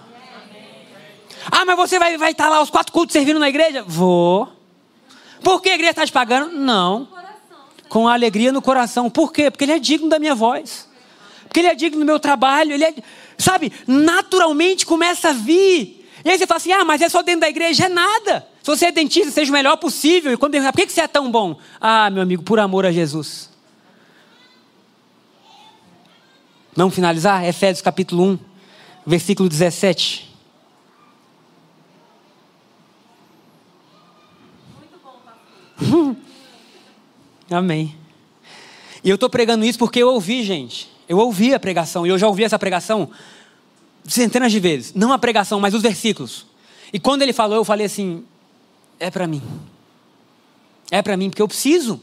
Ah, 1.51 1.65
mas 1.65 1.75
você 1.75 1.97
vai, 1.97 2.17
vai 2.17 2.31
estar 2.31 2.49
lá 2.49 2.61
os 2.61 2.69
quatro 2.69 2.91
cultos 2.91 3.13
servindo 3.13 3.39
na 3.39 3.49
igreja? 3.49 3.83
Vou. 3.87 4.49
Por 5.43 5.61
que 5.61 5.69
a 5.69 5.75
igreja 5.75 5.91
está 5.91 6.05
te 6.05 6.11
pagando? 6.11 6.51
Não. 6.51 7.07
Com 7.89 8.07
alegria 8.07 8.51
no 8.51 8.61
coração. 8.61 9.09
Por 9.09 9.31
quê? 9.31 9.49
Porque 9.49 9.63
ele 9.63 9.71
é 9.71 9.79
digno 9.79 10.09
da 10.09 10.19
minha 10.19 10.35
voz. 10.35 10.87
Porque 11.43 11.59
ele 11.59 11.67
é 11.67 11.75
digno 11.75 11.99
do 11.99 12.05
meu 12.05 12.19
trabalho. 12.19 12.73
Ele 12.73 12.83
é, 12.83 12.93
sabe, 13.37 13.71
naturalmente 13.87 14.85
começa 14.85 15.29
a 15.29 15.33
vir. 15.33 15.96
E 16.27 16.29
aí 16.29 16.37
você 16.37 16.45
fala 16.45 16.57
assim: 16.57 16.73
ah, 16.73 16.83
mas 16.83 17.01
é 17.01 17.07
só 17.07 17.21
dentro 17.23 17.39
da 17.39 17.47
igreja? 17.47 17.85
É 17.85 17.89
nada. 17.89 18.45
Se 18.61 18.69
você 18.69 18.87
é 18.87 18.91
dentista, 18.91 19.31
seja 19.31 19.49
o 19.49 19.53
melhor 19.53 19.77
possível. 19.77 20.33
E 20.33 20.35
quando 20.35 20.61
por 20.61 20.73
que 20.73 20.91
você 20.91 20.99
é 20.99 21.07
tão 21.07 21.31
bom? 21.31 21.57
Ah, 21.79 22.09
meu 22.09 22.21
amigo, 22.21 22.43
por 22.43 22.59
amor 22.59 22.85
a 22.85 22.91
Jesus. 22.91 23.49
Vamos 26.75 26.93
finalizar? 26.93 27.45
Efésios 27.45 27.81
capítulo 27.81 28.25
1, 28.25 28.39
versículo 29.05 29.47
17. 29.47 30.29
Amém. 37.49 37.95
E 39.01 39.09
eu 39.09 39.15
estou 39.15 39.29
pregando 39.29 39.63
isso 39.63 39.79
porque 39.79 40.03
eu 40.03 40.09
ouvi, 40.09 40.43
gente. 40.43 40.91
Eu 41.07 41.19
ouvi 41.19 41.53
a 41.53 41.59
pregação, 41.59 42.05
e 42.05 42.09
eu 42.09 42.17
já 42.17 42.27
ouvi 42.27 42.43
essa 42.43 42.59
pregação 42.59 43.09
centenas 44.07 44.51
de 44.51 44.59
vezes. 44.59 44.93
Não 44.93 45.11
a 45.11 45.17
pregação, 45.17 45.59
mas 45.59 45.73
os 45.73 45.81
versículos. 45.81 46.45
E 46.91 46.99
quando 46.99 47.21
ele 47.21 47.33
falou, 47.33 47.57
eu 47.57 47.65
falei 47.65 47.85
assim: 47.85 48.23
é 48.99 49.11
para 49.11 49.27
mim. 49.27 49.41
É 50.89 51.01
para 51.01 51.17
mim, 51.17 51.29
porque 51.29 51.41
eu 51.41 51.47
preciso. 51.47 51.99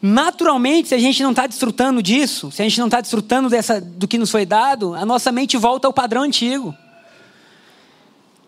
Naturalmente, 0.00 0.88
se 0.88 0.94
a 0.94 0.98
gente 0.98 1.22
não 1.22 1.30
está 1.30 1.46
desfrutando 1.46 2.02
disso, 2.02 2.50
se 2.50 2.60
a 2.60 2.64
gente 2.64 2.78
não 2.78 2.86
está 2.86 3.00
desfrutando 3.00 3.48
dessa, 3.48 3.80
do 3.80 4.06
que 4.06 4.18
nos 4.18 4.30
foi 4.30 4.44
dado, 4.44 4.94
a 4.94 5.04
nossa 5.04 5.32
mente 5.32 5.56
volta 5.56 5.86
ao 5.86 5.92
padrão 5.92 6.22
antigo. 6.22 6.74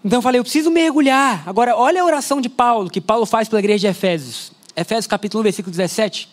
Então 0.05 0.19
eu 0.19 0.23
falei, 0.23 0.39
eu 0.39 0.45
preciso 0.45 0.71
mergulhar. 0.71 1.43
Agora, 1.49 1.75
olha 1.75 2.03
a 2.03 2.05
oração 2.05 2.41
de 2.41 2.49
Paulo, 2.49 2.91
que 2.91 3.01
Paulo 3.01 3.27
faz 3.27 3.49
pela 3.49 3.59
igreja 3.59 3.81
de 3.81 3.87
Efésios. 3.87 4.53
Efésios 4.77 5.07
capítulo 5.07 5.41
1, 5.41 5.45
versículo 5.45 5.71
17. 5.71 6.29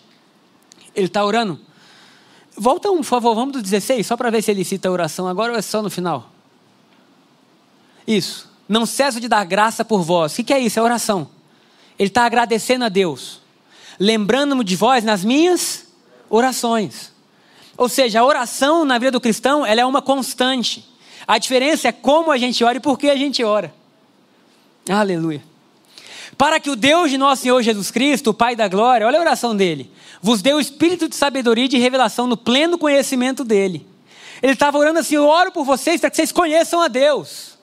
Ele 0.93 1.07
está 1.07 1.25
orando. 1.25 1.59
Volta 2.55 2.91
um, 2.91 2.97
por 2.97 3.05
favor, 3.05 3.35
vamos 3.35 3.53
do 3.53 3.61
16, 3.61 4.05
só 4.05 4.15
para 4.15 4.29
ver 4.29 4.41
se 4.41 4.51
ele 4.51 4.63
cita 4.63 4.87
a 4.87 4.91
oração 4.91 5.27
agora 5.27 5.53
ou 5.53 5.57
é 5.57 5.61
só 5.61 5.81
no 5.81 5.89
final. 5.89 6.29
Isso. 8.07 8.49
Não 8.67 8.85
cesso 8.85 9.19
de 9.19 9.27
dar 9.27 9.43
graça 9.43 9.83
por 9.83 10.01
vós. 10.03 10.37
O 10.37 10.43
que, 10.43 10.53
é 10.53 10.59
isso? 10.59 10.79
É 10.79 10.81
oração. 10.81 11.27
Ele 11.97 12.09
está 12.09 12.25
agradecendo 12.25 12.85
a 12.85 12.89
Deus. 12.89 13.41
Lembrando-me 13.99 14.63
de 14.63 14.75
vós 14.75 15.03
nas 15.03 15.23
minhas 15.23 15.87
orações. 16.29 17.11
Ou 17.77 17.89
seja, 17.89 18.19
a 18.19 18.25
oração 18.25 18.85
na 18.85 18.97
vida 18.97 19.11
do 19.11 19.21
cristão 19.21 19.65
ela 19.65 19.81
é 19.81 19.85
uma 19.85 20.01
constante. 20.01 20.87
A 21.27 21.37
diferença 21.37 21.87
é 21.87 21.91
como 21.91 22.31
a 22.31 22.37
gente 22.37 22.63
ora 22.63 22.77
e 22.77 22.81
por 22.81 22.97
que 22.97 23.09
a 23.09 23.15
gente 23.15 23.43
ora. 23.43 23.73
Aleluia. 24.89 25.41
Para 26.37 26.59
que 26.59 26.69
o 26.69 26.75
Deus 26.75 27.09
de 27.09 27.17
nosso 27.17 27.43
Senhor 27.43 27.61
Jesus 27.61 27.91
Cristo, 27.91 28.31
o 28.31 28.33
Pai 28.33 28.55
da 28.55 28.67
glória, 28.67 29.05
olha 29.05 29.17
a 29.19 29.21
oração 29.21 29.55
dele, 29.55 29.89
vos 30.23 30.41
dê 30.41 30.53
o 30.53 30.59
espírito 30.59 31.09
de 31.09 31.17
sabedoria 31.17 31.65
e 31.65 31.67
de 31.67 31.77
revelação 31.77 32.25
no 32.25 32.37
pleno 32.37 32.77
conhecimento 32.77 33.43
dele. 33.43 33.85
Ele 34.41 34.53
estava 34.53 34.77
orando 34.77 34.99
assim: 34.99 35.15
eu 35.15 35.27
oro 35.27 35.51
por 35.51 35.65
vocês 35.65 35.99
para 35.99 36.09
que 36.09 36.15
vocês 36.15 36.31
conheçam 36.31 36.81
a 36.81 36.87
Deus, 36.87 37.57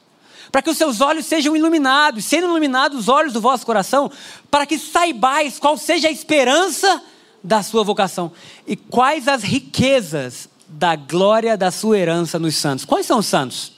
para 0.53 0.61
que 0.61 0.69
os 0.69 0.77
seus 0.77 1.01
olhos 1.01 1.25
sejam 1.25 1.57
iluminados, 1.57 2.27
sendo 2.27 2.49
iluminados 2.49 3.01
os 3.01 3.09
olhos 3.09 3.33
do 3.33 3.41
vosso 3.41 3.65
coração, 3.65 4.13
para 4.51 4.67
que 4.67 4.79
saibais 4.79 5.59
qual 5.59 5.79
seja 5.79 6.09
a 6.09 6.11
esperança 6.11 7.03
da 7.43 7.63
sua 7.63 7.83
vocação 7.83 8.31
e 8.67 8.77
quais 8.77 9.27
as 9.27 9.43
riquezas 9.43 10.47
da 10.69 10.95
glória 10.95 11.57
da 11.57 11.71
sua 11.71 11.99
herança 11.99 12.39
nos 12.39 12.57
santos. 12.57 12.85
Quais 12.85 13.07
são 13.07 13.21
os 13.21 13.27
santos? 13.27 13.73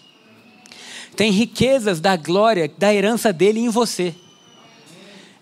Tem 1.14 1.30
riquezas 1.30 2.00
da 2.00 2.16
glória, 2.16 2.68
da 2.76 2.92
herança 2.92 3.32
dele 3.32 3.60
em 3.60 3.68
você. 3.68 4.12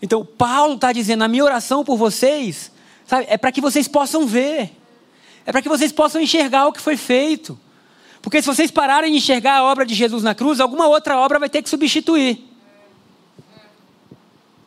Então, 0.03 0.27
Paulo 0.27 0.75
está 0.75 0.93
dizendo: 0.93 1.25
a 1.25 1.29
minha 1.29 1.45
oração 1.45 1.83
por 1.83 1.97
vocês 1.97 2.71
sabe, 3.11 3.27
é 3.29 3.37
para 3.37 3.51
que 3.51 3.61
vocês 3.61 3.89
possam 3.89 4.25
ver, 4.25 4.71
é 5.45 5.51
para 5.51 5.61
que 5.61 5.69
vocês 5.69 5.91
possam 5.91 6.21
enxergar 6.21 6.69
o 6.69 6.73
que 6.73 6.81
foi 6.81 6.97
feito. 6.97 7.59
Porque 8.23 8.41
se 8.41 8.47
vocês 8.47 8.71
pararem 8.71 9.11
de 9.11 9.19
enxergar 9.19 9.57
a 9.57 9.65
obra 9.65 9.85
de 9.85 9.97
Jesus 9.97 10.23
na 10.23 10.33
cruz, 10.33 10.61
alguma 10.61 10.87
outra 10.87 11.19
obra 11.19 11.37
vai 11.37 11.49
ter 11.49 11.61
que 11.61 11.69
substituir. 11.69 12.47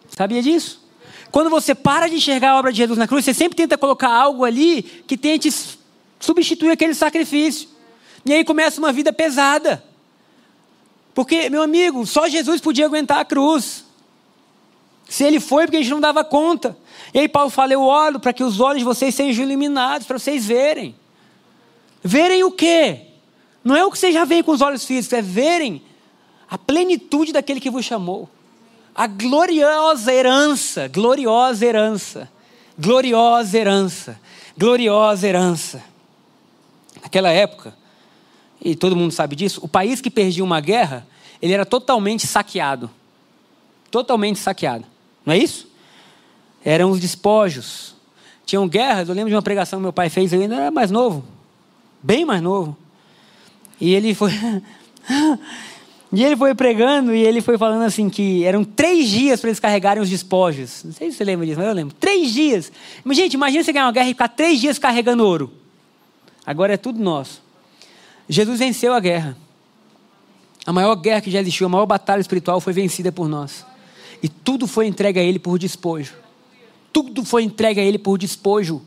Sabia 0.09 0.41
disso? 0.41 0.83
Quando 1.31 1.49
você 1.49 1.73
para 1.73 2.09
de 2.09 2.15
enxergar 2.15 2.51
a 2.51 2.59
obra 2.59 2.73
de 2.73 2.79
Jesus 2.79 2.99
na 2.99 3.07
cruz, 3.07 3.23
você 3.23 3.33
sempre 3.33 3.55
tenta 3.55 3.77
colocar 3.77 4.09
algo 4.09 4.43
ali 4.43 4.83
que 5.07 5.15
tente 5.15 5.49
substituir 6.19 6.71
aquele 6.71 6.93
sacrifício. 6.93 7.69
E 8.25 8.33
aí 8.33 8.43
começa 8.43 8.77
uma 8.77 8.91
vida 8.91 9.13
pesada. 9.13 9.81
Porque, 11.15 11.49
meu 11.49 11.61
amigo, 11.61 12.05
só 12.05 12.27
Jesus 12.27 12.59
podia 12.59 12.87
aguentar 12.87 13.19
a 13.19 13.25
cruz. 13.25 13.85
Se 15.13 15.23
ele 15.23 15.39
foi, 15.39 15.67
porque 15.67 15.77
a 15.77 15.79
gente 15.79 15.91
não 15.91 16.01
dava 16.01 16.23
conta. 16.23 16.75
E 17.13 17.19
aí 17.19 17.29
Paulo 17.29 17.51
fala: 17.51 17.71
Eu 17.71 17.83
oro 17.83 18.19
para 18.19 18.33
que 18.33 18.43
os 18.43 18.59
olhos 18.59 18.79
de 18.79 18.83
vocês 18.83 19.13
sejam 19.13 19.45
iluminados, 19.45 20.07
para 20.07 20.17
vocês 20.17 20.43
verem. 20.43 20.95
Verem 22.03 22.43
o 22.43 22.49
quê? 22.49 23.01
Não 23.63 23.75
é 23.75 23.85
o 23.85 23.91
que 23.91 23.99
vocês 23.99 24.11
já 24.11 24.25
veem 24.25 24.41
com 24.41 24.51
os 24.51 24.59
olhos 24.59 24.83
físicos, 24.83 25.15
é 25.15 25.21
verem 25.21 25.83
a 26.49 26.57
plenitude 26.57 27.31
daquele 27.31 27.59
que 27.59 27.69
vos 27.69 27.85
chamou. 27.85 28.27
A 28.95 29.05
gloriosa 29.05 30.11
herança, 30.11 30.87
gloriosa 30.87 31.63
herança, 31.63 32.31
gloriosa 32.75 33.55
herança, 33.55 34.19
gloriosa 34.57 35.27
herança. 35.27 35.83
Naquela 37.03 37.29
época, 37.29 37.75
e 38.59 38.75
todo 38.75 38.95
mundo 38.95 39.11
sabe 39.11 39.35
disso, 39.35 39.59
o 39.61 39.67
país 39.67 40.01
que 40.01 40.09
perdia 40.09 40.43
uma 40.43 40.59
guerra, 40.59 41.05
ele 41.39 41.53
era 41.53 41.67
totalmente 41.67 42.25
saqueado. 42.25 42.89
Totalmente 43.91 44.39
saqueado. 44.39 44.91
Não 45.25 45.33
é 45.33 45.37
isso? 45.37 45.67
Eram 46.63 46.91
os 46.91 46.99
despojos. 46.99 47.95
Tinham 48.45 48.67
guerras, 48.67 49.09
eu 49.09 49.15
lembro 49.15 49.29
de 49.29 49.35
uma 49.35 49.41
pregação 49.41 49.79
que 49.79 49.83
meu 49.83 49.93
pai 49.93 50.09
fez, 50.09 50.33
eu 50.33 50.41
ainda 50.41 50.55
era 50.55 50.71
mais 50.71 50.91
novo. 50.91 51.23
Bem 52.01 52.25
mais 52.25 52.41
novo. 52.41 52.77
E 53.79 53.93
ele 53.93 54.13
foi. 54.13 54.31
e 56.11 56.23
ele 56.23 56.35
foi 56.35 56.53
pregando 56.53 57.15
e 57.15 57.21
ele 57.21 57.41
foi 57.41 57.57
falando 57.57 57.83
assim 57.83 58.09
que 58.09 58.43
eram 58.43 58.63
três 58.63 59.07
dias 59.09 59.39
para 59.39 59.49
eles 59.49 59.59
carregarem 59.59 60.03
os 60.03 60.09
despojos. 60.09 60.83
Não 60.83 60.91
sei 60.91 61.11
se 61.11 61.17
você 61.17 61.23
lembra 61.23 61.45
disso, 61.45 61.57
mas 61.57 61.67
eu 61.67 61.73
lembro. 61.73 61.95
Três 61.99 62.31
dias. 62.31 62.71
Mas, 63.03 63.17
gente, 63.17 63.33
imagina 63.33 63.63
você 63.63 63.71
ganhar 63.71 63.85
uma 63.85 63.91
guerra 63.91 64.09
e 64.09 64.13
ficar 64.13 64.27
três 64.27 64.59
dias 64.59 64.77
carregando 64.77 65.25
ouro. 65.25 65.51
Agora 66.45 66.73
é 66.73 66.77
tudo 66.77 67.01
nosso. 67.01 67.41
Jesus 68.27 68.59
venceu 68.59 68.93
a 68.93 68.99
guerra. 68.99 69.37
A 70.65 70.71
maior 70.71 70.95
guerra 70.95 71.21
que 71.21 71.31
já 71.31 71.41
existiu, 71.41 71.67
a 71.67 71.69
maior 71.69 71.85
batalha 71.85 72.21
espiritual 72.21 72.59
foi 72.61 72.73
vencida 72.73 73.11
por 73.11 73.27
nós. 73.27 73.65
E 74.23 74.29
tudo 74.29 74.65
foi 74.65 74.87
entregue 74.87 75.19
a 75.19 75.23
Ele 75.23 75.37
por 75.37 75.59
despojo. 75.59 76.15
Tudo 76.93 77.25
foi 77.25 77.43
entregue 77.43 77.81
a 77.81 77.83
Ele 77.83 77.99
por 77.99 78.17
despojo. 78.17 78.81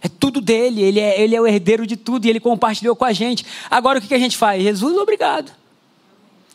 É 0.00 0.08
tudo 0.08 0.40
dele, 0.40 0.82
ele 0.82 1.00
é, 1.00 1.20
ele 1.20 1.34
é 1.34 1.40
o 1.40 1.46
herdeiro 1.46 1.84
de 1.86 1.96
tudo 1.96 2.26
e 2.26 2.30
ele 2.30 2.38
compartilhou 2.38 2.94
com 2.94 3.04
a 3.04 3.12
gente. 3.12 3.44
Agora 3.68 3.98
o 3.98 4.02
que, 4.02 4.14
a 4.14 4.18
gente 4.18 4.36
faz? 4.36 4.62
Jesus, 4.62 4.96
obrigado. 4.96 5.50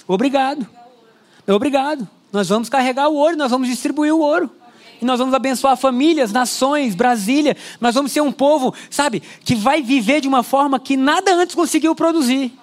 Obrigado. 0.07 0.65
Obrigado. 1.45 2.07
Nós 2.31 2.47
vamos 2.47 2.69
carregar 2.69 3.09
o 3.09 3.15
ouro, 3.15 3.35
nós 3.35 3.51
vamos 3.51 3.67
distribuir 3.67 4.13
o 4.13 4.19
ouro. 4.19 4.49
E 5.01 5.05
nós 5.05 5.19
vamos 5.19 5.33
abençoar 5.33 5.75
famílias, 5.75 6.31
nações, 6.31 6.93
Brasília. 6.95 7.57
Nós 7.81 7.95
vamos 7.95 8.11
ser 8.11 8.21
um 8.21 8.31
povo, 8.31 8.73
sabe, 8.89 9.21
que 9.43 9.55
vai 9.55 9.81
viver 9.81 10.21
de 10.21 10.27
uma 10.27 10.43
forma 10.43 10.79
que 10.79 10.95
nada 10.95 11.33
antes 11.33 11.55
conseguiu 11.55 11.95
produzir. 11.95 12.53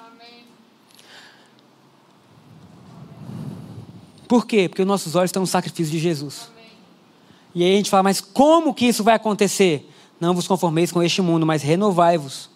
Por 4.28 4.46
quê? 4.46 4.68
Porque 4.68 4.82
os 4.82 4.88
nossos 4.88 5.16
olhos 5.16 5.30
estão 5.30 5.40
no 5.40 5.46
sacrifício 5.46 5.90
de 5.90 5.98
Jesus. 5.98 6.50
E 7.54 7.64
aí 7.64 7.72
a 7.72 7.76
gente 7.76 7.88
fala, 7.88 8.02
mas 8.02 8.20
como 8.20 8.74
que 8.74 8.86
isso 8.86 9.02
vai 9.02 9.14
acontecer? 9.14 9.90
Não 10.20 10.34
vos 10.34 10.46
conformeis 10.46 10.92
com 10.92 11.02
este 11.02 11.22
mundo, 11.22 11.46
mas 11.46 11.62
renovai-vos 11.62 12.50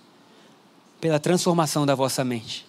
pela 1.01 1.19
transformação 1.19 1.87
da 1.87 1.95
vossa 1.95 2.23
mente. 2.23 2.67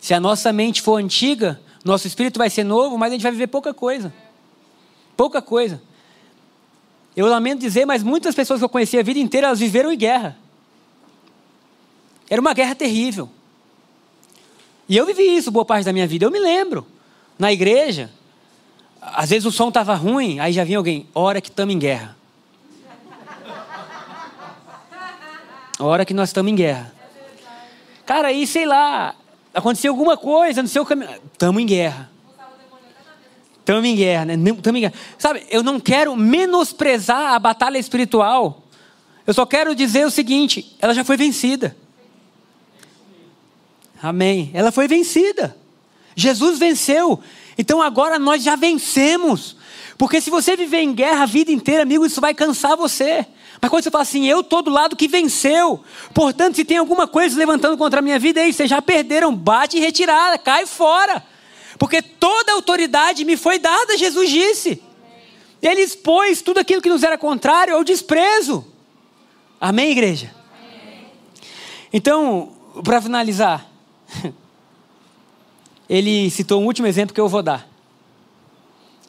Se 0.00 0.14
a 0.14 0.20
nossa 0.20 0.52
mente 0.52 0.80
for 0.80 0.96
antiga, 0.96 1.60
nosso 1.84 2.06
espírito 2.06 2.38
vai 2.38 2.48
ser 2.48 2.62
novo, 2.62 2.96
mas 2.96 3.10
a 3.10 3.14
gente 3.14 3.22
vai 3.22 3.32
viver 3.32 3.48
pouca 3.48 3.74
coisa. 3.74 4.14
Pouca 5.16 5.42
coisa. 5.42 5.82
Eu 7.16 7.26
lamento 7.26 7.60
dizer, 7.60 7.84
mas 7.84 8.02
muitas 8.02 8.34
pessoas 8.34 8.60
que 8.60 8.64
eu 8.64 8.68
conheci 8.68 8.98
a 8.98 9.02
vida 9.02 9.18
inteira, 9.18 9.48
elas 9.48 9.58
viveram 9.58 9.92
em 9.92 9.98
guerra. 9.98 10.38
Era 12.30 12.40
uma 12.40 12.54
guerra 12.54 12.74
terrível. 12.74 13.28
E 14.88 14.96
eu 14.96 15.06
vivi 15.06 15.22
isso 15.22 15.50
boa 15.50 15.64
parte 15.64 15.84
da 15.84 15.92
minha 15.92 16.06
vida. 16.06 16.24
Eu 16.24 16.30
me 16.30 16.38
lembro. 16.38 16.86
Na 17.38 17.52
igreja, 17.52 18.10
às 19.12 19.30
vezes 19.30 19.44
o 19.44 19.52
som 19.52 19.68
estava 19.68 19.94
ruim, 19.94 20.38
aí 20.40 20.52
já 20.52 20.64
vinha 20.64 20.78
alguém, 20.78 21.06
hora 21.14 21.40
que 21.40 21.48
estamos 21.48 21.74
em 21.74 21.78
guerra. 21.78 22.16
Hora 25.78 26.04
que 26.04 26.14
nós 26.14 26.28
estamos 26.28 26.50
em 26.50 26.54
guerra. 26.54 26.92
Cara, 28.06 28.28
aí 28.28 28.46
sei 28.46 28.64
lá, 28.64 29.14
aconteceu 29.52 29.92
alguma 29.92 30.16
coisa 30.16 30.62
no 30.62 30.68
seu 30.68 30.86
caminho. 30.86 31.10
Estamos 31.32 31.60
em 31.60 31.66
guerra. 31.66 32.10
Estamos 33.58 33.84
em 33.84 33.96
guerra, 33.96 34.24
né? 34.26 34.34
Estamos 34.34 34.78
em 34.78 34.80
guerra. 34.82 34.94
Sabe, 35.18 35.46
eu 35.50 35.62
não 35.62 35.80
quero 35.80 36.14
menosprezar 36.14 37.34
a 37.34 37.38
batalha 37.38 37.78
espiritual. 37.78 38.62
Eu 39.26 39.32
só 39.32 39.46
quero 39.46 39.74
dizer 39.74 40.06
o 40.06 40.10
seguinte: 40.10 40.76
ela 40.80 40.94
já 40.94 41.02
foi 41.02 41.16
vencida. 41.16 41.76
Amém. 44.02 44.50
Ela 44.52 44.70
foi 44.70 44.86
vencida. 44.86 45.56
Jesus 46.14 46.58
venceu. 46.58 47.20
Então 47.56 47.80
agora 47.80 48.18
nós 48.18 48.42
já 48.42 48.56
vencemos. 48.56 49.56
Porque 49.96 50.20
se 50.20 50.30
você 50.30 50.56
viver 50.56 50.80
em 50.80 50.92
guerra 50.92 51.22
a 51.22 51.26
vida 51.26 51.52
inteira, 51.52 51.82
amigo, 51.82 52.04
isso 52.04 52.20
vai 52.20 52.34
cansar 52.34 52.76
você. 52.76 53.26
Mas 53.60 53.70
quando 53.70 53.84
você 53.84 53.90
fala 53.90 54.02
assim, 54.02 54.26
eu 54.26 54.40
estou 54.40 54.60
do 54.60 54.70
lado 54.70 54.96
que 54.96 55.06
venceu. 55.06 55.82
Portanto, 56.12 56.56
se 56.56 56.64
tem 56.64 56.76
alguma 56.76 57.06
coisa 57.06 57.38
levantando 57.38 57.76
contra 57.78 58.00
a 58.00 58.02
minha 58.02 58.18
vida, 58.18 58.40
aí 58.40 58.52
vocês 58.52 58.68
já 58.68 58.82
perderam, 58.82 59.34
bate 59.34 59.76
e 59.76 59.80
retirada, 59.80 60.36
cai 60.36 60.66
fora. 60.66 61.24
Porque 61.78 62.02
toda 62.02 62.52
autoridade 62.52 63.24
me 63.24 63.36
foi 63.36 63.58
dada, 63.58 63.96
Jesus 63.96 64.30
disse. 64.30 64.82
Ele 65.62 65.80
expôs 65.80 66.42
tudo 66.42 66.58
aquilo 66.58 66.82
que 66.82 66.90
nos 66.90 67.02
era 67.02 67.16
contrário 67.16 67.74
ao 67.74 67.84
desprezo. 67.84 68.66
Amém, 69.60 69.92
igreja? 69.92 70.34
Amém. 70.52 71.06
Então, 71.92 72.52
para 72.82 73.00
finalizar, 73.00 73.66
ele 75.94 76.30
citou 76.30 76.60
um 76.60 76.66
último 76.66 76.86
exemplo 76.86 77.14
que 77.14 77.20
eu 77.20 77.28
vou 77.28 77.42
dar. 77.42 77.68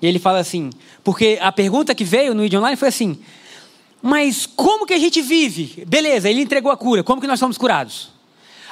E 0.02 0.06
ele 0.06 0.20
fala 0.20 0.40
assim, 0.40 0.70
porque 1.04 1.38
a 1.42 1.52
pergunta 1.52 1.96
que 1.96 2.04
veio 2.04 2.36
no 2.36 2.44
vídeo 2.44 2.60
online 2.60 2.78
foi 2.78 2.90
assim: 2.90 3.18
mas 4.02 4.46
como 4.46 4.86
que 4.86 4.94
a 4.94 5.00
gente 5.00 5.22
vive? 5.22 5.84
Beleza, 5.88 6.30
ele 6.30 6.42
entregou 6.42 6.72
a 6.72 6.78
cura, 6.78 7.04
como 7.04 7.20
que 7.20 7.28
nós 7.28 7.40
somos 7.40 7.58
curados? 7.58 8.10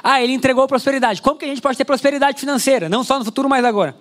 Ah, 0.04 0.22
ele 0.22 0.34
entregou 0.34 0.64
a 0.64 0.68
prosperidade, 0.68 1.22
como 1.22 1.40
que 1.40 1.46
a 1.46 1.48
gente 1.48 1.62
pode 1.62 1.78
ter 1.78 1.86
prosperidade 1.86 2.40
financeira? 2.40 2.88
Não 2.90 3.04
só 3.04 3.18
no 3.18 3.26
futuro, 3.26 3.50
mas 3.50 3.64
agora. 3.64 3.96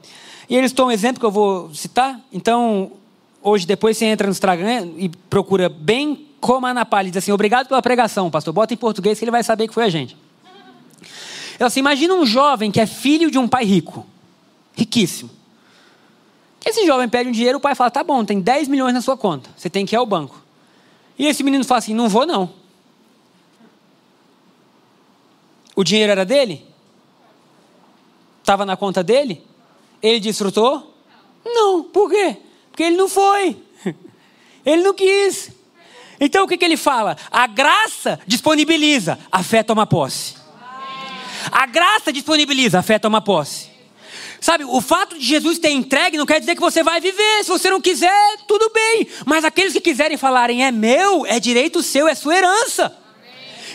E 0.51 0.57
eles 0.57 0.73
estão 0.73 0.89
um 0.89 0.91
exemplo 0.91 1.21
que 1.21 1.25
eu 1.25 1.31
vou 1.31 1.73
citar. 1.73 2.21
Então, 2.33 2.93
hoje, 3.41 3.67
depois 3.67 3.97
você 3.97 4.07
entra 4.07 4.27
no 4.27 4.33
Instagram 4.33 4.91
e 4.99 5.09
procura 5.09 5.69
bem 5.69 6.27
como 6.41 6.67
a 6.67 6.71
Ana 6.71 6.87
diz 7.05 7.17
assim: 7.17 7.31
obrigado 7.31 7.69
pela 7.69 7.81
pregação, 7.81 8.31
pastor. 8.31 8.53
Bota 8.53 8.75
em 8.75 8.77
português 8.77 9.19
que 9.19 9.25
ele 9.25 9.31
vai 9.31 9.45
saber 9.45 9.69
que 9.69 9.75
foi 9.75 9.85
a 9.85 9.89
gente. 9.89 10.17
Ela 11.59 11.66
assim: 11.68 11.80
imagina 11.80 12.14
um 12.14 12.26
jovem 12.26 12.70
que 12.70 12.80
é 12.80 12.86
filho 12.86 13.30
de 13.30 13.38
um 13.38 13.48
pai 13.48 13.64
rico, 13.64 14.07
riquíssimo. 14.74 15.30
Esse 16.64 16.86
jovem 16.86 17.09
pede 17.09 17.28
um 17.28 17.32
dinheiro, 17.32 17.59
o 17.59 17.61
pai 17.61 17.74
fala: 17.74 17.90
tá 17.90 18.03
bom, 18.03 18.24
tem 18.24 18.40
10 18.40 18.68
milhões 18.68 18.94
na 18.94 19.00
sua 19.00 19.16
conta, 19.16 19.50
você 19.57 19.68
tem 19.68 19.84
que 19.84 19.94
ir 19.94 19.98
ao 19.98 20.07
banco. 20.07 20.42
E 21.18 21.26
esse 21.26 21.42
menino 21.42 21.64
fala 21.64 21.78
assim: 21.78 21.94
não 21.94 22.09
vou 22.09 22.26
não. 22.26 22.53
O 25.74 25.82
dinheiro 25.82 26.12
era 26.12 26.24
dele? 26.24 26.66
Estava 28.40 28.66
na 28.66 28.76
conta 28.76 29.03
dele? 29.03 29.42
Ele 30.03 30.20
desfrutou? 30.20 30.94
Não. 31.44 31.84
Por 31.84 32.11
quê? 32.11 32.36
Porque 32.70 32.82
ele 32.82 32.96
não 32.96 33.09
foi. 33.09 33.57
Ele 34.64 34.82
não 34.82 34.94
quis. 34.94 35.50
Então 36.20 36.44
o 36.44 36.48
que, 36.48 36.57
que 36.57 36.64
ele 36.64 36.76
fala? 36.76 37.16
A 37.30 37.48
graça 37.48 38.20
disponibiliza, 38.26 39.18
a 39.30 39.42
fé 39.42 39.62
toma 39.62 39.86
posse. 39.86 40.36
A 41.51 41.66
graça 41.66 42.12
disponibiliza, 42.12 42.78
a 42.78 42.82
fé 42.82 42.99
toma 42.99 43.20
posse. 43.20 43.70
Sabe, 44.40 44.64
o 44.64 44.80
fato 44.80 45.16
de 45.16 45.24
Jesus 45.24 45.59
ter 45.59 45.70
entregue 45.70 46.16
não 46.16 46.26
quer 46.26 46.40
dizer 46.40 46.57
que 46.57 46.61
você 46.61 46.82
vai 46.82 47.01
viver. 47.01 47.45
Se 47.45 47.49
você 47.49 47.70
não 47.70 47.80
quiser, 47.80 48.36
tudo 48.49 48.70
bem. 48.74 49.07
Mas 49.24 49.45
aqueles 49.45 49.72
que 49.72 49.80
quiserem 49.80 50.16
falarem 50.16 50.64
é 50.64 50.72
meu, 50.72 51.24
é 51.26 51.38
direito 51.38 51.82
seu, 51.82 52.09
é 52.09 52.14
sua 52.14 52.36
herança. 52.36 52.97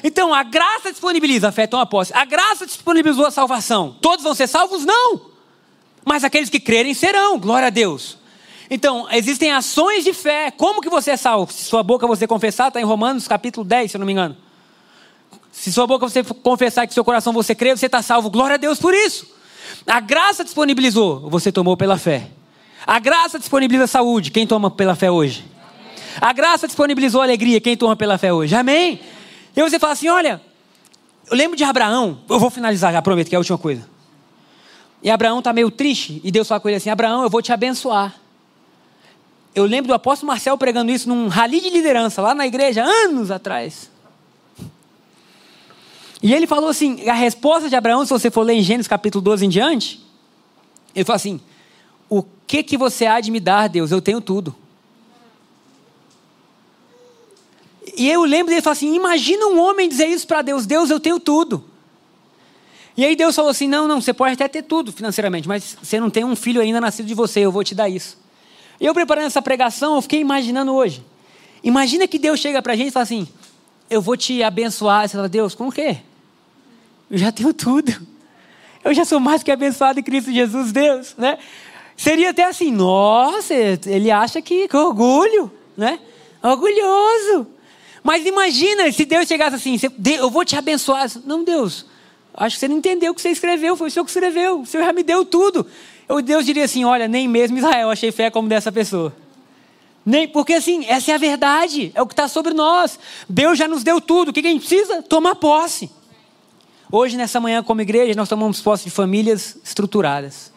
Então 0.04 0.34
a 0.34 0.44
graça 0.44 0.92
disponibiliza, 0.92 1.48
a 1.48 1.52
fé 1.52 1.68
toma 1.68 1.86
posse. 1.86 2.12
A 2.14 2.26
graça 2.26 2.66
disponibilizou 2.66 3.26
a 3.26 3.32
salvação. 3.32 3.96
Todos 4.02 4.24
vão 4.24 4.36
ser 4.36 4.48
salvos? 4.48 4.84
Não. 4.86 5.22
Mas 6.04 6.24
aqueles 6.24 6.50
que 6.50 6.60
crerem 6.60 6.94
serão, 6.94 7.40
glória 7.40 7.68
a 7.68 7.72
Deus. 7.72 8.18
Então, 8.70 9.08
existem 9.12 9.52
ações 9.52 10.04
de 10.04 10.12
fé. 10.14 10.52
Como 10.52 10.82
que 10.82 10.90
você 10.90 11.12
é 11.12 11.18
salvo? 11.18 11.52
Se 11.52 11.64
sua 11.64 11.82
boca 11.82 12.06
você 12.06 12.28
confessar, 12.28 12.68
está 12.68 12.82
em 12.82 12.84
Romanos 12.84 13.28
capítulo 13.28 13.66
10, 13.66 13.92
se 13.92 13.98
eu 13.98 14.00
não 14.00 14.06
me 14.06 14.12
engano. 14.12 14.36
Se 15.60 15.74
sua 15.74 15.88
boca 15.88 16.08
você 16.08 16.24
confessar 16.24 16.86
que 16.86 16.94
seu 16.94 17.04
coração 17.04 17.34
você 17.34 17.56
crê, 17.56 17.76
você 17.76 17.88
está 17.88 18.00
salvo. 18.04 18.30
Glória 18.30 18.54
a 18.54 18.58
Deus 18.58 18.78
por 18.78 18.94
isso. 18.94 19.28
A 19.88 20.00
graça 20.00 20.44
disponibilizou, 20.44 21.28
você 21.32 21.52
tomou 21.52 21.76
pela 21.76 21.98
fé. 21.98 22.28
A 22.86 23.00
graça 23.00 23.40
disponibiliza 23.40 23.88
saúde, 23.88 24.30
quem 24.30 24.46
toma 24.46 24.70
pela 24.70 24.96
fé 24.96 25.10
hoje? 25.10 25.44
A 26.22 26.32
graça 26.32 26.68
disponibilizou 26.68 27.24
alegria, 27.24 27.60
quem 27.60 27.76
toma 27.76 27.96
pela 27.96 28.20
fé 28.20 28.32
hoje? 28.32 28.54
Amém? 28.54 29.00
E 29.56 29.62
você 29.62 29.80
fala 29.80 29.94
assim: 29.94 30.08
olha, 30.08 30.40
eu 31.28 31.36
lembro 31.36 31.58
de 31.58 31.64
Abraão, 31.64 32.20
eu 32.30 32.40
vou 32.40 32.52
finalizar 32.52 32.94
já, 32.94 33.02
prometo 33.02 33.28
que 33.28 33.34
é 33.36 33.38
a 33.38 33.40
última 33.40 33.58
coisa. 33.58 33.90
E 35.02 35.10
Abraão 35.10 35.40
está 35.40 35.52
meio 35.52 35.72
triste, 35.72 36.22
e 36.24 36.30
Deus 36.30 36.48
fala 36.48 36.62
com 36.62 36.70
ele 36.70 36.78
assim: 36.78 36.92
Abraão, 36.92 37.24
eu 37.24 37.32
vou 37.32 37.42
te 37.42 37.52
abençoar. 37.52 38.14
Eu 39.56 39.66
lembro 39.66 39.88
do 39.88 39.96
apóstolo 39.96 40.28
Marcel 40.28 40.56
pregando 40.56 40.92
isso 40.92 41.10
num 41.10 41.28
rally 41.28 41.60
de 41.60 41.72
liderança, 41.72 42.22
lá 42.22 42.36
na 42.36 42.46
igreja, 42.46 42.84
anos 42.84 43.32
atrás. 43.32 43.97
E 46.22 46.34
ele 46.34 46.48
falou 46.48 46.70
assim: 46.70 47.08
a 47.10 47.14
resposta 47.14 47.70
de 47.70 47.76
Abraão, 47.76 48.06
se 48.06 48.12
você 48.12 48.32
for 48.32 48.42
ler 48.42 48.54
em 48.54 48.62
Gênesis 48.62 48.88
capítulo 48.88 49.22
12 49.22 49.46
em 49.46 49.50
diante, 49.50 50.04
ele 50.96 51.06
falou 51.06 51.18
assim: 51.18 51.40
O 52.10 52.24
que, 52.46 52.64
que 52.64 52.78
você 52.78 53.06
há 53.06 53.20
de 53.20 53.32
me 53.32 53.40
dar, 53.40 53.68
Deus? 53.68 53.92
Eu 53.92 54.02
tenho 54.02 54.20
tudo. 54.20 54.56
E 57.96 58.10
eu 58.10 58.24
lembro 58.24 58.50
dele 58.50 58.62
falar 58.62 58.74
assim: 58.74 58.94
imagina 58.96 59.46
um 59.48 59.60
homem 59.60 59.88
dizer 59.88 60.08
isso 60.08 60.26
para 60.26 60.42
Deus: 60.42 60.66
Deus, 60.66 60.90
eu 60.90 61.00
tenho 61.00 61.20
tudo. 61.20 61.64
E 62.96 63.06
aí 63.06 63.16
Deus 63.16 63.36
falou 63.36 63.52
assim: 63.52 63.68
não, 63.68 63.88
não, 63.88 64.02
você 64.02 64.14
pode 64.14 64.34
até 64.34 64.48
ter 64.48 64.64
tudo 64.64 64.92
financeiramente, 64.92 65.48
mas 65.48 65.78
você 65.82 66.00
não 66.00 66.10
tem 66.10 66.24
um 66.24 66.36
filho 66.36 66.62
ainda 66.62 66.82
nascido 66.82 67.06
de 67.06 67.14
você, 67.14 67.42
eu 67.42 67.52
vou 67.52 67.64
te 67.64 67.76
dar 67.76 67.90
isso. 67.90 68.18
E 68.80 68.86
eu 68.86 68.94
preparando 68.94 69.26
essa 69.26 69.42
pregação, 69.42 69.96
eu 69.96 70.02
fiquei 70.02 70.20
imaginando 70.20 70.74
hoje. 70.74 71.04
Imagina 71.64 72.08
que 72.08 72.20
Deus 72.20 72.40
chega 72.40 72.62
para 72.62 72.74
a 72.74 72.76
gente 72.76 72.90
e 72.90 72.92
fala 72.92 73.04
assim: 73.04 73.28
eu 73.90 74.02
vou 74.02 74.18
te 74.18 74.44
abençoar. 74.44 75.08
Você 75.08 75.16
fala, 75.16 75.30
Deus, 75.30 75.56
com 75.56 75.68
o 75.68 75.72
quê? 75.72 75.98
Eu 77.10 77.18
já 77.18 77.32
tenho 77.32 77.54
tudo. 77.54 77.94
Eu 78.84 78.94
já 78.94 79.06
sou 79.06 79.20
mais 79.20 79.44
que 79.44 79.52
abençoado 79.52 80.00
em 80.00 80.04
Cristo 80.04 80.32
Jesus, 80.32 80.72
Deus, 80.72 81.16
né? 81.18 81.38
Seria 81.96 82.30
até 82.30 82.44
assim, 82.44 82.72
nossa, 82.72 83.54
ele 83.54 84.12
acha 84.12 84.42
que, 84.42 84.68
que 84.68 84.78
orgulho, 84.78 85.52
né? 85.76 86.00
Orgulhoso. 86.44 87.48
Mas 88.04 88.26
imagina 88.26 88.90
se 88.92 89.04
Deus 89.04 89.28
chegasse 89.28 89.56
assim, 89.56 89.78
eu 90.06 90.30
vou 90.30 90.46
te 90.46 90.56
abençoar. 90.56 91.10
Não, 91.26 91.44
Deus, 91.44 91.86
acho 92.34 92.56
que 92.56 92.60
você 92.60 92.68
não 92.68 92.78
entendeu 92.78 93.12
o 93.12 93.16
que 93.16 93.22
você 93.22 93.30
escreveu, 93.30 93.76
foi 93.76 93.88
o 93.88 93.92
Senhor 93.92 94.06
que 94.06 94.12
escreveu, 94.12 94.62
o 94.62 94.66
Senhor 94.66 94.86
já 94.86 94.94
me 94.94 95.04
deu 95.04 95.26
tudo. 95.26 95.66
Eu, 96.08 96.22
Deus 96.22 96.46
diria 96.46 96.66
assim: 96.66 96.86
olha, 96.86 97.08
nem 97.08 97.28
mesmo 97.28 97.58
Israel 97.58 97.90
achei 97.90 98.12
fé 98.12 98.30
como 98.30 98.48
dessa 98.48 98.72
pessoa. 98.72 99.14
Nem, 100.06 100.26
porque 100.26 100.54
assim, 100.54 100.86
essa 100.88 101.12
é 101.12 101.16
a 101.16 101.18
verdade, 101.18 101.92
é 101.94 102.02
o 102.02 102.08
que 102.08 102.14
está 102.14 102.30
sobre 102.30 102.54
nós. 102.54 102.98
Deus 103.28 103.58
já 103.58 103.68
nos 103.68 103.84
deu 103.84 104.00
tudo, 104.00 104.30
o 104.30 104.34
que 104.34 104.40
a 104.40 104.44
gente 104.44 104.66
precisa? 104.66 105.02
Tomar 105.02 105.36
posse. 105.36 105.90
Hoje, 106.90 107.18
nessa 107.18 107.40
manhã, 107.40 107.62
como 107.62 107.82
igreja, 107.82 108.16
nós 108.16 108.30
tomamos 108.30 108.62
posse 108.62 108.86
de 108.86 108.92
famílias 108.92 109.58
estruturadas, 109.62 110.54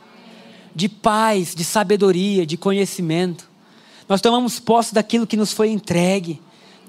de 0.73 0.89
paz, 0.89 1.55
de 1.57 1.65
sabedoria, 1.65 2.47
de 2.47 2.57
conhecimento. 2.57 3.49
Nós 4.09 4.21
tomamos 4.21 4.61
posse 4.61 4.95
daquilo 4.95 5.27
que 5.27 5.37
nos 5.37 5.53
foi 5.53 5.71
entregue. 5.71 6.41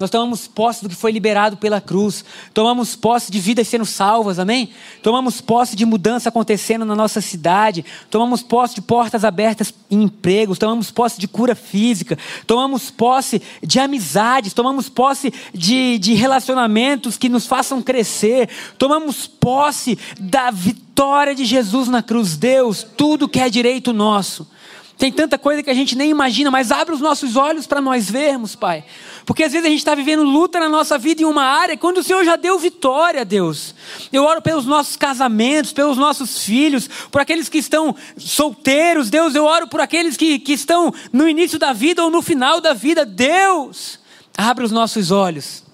Nós 0.02 0.10
tomamos 0.10 0.48
posse 0.48 0.82
do 0.82 0.88
que 0.88 0.96
foi 0.96 1.12
liberado 1.12 1.56
pela 1.56 1.80
cruz. 1.80 2.24
Tomamos 2.52 2.96
posse 2.96 3.30
de 3.30 3.38
vidas 3.38 3.68
sendo 3.68 3.86
salvas, 3.86 4.40
amém? 4.40 4.70
Tomamos 5.00 5.40
posse 5.40 5.76
de 5.76 5.86
mudança 5.86 6.28
acontecendo 6.28 6.84
na 6.84 6.96
nossa 6.96 7.20
cidade. 7.20 7.84
Tomamos 8.10 8.42
posse 8.42 8.74
de 8.74 8.82
portas 8.82 9.24
abertas 9.24 9.72
em 9.88 10.02
empregos. 10.02 10.58
Tomamos 10.58 10.90
posse 10.90 11.20
de 11.20 11.28
cura 11.28 11.54
física. 11.54 12.18
Tomamos 12.48 12.90
posse 12.90 13.40
de 13.62 13.78
amizades. 13.78 14.52
Tomamos 14.52 14.88
posse 14.88 15.32
de, 15.54 16.00
de 16.00 16.14
relacionamentos 16.14 17.16
que 17.16 17.28
nos 17.28 17.46
façam 17.46 17.80
crescer. 17.80 18.48
Tomamos 18.76 19.28
posse 19.28 19.96
da 20.18 20.50
vitória 20.50 21.32
de 21.32 21.44
Jesus 21.44 21.86
na 21.86 22.02
cruz. 22.02 22.36
Deus, 22.36 22.84
tudo 22.96 23.28
que 23.28 23.38
é 23.38 23.48
direito 23.48 23.92
nosso. 23.92 24.48
Tem 24.98 25.10
tanta 25.10 25.36
coisa 25.36 25.62
que 25.62 25.70
a 25.70 25.74
gente 25.74 25.96
nem 25.96 26.10
imagina, 26.10 26.50
mas 26.50 26.70
abre 26.70 26.94
os 26.94 27.00
nossos 27.00 27.36
olhos 27.36 27.66
para 27.66 27.80
nós 27.80 28.10
vermos, 28.10 28.54
Pai. 28.54 28.84
Porque 29.24 29.42
às 29.42 29.52
vezes 29.52 29.66
a 29.66 29.70
gente 29.70 29.78
está 29.78 29.94
vivendo 29.94 30.22
luta 30.22 30.60
na 30.60 30.68
nossa 30.68 30.98
vida 30.98 31.22
em 31.22 31.24
uma 31.24 31.42
área, 31.42 31.76
quando 31.76 31.98
o 31.98 32.02
Senhor 32.02 32.24
já 32.24 32.36
deu 32.36 32.58
vitória, 32.58 33.24
Deus. 33.24 33.74
Eu 34.12 34.24
oro 34.24 34.42
pelos 34.42 34.64
nossos 34.64 34.96
casamentos, 34.96 35.72
pelos 35.72 35.96
nossos 35.96 36.44
filhos, 36.44 36.88
por 37.10 37.20
aqueles 37.20 37.48
que 37.48 37.58
estão 37.58 37.94
solteiros, 38.16 39.10
Deus. 39.10 39.34
Eu 39.34 39.44
oro 39.44 39.66
por 39.66 39.80
aqueles 39.80 40.16
que, 40.16 40.38
que 40.38 40.52
estão 40.52 40.92
no 41.12 41.28
início 41.28 41.58
da 41.58 41.72
vida 41.72 42.04
ou 42.04 42.10
no 42.10 42.22
final 42.22 42.60
da 42.60 42.72
vida. 42.72 43.04
Deus, 43.04 43.98
abre 44.36 44.64
os 44.64 44.70
nossos 44.70 45.10
olhos, 45.10 45.64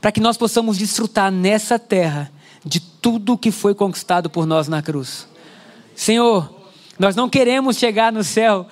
para 0.00 0.10
que 0.10 0.20
nós 0.20 0.36
possamos 0.36 0.78
desfrutar 0.78 1.30
nessa 1.30 1.78
terra 1.78 2.32
de 2.64 2.80
tudo 2.80 3.38
que 3.38 3.50
foi 3.50 3.74
conquistado 3.74 4.30
por 4.30 4.46
nós 4.46 4.68
na 4.68 4.82
cruz. 4.82 5.28
Senhor, 5.94 6.63
nós 6.98 7.16
não 7.16 7.28
queremos 7.28 7.76
chegar 7.76 8.12
no 8.12 8.22
céu 8.22 8.66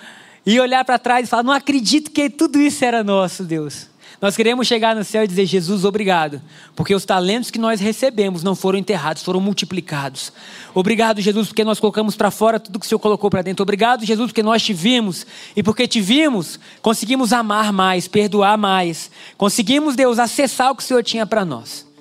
e 0.45 0.59
olhar 0.61 0.85
para 0.85 0.99
trás 0.99 1.27
e 1.27 1.31
falar: 1.31 1.43
não 1.43 1.53
acredito 1.53 2.11
que 2.11 2.29
tudo 2.29 2.61
isso 2.61 2.85
era 2.85 3.03
nosso, 3.03 3.45
Deus. 3.45 3.91
Nós 4.21 4.37
queremos 4.37 4.69
chegar 4.69 4.95
no 4.95 5.03
céu 5.03 5.25
e 5.25 5.27
dizer: 5.27 5.47
Jesus, 5.47 5.85
obrigado, 5.85 6.41
porque 6.77 6.95
os 6.95 7.05
talentos 7.05 7.51
que 7.51 7.59
nós 7.59 7.81
recebemos 7.81 8.45
não 8.45 8.55
foram 8.55 8.79
enterrados, 8.79 9.25
foram 9.25 9.41
multiplicados. 9.41 10.33
Obrigado, 10.73 11.21
Jesus, 11.21 11.49
porque 11.49 11.65
nós 11.65 11.81
colocamos 11.81 12.15
para 12.15 12.31
fora 12.31 12.61
tudo 12.61 12.79
que 12.79 12.87
o 12.87 12.89
Senhor 12.89 13.01
colocou 13.01 13.29
para 13.29 13.43
dentro. 13.43 13.65
Obrigado, 13.65 14.05
Jesus, 14.05 14.29
porque 14.29 14.43
nós 14.43 14.63
te 14.63 14.73
vimos 14.73 15.27
e 15.57 15.63
porque 15.63 15.89
te 15.89 16.01
vimos, 16.01 16.61
conseguimos 16.81 17.33
amar 17.33 17.73
mais, 17.73 18.07
perdoar 18.07 18.57
mais. 18.57 19.11
Conseguimos, 19.37 19.97
Deus, 19.97 20.21
acessar 20.21 20.71
o 20.71 20.77
que 20.77 20.85
o 20.85 20.87
Senhor 20.87 21.03
tinha 21.03 21.27
para 21.27 21.45
nós. 21.45 21.92